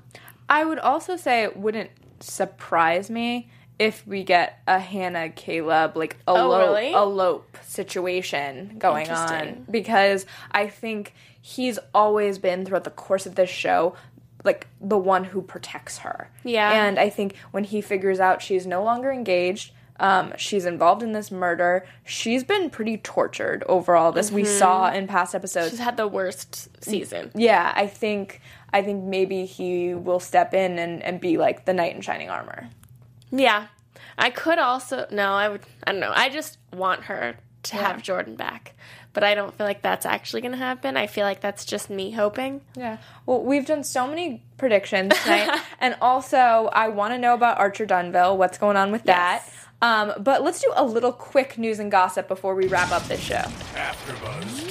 I 0.49 0.63
would 0.65 0.79
also 0.79 1.15
say 1.15 1.43
it 1.43 1.55
wouldn't 1.57 1.91
surprise 2.19 3.09
me 3.09 3.49
if 3.79 4.05
we 4.05 4.23
get 4.23 4.59
a 4.67 4.79
Hannah 4.79 5.29
Caleb 5.29 5.97
like 5.97 6.17
elope, 6.27 6.51
Oh, 6.53 6.73
really? 6.73 6.93
elope 6.93 7.57
situation 7.63 8.75
going 8.77 9.09
on 9.09 9.65
because 9.71 10.25
I 10.51 10.67
think 10.67 11.13
he's 11.41 11.79
always 11.93 12.37
been 12.37 12.63
throughout 12.65 12.83
the 12.83 12.91
course 12.91 13.25
of 13.25 13.33
this 13.35 13.49
show 13.49 13.95
like 14.43 14.67
the 14.79 14.97
one 14.97 15.23
who 15.25 15.41
protects 15.41 15.99
her. 15.99 16.29
Yeah. 16.43 16.71
And 16.71 16.99
I 16.99 17.09
think 17.09 17.35
when 17.51 17.63
he 17.63 17.81
figures 17.81 18.19
out 18.19 18.41
she's 18.41 18.65
no 18.65 18.83
longer 18.83 19.11
engaged, 19.11 19.71
um, 19.99 20.33
she's 20.35 20.65
involved 20.65 21.03
in 21.03 21.11
this 21.11 21.29
murder. 21.29 21.85
She's 22.03 22.43
been 22.43 22.71
pretty 22.71 22.97
tortured 22.97 23.63
over 23.67 23.95
all 23.95 24.11
this. 24.11 24.31
We 24.31 24.45
saw 24.45 24.91
in 24.91 25.07
past 25.07 25.35
episodes. 25.35 25.69
She's 25.69 25.79
had 25.79 25.95
the 25.95 26.07
worst 26.07 26.69
season. 26.83 27.31
yeah, 27.35 27.71
I 27.75 27.85
think 27.85 28.41
I 28.73 28.81
think 28.81 29.03
maybe 29.03 29.45
he 29.45 29.93
will 29.93 30.19
step 30.19 30.53
in 30.53 30.79
and, 30.79 31.03
and 31.03 31.21
be 31.21 31.37
like 31.37 31.65
the 31.65 31.73
knight 31.73 31.95
in 31.95 32.01
shining 32.01 32.29
armor. 32.29 32.69
Yeah. 33.31 33.67
I 34.17 34.29
could 34.31 34.57
also 34.57 35.05
no, 35.11 35.33
I 35.33 35.49
would 35.49 35.61
I 35.85 35.91
don't 35.91 36.01
know. 36.01 36.11
I 36.13 36.29
just 36.29 36.57
want 36.73 37.03
her 37.03 37.35
to 37.63 37.75
have 37.75 38.01
Jordan 38.01 38.35
back. 38.35 38.73
But 39.13 39.23
I 39.23 39.35
don't 39.35 39.53
feel 39.57 39.65
like 39.67 39.81
that's 39.81 40.05
actually 40.05 40.41
gonna 40.41 40.57
happen. 40.57 40.95
I 40.95 41.07
feel 41.07 41.25
like 41.25 41.41
that's 41.41 41.65
just 41.65 41.89
me 41.89 42.11
hoping. 42.11 42.61
Yeah. 42.75 42.97
Well, 43.25 43.43
we've 43.43 43.65
done 43.65 43.83
so 43.83 44.07
many 44.07 44.41
predictions 44.57 45.13
tonight, 45.23 45.59
and 45.79 45.95
also 46.01 46.69
I 46.71 46.87
want 46.87 47.13
to 47.13 47.17
know 47.17 47.33
about 47.33 47.57
Archer 47.59 47.85
Dunhill. 47.85 48.37
What's 48.37 48.57
going 48.57 48.77
on 48.77 48.91
with 48.91 49.03
that? 49.03 49.43
Um, 49.81 50.13
but 50.19 50.43
let's 50.43 50.61
do 50.61 50.71
a 50.75 50.85
little 50.85 51.11
quick 51.11 51.57
news 51.57 51.79
and 51.79 51.91
gossip 51.91 52.27
before 52.27 52.53
we 52.55 52.67
wrap 52.67 52.91
up 52.91 53.03
this 53.07 53.19
show. 53.19 53.35
AfterBuzz 53.35 54.43
TV 54.43 54.70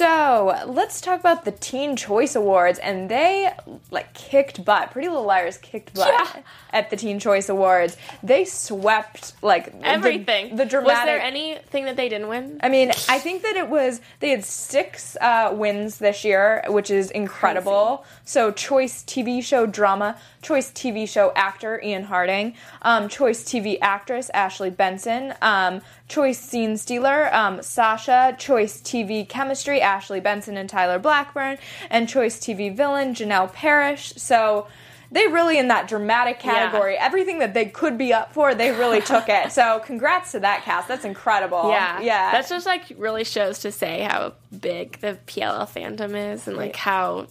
So 0.00 0.56
let's 0.66 0.98
talk 1.02 1.20
about 1.20 1.44
the 1.44 1.52
Teen 1.52 1.94
Choice 1.94 2.34
Awards, 2.34 2.78
and 2.78 3.10
they 3.10 3.50
like 3.90 4.14
kicked 4.14 4.64
butt. 4.64 4.92
Pretty 4.92 5.08
Little 5.08 5.24
Liars 5.26 5.58
kicked 5.58 5.92
butt 5.92 6.08
Yeah. 6.08 6.42
at 6.72 6.88
the 6.88 6.96
Teen 6.96 7.18
Choice 7.18 7.50
Awards. 7.50 7.98
They 8.22 8.46
swept 8.46 9.34
like 9.42 9.74
Everything. 9.82 10.56
The, 10.56 10.64
dramatic. 10.64 10.96
Was 10.96 11.04
there 11.04 11.20
anything 11.20 11.84
that 11.84 11.96
they 11.98 12.08
didn't 12.08 12.28
win? 12.28 12.60
I 12.62 12.70
mean, 12.70 12.92
I 13.10 13.18
think 13.18 13.42
that 13.42 13.56
it 13.56 13.68
was 13.68 14.00
they 14.20 14.30
had 14.30 14.42
six 14.42 15.18
uh, 15.20 15.50
wins 15.54 15.98
this 15.98 16.24
year, 16.24 16.64
which 16.68 16.90
is 16.90 17.10
incredible. 17.10 18.06
So, 18.24 18.52
choice 18.52 19.02
TV 19.02 19.44
show 19.44 19.66
drama, 19.66 20.16
choice 20.40 20.70
TV 20.70 21.06
show 21.06 21.30
actor 21.36 21.78
Ian 21.84 22.04
Harding, 22.04 22.54
um, 22.80 23.10
choice 23.10 23.44
TV 23.44 23.76
actress 23.82 24.30
Ashley 24.32 24.70
Benson, 24.70 25.34
um, 25.42 25.82
choice 26.10 26.38
scene 26.38 26.76
stealer 26.76 27.34
um, 27.34 27.62
Sasha, 27.62 28.36
choice 28.38 28.80
TV 28.80 29.26
chemistry 29.26 29.80
Ashley 29.80 30.20
Benson 30.20 30.58
and 30.58 30.68
Tyler 30.68 30.98
Blackburn, 30.98 31.56
and 31.88 32.08
choice 32.08 32.38
TV 32.38 32.74
villain 32.76 33.14
Janel 33.14 33.50
Parrish. 33.52 34.12
So. 34.16 34.66
They 35.12 35.26
really 35.26 35.58
in 35.58 35.66
that 35.66 35.88
dramatic 35.88 36.38
category. 36.38 36.96
Everything 36.96 37.40
that 37.40 37.52
they 37.52 37.64
could 37.64 37.98
be 37.98 38.12
up 38.12 38.32
for, 38.32 38.54
they 38.54 38.70
really 38.70 39.00
took 39.00 39.28
it. 39.28 39.50
So, 39.50 39.82
congrats 39.84 40.30
to 40.30 40.38
that 40.38 40.62
cast. 40.62 40.86
That's 40.86 41.04
incredible. 41.04 41.68
Yeah, 41.68 42.00
yeah. 42.00 42.30
That's 42.30 42.48
just 42.48 42.64
like 42.64 42.84
really 42.96 43.24
shows 43.24 43.58
to 43.62 43.72
say 43.72 44.02
how 44.02 44.34
big 44.56 45.00
the 45.00 45.18
PLL 45.26 45.68
fandom 45.68 46.32
is 46.32 46.46
and 46.46 46.56
like 46.56 46.76
how 46.76 47.26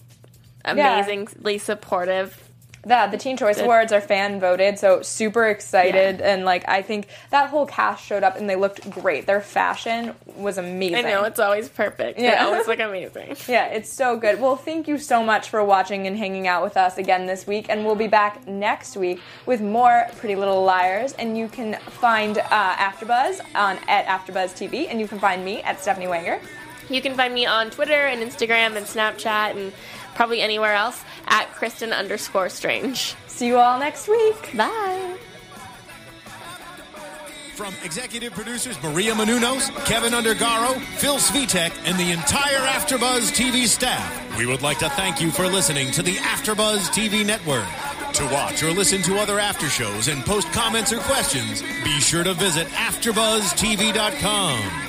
amazingly 0.65 1.57
supportive. 1.57 2.48
Yeah, 2.88 3.07
the 3.07 3.17
Teen 3.17 3.36
Choice 3.38 3.59
Awards 3.59 3.91
are 3.91 3.99
fan 4.01 4.39
voted, 4.39 4.80
so 4.80 5.01
super 5.01 5.47
excited. 5.47 6.21
And 6.21 6.45
like, 6.45 6.63
I 6.67 6.82
think 6.82 7.07
that 7.30 7.49
whole 7.49 7.65
cast 7.65 8.05
showed 8.05 8.23
up 8.23 8.38
and 8.38 8.49
they 8.49 8.55
looked 8.55 8.89
great. 8.89 9.25
Their 9.25 9.41
fashion 9.41 10.15
was 10.38 10.57
amazing. 10.57 10.95
I 10.95 11.01
know 11.01 11.23
it's 11.25 11.39
always 11.39 11.67
perfect. 11.69 12.17
They 12.17 12.23
Yeah. 12.25 12.45
always 12.45 12.67
look 12.67 12.80
amazing. 12.89 13.36
Yeah, 13.47 13.65
it's 13.65 13.91
so 13.91 14.15
good. 14.17 14.39
Well, 14.39 14.55
thank 14.55 14.88
you 14.88 14.97
so 14.97 15.23
much 15.23 15.49
for 15.49 15.63
watching 15.63 16.07
and 16.07 16.17
hanging 16.17 16.47
out 16.47 16.63
with 16.63 16.77
us 16.77 16.97
again 16.97 17.25
this 17.25 17.45
week. 17.45 17.65
And 17.69 17.86
we'll 17.86 17.95
be 17.95 18.07
back 18.07 18.47
next 18.47 18.95
week 18.95 19.19
with 19.45 19.61
more 19.61 20.05
Pretty 20.17 20.36
Little 20.36 20.63
Liars. 20.63 21.13
And 21.13 21.38
you 21.38 21.47
can 21.49 21.73
find 21.75 22.38
uh, 22.38 22.75
AfterBuzz 22.75 23.41
on 23.55 23.77
at 23.88 24.05
AfterBuzz 24.05 24.53
TV, 24.55 24.88
and 24.89 24.99
you 24.99 25.07
can 25.07 25.19
find 25.19 25.43
me 25.43 25.61
at 25.63 25.82
Stephanie 25.82 26.05
Wanger. 26.07 26.39
You 26.89 27.01
can 27.03 27.13
find 27.13 27.34
me 27.36 27.45
on 27.45 27.69
Twitter 27.69 28.07
and 28.07 28.19
Instagram 28.19 28.75
and 28.75 28.84
Snapchat 28.86 29.51
and 29.55 29.71
probably 30.20 30.41
anywhere 30.41 30.74
else 30.74 31.01
at 31.28 31.49
Kristen 31.53 31.93
underscore 31.93 32.49
Strange. 32.49 33.15
See 33.28 33.47
you 33.47 33.55
all 33.55 33.80
next 33.80 34.09
week. 34.09 34.53
Bye. 34.53 35.15
From 37.55 37.74
executive 37.86 38.34
producers 38.34 38.78
Maria 38.84 39.13
Menounos, 39.13 39.70
Kevin 39.86 40.11
Undergaro, 40.11 40.78
Phil 40.97 41.15
Svitek, 41.15 41.72
and 41.86 41.97
the 41.97 42.11
entire 42.11 42.59
AfterBuzz 42.67 43.32
TV 43.32 43.65
staff, 43.65 44.38
we 44.38 44.45
would 44.45 44.61
like 44.61 44.80
to 44.80 44.89
thank 44.89 45.22
you 45.22 45.32
for 45.32 45.47
listening 45.47 45.89
to 45.91 46.01
the 46.01 46.15
AfterBuzz 46.15 46.89
TV 46.89 47.26
network. 47.26 47.63
To 48.15 48.26
watch 48.26 48.61
or 48.61 48.72
listen 48.72 49.01
to 49.03 49.20
other 49.20 49.39
after 49.39 49.70
shows 49.70 50.09
and 50.09 50.26
post 50.26 50.51
comments 50.51 50.91
or 50.91 50.99
questions, 50.99 51.61
be 51.86 52.01
sure 52.01 52.26
to 52.26 52.34
visit 52.34 52.67
AfterBuzzTV.com. 52.67 54.88